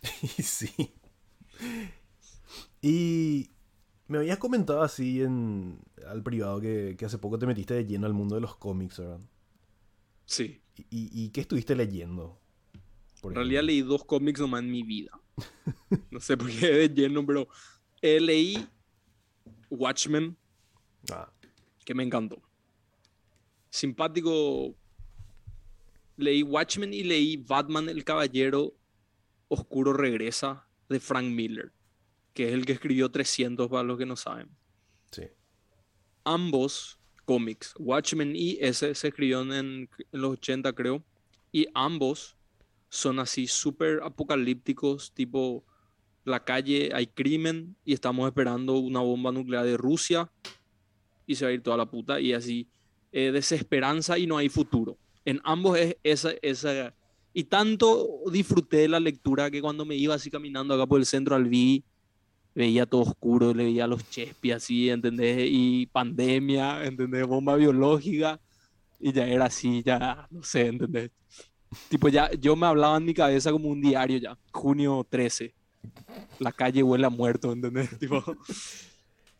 sí. 0.42 0.94
Y 2.82 3.50
me 4.08 4.18
habías 4.18 4.38
comentado 4.38 4.82
así 4.82 5.22
en 5.22 5.80
al 6.08 6.24
privado 6.24 6.60
que, 6.60 6.98
hace 7.06 7.18
poco 7.18 7.38
te 7.38 7.46
metiste 7.46 7.74
de 7.74 7.86
lleno 7.86 8.08
al 8.08 8.14
mundo 8.14 8.36
de 8.36 8.42
los 8.42 8.56
cómics, 8.56 9.00
¿verdad? 9.00 9.20
Sí. 10.26 10.62
¿Y, 10.90 11.30
qué 11.30 11.42
estuviste 11.42 11.76
leyendo? 11.76 12.40
en 13.24 13.36
realidad 13.36 13.64
leí 13.64 13.82
dos 13.82 14.06
cómics 14.06 14.40
nomás 14.40 14.62
en 14.62 14.72
mi 14.72 14.84
vida. 14.84 15.12
no 16.12 16.20
sé 16.20 16.38
por 16.38 16.50
qué 16.50 16.68
de 16.68 16.90
lleno, 16.90 17.26
pero 17.26 17.50
eh, 18.02 18.20
leí 18.20 18.66
Watchmen, 19.70 20.38
ah. 21.12 21.32
que 21.86 21.94
me 21.94 22.04
encantó. 22.04 22.42
Simpático. 23.70 24.76
Leí 26.18 26.44
Watchmen 26.44 26.94
y 26.94 27.04
leí 27.04 27.38
Batman 27.38 27.88
el 27.90 28.04
Caballero 28.04 28.74
Oscuro 29.48 29.94
Regresa 29.94 30.68
de 30.90 31.00
Frank 31.00 31.26
Miller, 31.26 31.72
que 32.40 32.48
es 32.48 32.54
el 32.54 32.66
que 32.66 32.72
escribió 32.72 33.12
300 33.12 33.68
para 33.68 33.84
los 33.84 33.98
que 33.98 34.06
no 34.06 34.16
saben. 34.16 34.48
Sí. 35.12 35.24
Ambos 36.24 36.98
cómics, 37.26 37.74
Watchmen 37.78 38.34
y 38.34 38.58
ese 38.62 38.96
se 38.96 39.10
escribió 39.10 39.42
en, 39.42 39.52
en 39.52 39.90
los 40.14 40.32
80 40.32 40.72
creo, 40.72 41.04
y 41.52 41.68
ambos 41.74 42.38
son 42.88 43.20
así 43.20 43.46
súper 43.46 44.00
apocalípticos, 44.04 45.12
tipo 45.12 45.66
la 46.24 46.46
calle 46.46 46.92
hay 46.94 47.08
crimen 47.08 47.76
y 47.84 47.92
estamos 47.92 48.26
esperando 48.26 48.78
una 48.78 49.02
bomba 49.02 49.34
nuclear 49.34 49.66
de 49.66 49.76
Rusia 49.76 50.32
y 51.28 51.36
se 51.36 51.44
va 51.44 51.52
a 51.52 51.54
ir 51.54 51.62
toda 51.62 51.76
la 51.76 51.92
puta 51.92 52.22
y 52.22 52.32
así 52.32 52.70
eh, 53.12 53.34
desesperanza 53.34 54.18
y 54.18 54.28
no 54.28 54.38
hay 54.38 54.48
futuro. 54.48 54.98
En 55.26 55.42
ambos 55.44 55.78
es 55.78 55.98
esa, 56.04 56.32
esa... 56.42 56.94
Y 57.34 57.44
tanto 57.44 58.22
disfruté 58.32 58.78
de 58.78 58.88
la 58.88 59.02
lectura 59.02 59.52
que 59.52 59.62
cuando 59.62 59.84
me 59.84 59.98
iba 59.98 60.16
así 60.16 60.32
caminando 60.32 60.74
acá 60.74 60.88
por 60.88 61.02
el 61.02 61.06
centro 61.06 61.36
al 61.36 61.44
vi, 61.44 61.84
veía 62.56 62.86
todo 62.86 63.02
oscuro, 63.02 63.54
le 63.54 63.66
veía 63.66 63.88
los 63.88 64.10
Chespi 64.10 64.52
así, 64.52 64.90
¿entendés? 64.90 65.48
Y 65.50 65.86
pandemia, 65.88 66.86
¿entendés? 66.86 67.26
Bomba 67.26 67.56
biológica. 67.56 68.40
Y 69.00 69.14
ya 69.14 69.28
era 69.28 69.46
así, 69.46 69.82
ya, 69.84 70.28
no 70.30 70.44
sé, 70.44 70.68
¿entendés? 70.68 71.12
Tipo, 71.88 72.10
ya, 72.10 72.32
yo 72.34 72.56
me 72.56 72.68
hablaba 72.68 72.98
en 72.98 73.06
mi 73.06 73.14
cabeza 73.14 73.52
como 73.52 73.70
un 73.70 73.82
diario 73.82 74.18
ya, 74.18 74.38
junio 74.52 75.06
13 75.10 75.54
la 76.40 76.52
calle 76.52 76.84
huele 76.84 77.06
a 77.06 77.10
muerto, 77.10 77.52
¿entendés? 77.52 77.90
tipo... 78.00 78.24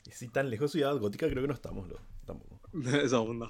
Y 0.08 0.12
si 0.12 0.28
tan 0.28 0.50
lejos 0.50 0.72
de 0.72 0.80
Ciudad 0.80 0.98
Gótica 0.98 1.30
creo 1.30 1.44
que 1.44 1.48
no 1.48 1.54
estamos, 1.54 1.88
lo, 1.88 2.00
tampoco. 2.26 2.60
Esa 3.04 3.20
onda. 3.20 3.50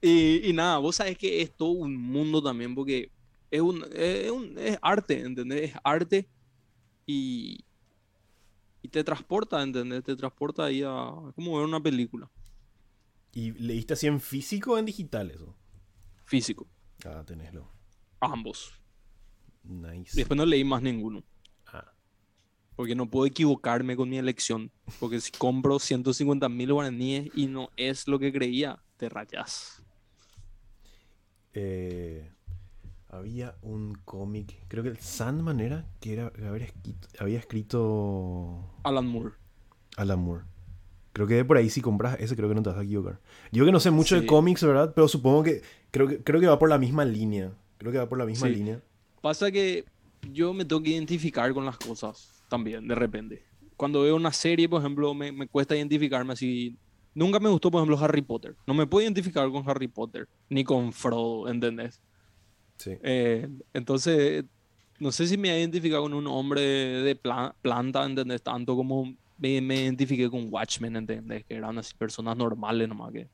Y, 0.00 0.48
y, 0.48 0.52
nada, 0.52 0.78
vos 0.78 0.96
sabés 0.96 1.16
que 1.16 1.40
es 1.40 1.52
todo 1.56 1.70
un 1.70 1.96
mundo 1.96 2.42
también, 2.42 2.74
porque 2.74 3.10
es, 3.50 3.60
un, 3.60 3.84
es, 3.94 4.30
un, 4.30 4.58
es 4.58 4.78
arte, 4.82 5.20
¿entendés? 5.20 5.70
Es 5.70 5.80
arte 5.82 6.28
y, 7.06 7.64
y 8.84 8.88
te 8.88 9.02
transporta, 9.02 9.62
¿entendés? 9.62 10.04
Te 10.04 10.14
transporta 10.14 10.66
ahí 10.66 10.82
a 10.82 11.10
como 11.34 11.56
ver 11.56 11.66
una 11.66 11.82
película. 11.82 12.30
¿Y 13.32 13.52
leíste 13.52 13.94
así 13.94 14.06
en 14.06 14.20
físico 14.20 14.74
o 14.74 14.78
en 14.78 14.84
digital 14.84 15.30
eso? 15.30 15.56
Físico. 16.24 16.68
Ah, 17.04 17.24
tenéslo. 17.26 17.68
Ambos. 18.20 18.80
Nice. 19.62 20.12
Después 20.14 20.36
no 20.36 20.46
leí 20.46 20.62
más 20.62 20.82
ninguno 20.82 21.24
porque 22.76 22.94
no 22.94 23.08
puedo 23.08 23.26
equivocarme 23.26 23.96
con 23.96 24.08
mi 24.08 24.18
elección. 24.18 24.70
Porque 24.98 25.20
si 25.20 25.30
compro 25.32 25.78
150 25.78 26.48
mil 26.48 26.72
guaraníes 26.72 27.30
y 27.34 27.46
no 27.46 27.70
es 27.76 28.08
lo 28.08 28.18
que 28.18 28.32
creía, 28.32 28.82
te 28.96 29.08
rayas. 29.08 29.82
Eh, 31.52 32.33
había 33.16 33.54
un 33.62 33.94
cómic, 34.04 34.56
creo 34.68 34.82
que 34.82 34.88
el 34.88 34.98
Sandman 34.98 35.60
era, 35.60 35.86
que 36.00 36.12
era, 36.12 36.32
había 37.18 37.38
escrito, 37.38 38.70
Alan 38.82 39.06
Moore. 39.06 39.34
Alan 39.96 40.20
Moore. 40.20 40.44
Creo 41.12 41.28
que 41.28 41.44
por 41.44 41.56
ahí 41.56 41.70
si 41.70 41.80
compras 41.80 42.16
ese 42.18 42.34
creo 42.34 42.48
que 42.48 42.56
no 42.56 42.62
te 42.62 42.70
vas 42.70 42.78
a 42.78 42.82
equivocar. 42.82 43.20
Yo 43.52 43.64
que 43.64 43.70
no 43.70 43.78
sé 43.78 43.92
mucho 43.92 44.20
de 44.20 44.26
cómics, 44.26 44.64
¿verdad? 44.64 44.92
Pero 44.94 45.06
supongo 45.06 45.44
que 45.44 45.62
creo, 45.92 46.08
que 46.08 46.18
creo 46.24 46.40
que 46.40 46.48
va 46.48 46.58
por 46.58 46.68
la 46.68 46.78
misma 46.78 47.04
línea. 47.04 47.52
Creo 47.78 47.92
que 47.92 47.98
va 47.98 48.08
por 48.08 48.18
la 48.18 48.26
misma 48.26 48.48
línea. 48.48 48.80
Pasa 49.20 49.52
que 49.52 49.84
yo 50.32 50.52
me 50.52 50.64
tengo 50.64 50.82
que 50.82 50.90
identificar 50.90 51.54
con 51.54 51.64
las 51.64 51.78
cosas 51.78 52.42
también, 52.48 52.88
de 52.88 52.96
repente. 52.96 53.44
Cuando 53.76 54.02
veo 54.02 54.16
una 54.16 54.32
serie, 54.32 54.68
por 54.68 54.80
ejemplo, 54.80 55.14
me, 55.14 55.30
me 55.30 55.46
cuesta 55.46 55.76
identificarme 55.76 56.32
así. 56.32 56.76
Nunca 57.14 57.38
me 57.38 57.48
gustó, 57.48 57.70
por 57.70 57.78
ejemplo, 57.78 58.04
Harry 58.04 58.22
Potter. 58.22 58.56
No 58.66 58.74
me 58.74 58.88
puedo 58.88 59.04
identificar 59.04 59.48
con 59.50 59.68
Harry 59.68 59.86
Potter, 59.86 60.28
ni 60.48 60.64
con 60.64 60.92
Frodo, 60.92 61.48
¿entendés? 61.48 62.00
Sí. 62.78 62.96
Eh, 63.02 63.48
entonces, 63.72 64.44
no 64.98 65.12
sé 65.12 65.26
si 65.26 65.36
me 65.36 65.50
he 65.50 65.60
identificado 65.60 66.02
con 66.02 66.14
un 66.14 66.26
hombre 66.26 66.62
de 66.62 67.16
planta, 67.62 68.04
¿entendés? 68.04 68.42
Tanto 68.42 68.76
como 68.76 69.14
me, 69.38 69.60
me, 69.60 69.82
identifiqué 69.82 70.30
con 70.30 70.52
Watchmen, 70.52 70.96
¿entendés? 70.96 71.44
Que 71.44 71.54
eran 71.54 71.78
así 71.78 71.94
personas 71.94 72.36
normales 72.36 72.88
nomás 72.88 73.12
que... 73.12 73.28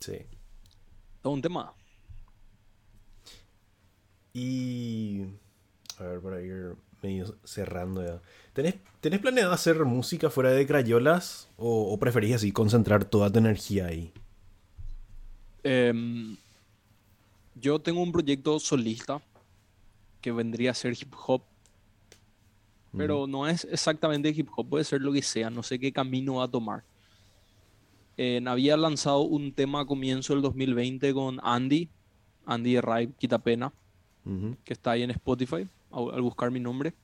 Sí. 0.00 0.18
Todo 1.22 1.32
un 1.32 1.42
tema. 1.42 1.72
Y... 4.32 5.22
A 5.98 6.04
ver, 6.04 6.20
para 6.20 6.40
ir 6.42 6.76
medio 7.02 7.36
cerrando 7.44 8.04
ya. 8.04 8.20
¿Tenés, 8.52 8.76
¿Tenés, 9.00 9.20
planeado 9.20 9.52
hacer 9.52 9.84
música 9.84 10.30
fuera 10.30 10.50
de 10.50 10.66
Crayolas 10.66 11.48
o, 11.56 11.96
preferís 11.98 12.36
así 12.36 12.50
concentrar 12.50 13.04
toda 13.04 13.30
tu 13.30 13.38
energía 13.38 13.86
ahí? 13.86 14.12
Em, 15.62 16.36
yo 17.54 17.78
tengo 17.78 18.02
un 18.02 18.12
proyecto 18.12 18.58
solista 18.58 19.22
que 20.20 20.32
vendría 20.32 20.70
a 20.72 20.74
ser 20.74 20.92
hip 20.92 21.14
hop, 21.26 21.42
pero 22.96 23.26
no 23.26 23.48
es 23.48 23.64
exactamente 23.64 24.28
hip 24.30 24.48
hop, 24.56 24.68
puede 24.68 24.84
ser 24.84 25.00
lo 25.00 25.12
que 25.12 25.22
sea, 25.22 25.50
no 25.50 25.62
sé 25.62 25.78
qué 25.78 25.92
camino 25.92 26.36
va 26.36 26.44
a 26.44 26.48
tomar. 26.48 26.84
había 28.46 28.76
lanzado 28.76 29.22
un 29.22 29.52
tema 29.52 29.80
a 29.80 29.86
comienzo 29.86 30.32
del 30.32 30.42
2020 30.42 31.12
con 31.12 31.40
Andy, 31.42 31.88
Andy 32.46 32.80
Ripe 32.80 33.14
Quitapena, 33.18 33.72
que 34.64 34.72
está 34.72 34.92
ahí 34.92 35.02
en 35.02 35.10
Spotify 35.10 35.68
al 35.90 36.22
buscar 36.22 36.50
mi 36.50 36.60
nombre, 36.60 36.94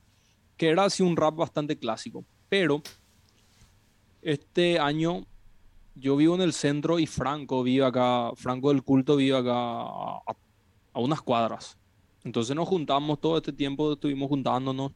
que 0.57 0.69
era 0.69 0.85
así 0.85 1.03
un 1.03 1.15
rap 1.15 1.35
bastante 1.35 1.77
clásico. 1.77 2.25
Pero 2.49 2.81
este 4.21 4.79
año 4.79 5.25
yo 5.95 6.15
vivo 6.15 6.35
en 6.35 6.41
el 6.41 6.53
centro 6.53 6.99
y 6.99 7.05
Franco 7.05 7.63
vive 7.63 7.85
acá, 7.85 8.31
Franco 8.35 8.69
del 8.69 8.83
culto 8.83 9.15
vive 9.15 9.37
acá 9.37 9.53
a, 9.53 10.35
unas 10.95 11.21
cuadras. 11.21 11.77
Entonces 12.23 12.55
nos 12.55 12.67
juntamos 12.67 13.19
todo 13.19 13.37
este 13.37 13.53
tiempo, 13.53 13.93
estuvimos 13.93 14.29
juntándonos 14.29 14.91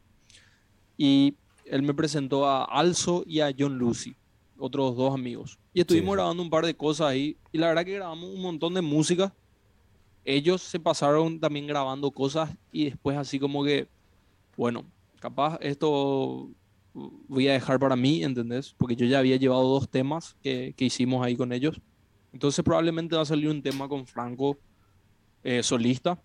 y 0.98 1.36
él 1.66 1.82
me 1.82 1.94
presentó 1.94 2.48
a 2.48 2.64
Alzo 2.64 3.24
y 3.26 3.40
a 3.40 3.54
John 3.58 3.78
Lucy, 3.78 4.16
otros 4.58 4.96
dos 4.96 5.14
amigos. 5.14 5.58
Y 5.74 5.82
estuvimos 5.82 6.16
grabando 6.16 6.44
un 6.44 6.50
par 6.50 6.66
de 6.66 6.76
cosas 6.76 7.08
ahí 7.08 7.38
y 7.52 7.58
la 7.58 7.68
verdad 7.68 7.86
que 7.86 7.94
grabamos 7.94 8.30
un 8.30 8.42
montón 8.42 8.74
de 8.74 8.82
música 8.82 9.34
ellos 10.26 10.64
se 10.64 10.80
pasaron 10.80 11.40
también 11.40 11.68
grabando 11.68 12.12
cosas 12.12 12.50
y 12.72 12.86
después 12.86 13.16
así 13.16 13.40
como 13.40 13.64
que, 13.64 13.88
bueno, 14.58 14.84
capaz 15.20 15.58
esto 15.62 16.50
voy 17.28 17.48
a 17.50 17.54
dejar 17.54 17.80
para 17.80 17.96
mí, 17.96 18.24
¿entendés? 18.24 18.74
Porque 18.78 18.96
yo 18.96 19.06
ya 19.06 19.20
había 19.20 19.36
llevado 19.36 19.64
dos 19.64 19.90
temas 19.90 20.36
que, 20.42 20.74
que 20.78 20.86
hicimos 20.86 21.26
ahí 21.26 21.36
con 21.36 21.52
ellos. 21.52 21.82
Entonces 22.32 22.64
probablemente 22.64 23.16
va 23.16 23.22
a 23.22 23.26
salir 23.26 23.50
un 23.50 23.62
tema 23.62 23.88
con 23.88 24.06
Franco 24.08 24.58
eh, 25.44 25.62
solista. 25.62 26.22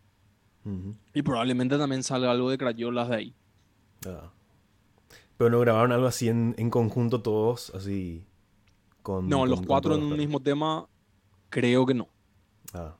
Ujú. 0.65 0.95
Y 1.15 1.23
probablemente 1.23 1.77
también 1.79 2.03
salga 2.03 2.31
algo 2.31 2.51
de 2.51 2.59
Crayolas 2.59 3.09
de 3.09 3.17
ahí. 3.17 3.35
Ah. 4.07 4.31
Pero 5.37 5.51
no 5.51 5.61
grabaron 5.61 5.93
algo 5.93 6.07
así 6.07 6.29
en, 6.29 6.55
en 6.59 6.71
conjunto 6.71 7.23
todos, 7.23 7.71
así. 7.75 8.25
Con, 9.03 9.29
No, 9.29 9.41
con- 9.41 9.51
los 9.51 9.63
cuatro 9.63 9.95
en 9.95 10.03
un 10.03 10.17
mismo 10.17 10.41
tema, 10.41 10.87
creo 11.49 11.87
que 11.87 11.95
no. 11.95 12.09
Ah. 12.75 12.97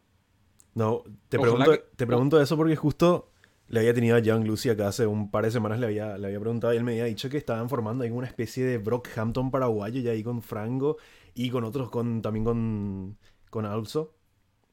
No, 0.75 1.03
te 1.29 1.37
Ojalá 1.37 1.53
pregunto, 1.65 1.71
que- 1.73 1.97
te 1.97 2.07
pregunto 2.07 2.41
eso 2.41 2.57
porque 2.57 2.77
justo 2.77 3.30
le 3.71 3.81
había 3.81 3.95
tenido 3.95 4.17
a 4.17 4.21
Young 4.21 4.47
Lucy 4.47 4.69
acá 4.69 4.89
hace 4.89 5.07
un 5.07 5.31
par 5.31 5.45
de 5.47 5.51
semanas, 5.53 5.81
le 5.81 5.87
había, 5.87 6.19
le 6.19 6.27
había 6.27 6.41
preguntado 6.41 6.75
y 6.75 6.77
él 6.77 6.85
me 6.85 6.93
había 6.93 7.05
dicho 7.07 7.31
que 7.31 7.39
estaban 7.39 7.69
formando 7.71 8.05
ahí 8.05 8.11
una 8.11 8.27
especie 8.27 8.65
de 8.65 8.79
Brockhampton 8.79 9.51
paraguayo, 9.51 10.01
ya 10.03 10.11
ahí 10.13 10.23
con 10.23 10.43
Frango 10.43 10.99
y 11.35 11.51
con 11.51 11.65
otros, 11.65 11.89
con 11.91 12.21
también 12.23 12.45
con, 12.45 13.19
con 13.51 13.65
Alzo. 13.67 14.15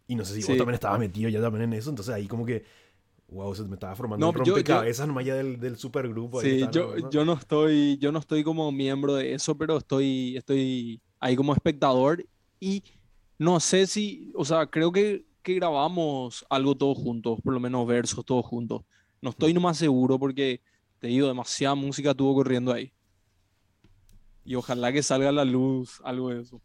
Y 0.08 0.16
no 0.16 0.26
sé 0.26 0.36
si 0.36 0.41
Sí. 0.41 0.48
vos 0.50 0.58
también 0.58 0.76
estabas 0.76 1.00
metido 1.00 1.30
ya 1.30 1.41
también 1.41 1.64
en 1.66 1.74
eso, 1.74 1.89
entonces 1.91 2.14
ahí 2.14 2.28
como 2.28 2.45
que, 2.45 2.64
wow, 3.30 3.54
se 3.56 3.64
me 3.66 3.76
estaba 3.76 3.95
formando 3.95 4.26
No, 4.26 4.32
un 4.32 4.36
yo- 4.38 4.43
yo- 4.45 4.54
rompecabezas 4.54 5.08
nomás 5.08 5.26
ya 5.26 5.36
del, 5.36 5.60
del 5.60 5.78
supergrupo. 5.78 6.39
ahí 6.39 6.62
Sí, 6.62 6.68
yo, 6.72 6.91
armando. 6.95 7.10
yo 7.12 7.26
no 7.26 7.34
estoy, 7.34 7.98
yo 8.00 8.12
no 8.12 8.20
estoy 8.20 8.43
como 8.43 8.72
miembro 8.72 9.16
de 9.16 9.34
eso, 9.34 9.58
pero 9.58 9.78
estoy, 9.78 10.38
estoy 10.38 11.02
ahí 11.20 11.36
como 11.36 11.54
espectador 11.54 12.26
y 12.60 12.84
no 13.38 13.60
sé 13.60 13.86
si, 13.88 14.32
o 14.36 14.45
sea, 14.45 14.68
creo 14.68 14.91
que, 14.91 15.26
que 15.48 15.54
grabamos 15.54 16.45
algo 16.50 16.76
todos 16.76 16.98
juntos, 16.98 17.39
por 17.41 17.54
lo 17.54 17.60
menos 17.62 17.88
versos 17.88 18.26
todos 18.26 18.45
juntos. 18.45 18.82
No 19.22 19.30
estoy 19.30 19.54
nomás 19.54 19.78
seguro 19.78 20.20
porque 20.20 20.60
te 21.00 21.08
digo, 21.08 21.26
demasiada 21.26 21.74
música 21.74 22.14
tuvo 22.14 22.36
corriendo 22.36 22.74
ahí. 22.74 22.91
Y 24.43 24.56
ojalá 24.56 24.91
que 24.91 25.02
salga 25.02 25.30
a 25.30 25.32
la 25.32 25.45
luz 25.45 26.02
algo 26.04 26.32
de 26.32 26.41
eso. 26.41 26.62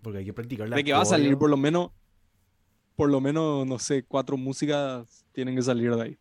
Porque 0.00 0.18
hay 0.18 0.24
que 0.24 0.32
practicar 0.32 0.68
la 0.68 0.76
De 0.76 0.84
que 0.84 0.92
va 0.92 1.00
a 1.00 1.04
salir 1.04 1.36
por 1.36 1.50
lo 1.50 1.56
menos, 1.56 1.90
por 2.94 3.10
lo 3.10 3.20
menos, 3.20 3.66
no 3.66 3.80
sé, 3.80 4.04
cuatro 4.04 4.36
músicas 4.36 5.26
tienen 5.32 5.56
que 5.56 5.62
salir 5.62 5.96
de 5.96 6.02
ahí. 6.02 6.18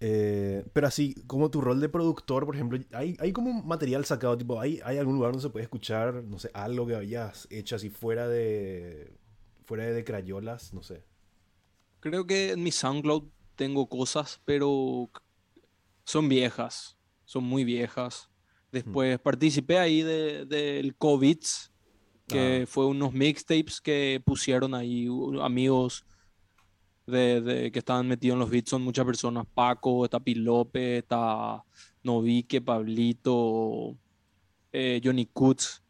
Eh, 0.00 0.64
pero 0.72 0.88
así, 0.88 1.14
como 1.28 1.52
tu 1.52 1.60
rol 1.60 1.80
de 1.80 1.88
productor, 1.88 2.46
por 2.46 2.56
ejemplo, 2.56 2.80
hay, 2.90 3.16
hay 3.20 3.32
como 3.32 3.62
material 3.62 4.04
sacado, 4.04 4.36
tipo, 4.36 4.60
¿hay, 4.60 4.80
¿hay 4.84 4.98
algún 4.98 5.14
lugar 5.14 5.30
donde 5.30 5.42
se 5.42 5.50
puede 5.50 5.62
escuchar, 5.62 6.24
no 6.24 6.40
sé, 6.40 6.50
algo 6.52 6.84
que 6.84 6.96
habías 6.96 7.46
hecho 7.48 7.76
así 7.76 7.90
fuera 7.90 8.26
de, 8.26 9.23
fuera 9.64 9.84
de 9.84 10.04
Crayolas, 10.04 10.72
no 10.72 10.82
sé? 10.82 11.04
Creo 12.00 12.26
que 12.26 12.52
en 12.52 12.62
mi 12.62 12.70
SoundCloud 12.70 13.24
tengo 13.56 13.88
cosas, 13.88 14.40
pero 14.44 15.10
son 16.04 16.28
viejas, 16.28 16.96
son 17.24 17.44
muy 17.44 17.64
viejas. 17.64 18.28
Después 18.72 19.18
participé 19.20 19.78
ahí 19.78 20.02
de- 20.02 20.44
del 20.46 20.96
COVID, 20.96 21.38
que 22.26 22.62
Ah. 22.62 22.66
fue 22.66 22.86
unos 22.86 23.12
mixtapes 23.12 23.80
que 23.80 24.20
pusieron 24.24 24.74
ahí 24.74 25.06
amigos 25.40 26.04
de, 27.06 27.40
de- 27.40 27.70
que 27.70 27.78
estaban 27.78 28.08
metidos 28.08 28.34
en 28.34 28.40
los 28.40 28.50
beats, 28.50 28.70
son 28.70 28.82
muchas 28.82 29.04
personas. 29.04 29.46
Paco, 29.54 30.04
está 30.04 30.18
Pilope, 30.20 30.98
está 30.98 31.62
Novique, 32.02 32.60
Pablito, 32.62 33.94
eh, 34.72 35.00
Johnny 35.04 35.26
Kutz. 35.26 35.82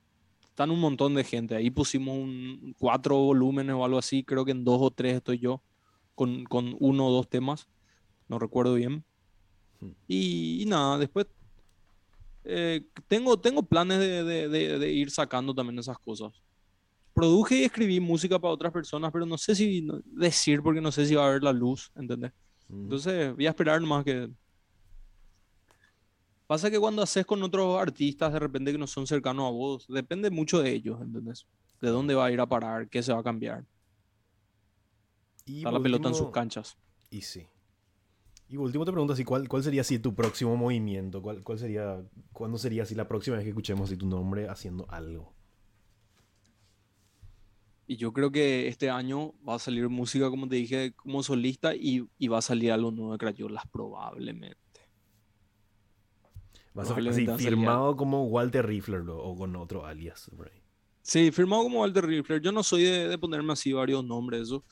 Están 0.54 0.70
un 0.70 0.78
montón 0.78 1.14
de 1.16 1.24
gente. 1.24 1.56
Ahí 1.56 1.68
pusimos 1.68 2.16
un, 2.16 2.76
cuatro 2.78 3.16
volúmenes 3.18 3.74
o 3.74 3.84
algo 3.84 3.98
así. 3.98 4.22
Creo 4.22 4.44
que 4.44 4.52
en 4.52 4.62
dos 4.62 4.78
o 4.80 4.92
tres 4.92 5.16
estoy 5.16 5.40
yo 5.40 5.60
con, 6.14 6.44
con 6.44 6.76
uno 6.78 7.08
o 7.08 7.12
dos 7.12 7.28
temas, 7.28 7.66
no 8.28 8.38
recuerdo 8.38 8.74
bien. 8.74 9.02
Hmm. 9.80 9.90
Y, 10.06 10.62
y 10.62 10.66
nada, 10.66 10.96
después 10.98 11.26
eh, 12.44 12.86
tengo, 13.08 13.36
tengo 13.36 13.64
planes 13.64 13.98
de, 13.98 14.22
de- 14.22 14.48
de- 14.48 14.78
de 14.78 14.92
ir 14.92 15.10
sacando 15.10 15.52
también 15.52 15.76
esas 15.80 15.98
cosas. 15.98 16.32
Produje 17.14 17.56
y 17.58 17.64
escribí 17.64 17.98
música 17.98 18.38
para 18.38 18.54
otras 18.54 18.72
personas, 18.72 19.10
pero 19.12 19.26
no 19.26 19.36
sé 19.36 19.56
si 19.56 19.84
decir 20.04 20.62
porque 20.62 20.80
no 20.80 20.92
sé 20.92 21.04
si 21.06 21.16
va 21.16 21.24
a 21.24 21.28
haber 21.30 21.42
la 21.42 21.52
luz, 21.52 21.90
¿entendés? 21.96 22.30
Mm. 22.68 22.82
Entonces 22.84 23.34
voy 23.34 23.46
a 23.46 23.50
esperar 23.50 23.80
nomás 23.80 24.04
que... 24.04 24.30
Pasa 26.46 26.70
que 26.70 26.78
cuando 26.78 27.02
haces 27.02 27.24
con 27.24 27.42
otros 27.42 27.80
artistas 27.80 28.32
de 28.32 28.38
repente 28.38 28.72
que 28.72 28.78
no 28.78 28.86
son 28.86 29.06
cercanos 29.06 29.46
a 29.46 29.50
vos, 29.50 29.86
depende 29.88 30.30
mucho 30.30 30.60
de 30.60 30.72
ellos, 30.72 31.00
¿entendés? 31.00 31.46
De 31.80 31.88
dónde 31.88 32.14
va 32.14 32.26
a 32.26 32.30
ir 32.30 32.40
a 32.40 32.46
parar, 32.46 32.88
qué 32.88 33.02
se 33.02 33.12
va 33.12 33.20
a 33.20 33.22
cambiar. 33.22 33.64
Y 35.46 35.58
Está 35.58 35.72
la 35.72 35.80
pelota 35.80 36.08
en 36.08 36.14
sus 36.14 36.30
canchas. 36.30 36.76
Y 37.10 37.22
sí. 37.22 37.46
Y 38.48 38.56
por 38.56 38.66
último 38.66 38.84
te 38.84 38.92
pregunto 38.92 39.14
así, 39.14 39.24
¿cuál, 39.24 39.48
cuál 39.48 39.62
sería 39.62 39.80
así 39.80 39.98
tu 39.98 40.14
próximo 40.14 40.56
movimiento? 40.56 41.22
¿Cuál, 41.22 41.42
cuál 41.42 41.58
sería, 41.58 42.02
cuándo 42.32 42.58
sería 42.58 42.82
así 42.82 42.94
la 42.94 43.08
próxima 43.08 43.36
vez 43.36 43.44
que 43.44 43.50
escuchemos 43.50 43.88
así 43.88 43.96
tu 43.96 44.06
nombre 44.06 44.48
haciendo 44.48 44.86
algo? 44.90 45.34
Y 47.86 47.96
yo 47.96 48.12
creo 48.12 48.30
que 48.30 48.68
este 48.68 48.90
año 48.90 49.34
va 49.46 49.56
a 49.56 49.58
salir 49.58 49.88
música, 49.88 50.30
como 50.30 50.48
te 50.48 50.56
dije, 50.56 50.94
como 50.94 51.22
solista 51.22 51.74
y, 51.74 52.06
y 52.18 52.28
va 52.28 52.38
a 52.38 52.42
salir 52.42 52.72
algo 52.72 52.90
nuevo 52.90 53.12
de 53.12 53.18
Crayolas, 53.18 53.64
probablemente. 53.70 54.63
¿Vas 56.74 56.90
a, 56.90 56.94
así, 56.96 57.26
firmado 57.26 57.96
como 57.96 58.24
Walter 58.26 58.66
Riffler 58.66 59.02
o 59.08 59.34
con 59.36 59.56
otro 59.56 59.86
alias? 59.86 60.30
Sí, 61.02 61.30
firmado 61.32 61.64
como 61.64 61.80
Walter 61.80 62.06
Riffler. 62.06 62.40
Yo 62.40 62.52
no 62.52 62.62
soy 62.62 62.82
de, 62.84 63.08
de 63.08 63.18
ponerme 63.18 63.52
así 63.52 63.72
varios 63.72 64.04
nombres, 64.04 64.42
eso. 64.42 64.64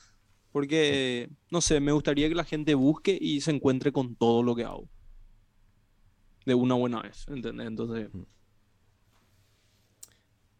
Porque, 0.51 1.29
no 1.51 1.61
sé, 1.61 1.79
me 1.79 1.91
gustaría 1.93 2.29
que 2.29 2.35
la 2.35 2.45
gente 2.45 2.75
busque 2.75 3.17
y 3.19 3.41
se 3.41 3.51
encuentre 3.51 3.91
con 3.91 4.15
todo 4.15 4.43
lo 4.43 4.55
que 4.55 4.63
hago. 4.65 4.89
De 6.45 6.53
una 6.55 6.75
buena 6.75 7.01
vez, 7.01 7.25
¿entendés? 7.27 7.67
Entonces, 7.67 8.09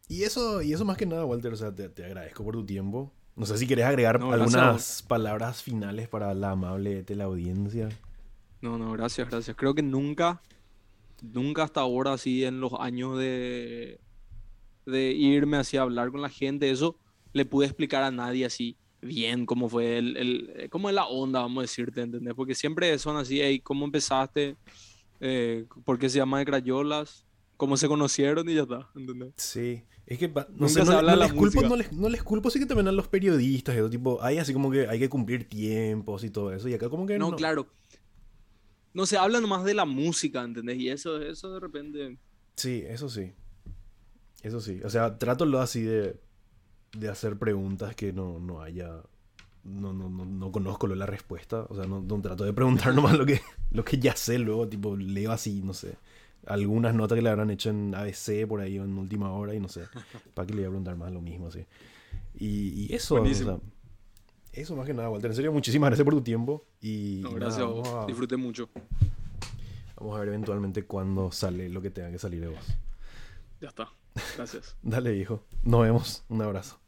Y 0.08 0.22
eso, 0.24 0.62
y 0.62 0.72
eso 0.72 0.84
más 0.84 0.96
que 0.96 1.06
nada, 1.06 1.24
Walter, 1.24 1.52
o 1.52 1.56
sea, 1.56 1.74
te, 1.74 1.88
te 1.88 2.04
agradezco 2.04 2.44
por 2.44 2.54
tu 2.54 2.64
tiempo. 2.66 3.12
No 3.36 3.46
sé 3.46 3.56
si 3.58 3.66
querés 3.66 3.86
agregar 3.86 4.20
No, 4.20 4.32
algunas 4.32 5.02
palabras 5.02 5.62
finales 5.62 6.08
para 6.08 6.34
la 6.34 6.52
amable 6.52 7.02
teleaudiencia. 7.02 7.98
no, 8.60 8.78
no, 8.78 8.92
gracias, 8.92 9.28
gracias. 9.28 9.56
Creo 9.56 9.74
que 9.74 9.82
nunca, 9.82 10.42
nunca 11.22 11.62
hasta 11.64 11.80
ahora, 11.80 12.12
así 12.14 12.44
en 12.44 12.60
los 12.60 12.72
años 12.78 13.18
de, 13.18 14.00
de 14.86 15.12
irme 15.12 15.56
así 15.56 15.76
a 15.76 15.82
hablar 15.82 16.10
con 16.10 16.22
la 16.22 16.28
gente, 16.28 16.70
eso 16.70 16.96
le 17.32 17.44
pude 17.44 17.66
explicar 17.66 18.02
a 18.02 18.10
nadie 18.10 18.44
así 18.44 18.76
bien 19.00 19.44
cómo 19.44 19.68
fue 19.68 19.98
el, 19.98 20.16
el- 20.16 20.52
eh, 20.56 20.68
cómo 20.68 20.88
es 20.88 20.94
la 20.94 21.06
onda, 21.06 21.40
vamos 21.40 21.58
a 21.58 21.62
decirte, 21.62 22.00
¿entendés? 22.02 22.34
Porque 22.34 22.54
siempre 22.54 22.96
son 22.98 23.16
así, 23.16 23.40
hey, 23.40 23.60
¿cómo 23.60 23.84
empezaste? 23.84 24.56
Eh, 25.20 25.66
¿Por 25.84 25.98
qué 25.98 26.08
se 26.08 26.18
llama 26.18 26.38
de 26.38 26.44
Crayolas? 26.46 27.24
¿Cómo 27.56 27.76
se 27.76 27.86
conocieron? 27.88 28.48
Y 28.48 28.54
ya 28.54 28.62
está, 28.62 28.88
¿entendés? 28.96 29.32
Sí, 29.36 29.82
es 30.06 30.18
que 30.18 30.28
no 30.28 30.44
Nunca 30.50 30.84
sé, 30.84 30.84
no, 30.84 31.02
no 31.02 31.16
les 31.16 31.32
culpo, 31.32 31.62
no 31.62 31.76
les, 31.76 31.92
no 31.92 32.08
les 32.08 32.22
culpo, 32.22 32.50
sí 32.50 32.58
que 32.58 32.66
también 32.66 32.88
a 32.88 32.92
los 32.92 33.08
periodistas, 33.08 33.76
tipo, 33.90 34.22
hay 34.22 34.38
así 34.38 34.52
como 34.52 34.70
que 34.70 34.88
hay 34.88 34.98
que 34.98 35.08
cumplir 35.08 35.48
tiempos 35.48 36.24
y 36.24 36.30
todo 36.30 36.52
eso, 36.52 36.68
y 36.68 36.74
acá 36.74 36.88
como 36.88 37.06
que 37.06 37.18
No, 37.18 37.30
no. 37.30 37.36
claro. 37.36 37.66
No 38.94 39.06
se 39.06 39.18
habla 39.18 39.40
nomás 39.40 39.64
de 39.64 39.74
la 39.74 39.84
música, 39.84 40.42
¿entendés? 40.42 40.78
Y 40.78 40.88
eso, 40.88 41.20
eso 41.20 41.52
de 41.52 41.60
repente... 41.60 42.16
Sí, 42.56 42.84
eso 42.86 43.08
sí. 43.08 43.32
Eso 44.42 44.60
sí. 44.60 44.80
O 44.84 44.90
sea, 44.90 45.18
trato 45.18 45.44
lo 45.46 45.60
así 45.60 45.82
de, 45.82 46.20
de 46.96 47.08
hacer 47.08 47.36
preguntas 47.38 47.96
que 47.96 48.12
no, 48.12 48.38
no 48.38 48.62
haya. 48.62 49.02
No, 49.64 49.92
no, 49.92 50.08
no, 50.10 50.24
no 50.26 50.52
conozco 50.52 50.86
lo 50.86 50.92
de 50.94 51.00
la 51.00 51.06
respuesta. 51.06 51.66
O 51.68 51.74
sea, 51.74 51.86
no, 51.86 52.00
no 52.02 52.20
trato 52.20 52.44
de 52.44 52.52
preguntar 52.52 52.94
nomás 52.94 53.18
lo 53.18 53.26
que, 53.26 53.40
lo 53.72 53.84
que 53.84 53.98
ya 53.98 54.14
sé 54.14 54.38
luego. 54.38 54.68
Tipo, 54.68 54.96
leo 54.96 55.32
así, 55.32 55.60
no 55.62 55.74
sé. 55.74 55.96
Algunas 56.46 56.94
notas 56.94 57.16
que 57.16 57.22
le 57.22 57.30
habrán 57.30 57.50
hecho 57.50 57.70
en 57.70 57.94
ABC 57.94 58.46
por 58.46 58.60
ahí 58.60 58.78
o 58.78 58.84
en 58.84 58.96
última 58.98 59.32
hora 59.32 59.54
y 59.54 59.60
no 59.60 59.68
sé. 59.68 59.82
¿Para 60.34 60.46
qué 60.46 60.52
le 60.52 60.60
voy 60.60 60.66
a 60.66 60.70
preguntar 60.70 60.96
más 60.96 61.10
lo 61.10 61.20
mismo 61.22 61.48
así? 61.48 61.64
Y, 62.38 62.86
y 62.86 62.94
eso, 62.94 63.16
o 63.16 63.18
Buenísimo. 63.18 63.58
sea, 63.58 63.60
eso 64.54 64.76
más 64.76 64.86
que 64.86 64.94
nada, 64.94 65.10
Walter. 65.10 65.30
En 65.30 65.36
serio, 65.36 65.52
muchísimas 65.52 65.88
gracias 65.90 66.04
por 66.04 66.14
tu 66.14 66.22
tiempo. 66.22 66.64
Y, 66.80 67.20
No, 67.22 67.32
gracias 67.32 67.58
nada, 67.58 67.70
a 67.70 67.74
vos. 67.74 67.88
a- 67.88 68.06
Disfruté 68.06 68.36
mucho. 68.36 68.68
vamos 69.96 70.16
a 70.16 70.20
ver 70.20 70.28
eventualmente 70.28 70.84
cuándo 70.84 71.30
sale 71.32 71.68
lo 71.68 71.80
que 71.82 71.90
tenga 71.90 72.10
que 72.10 72.18
salir 72.18 72.40
de 72.40 72.48
vos. 72.48 72.64
Ya 73.60 73.68
está. 73.68 73.88
Gracias. 74.36 74.76
Dale, 74.82 75.16
hijo. 75.16 75.42
Nos 75.62 75.82
vemos. 75.82 76.24
Un 76.28 76.42
abrazo. 76.42 76.78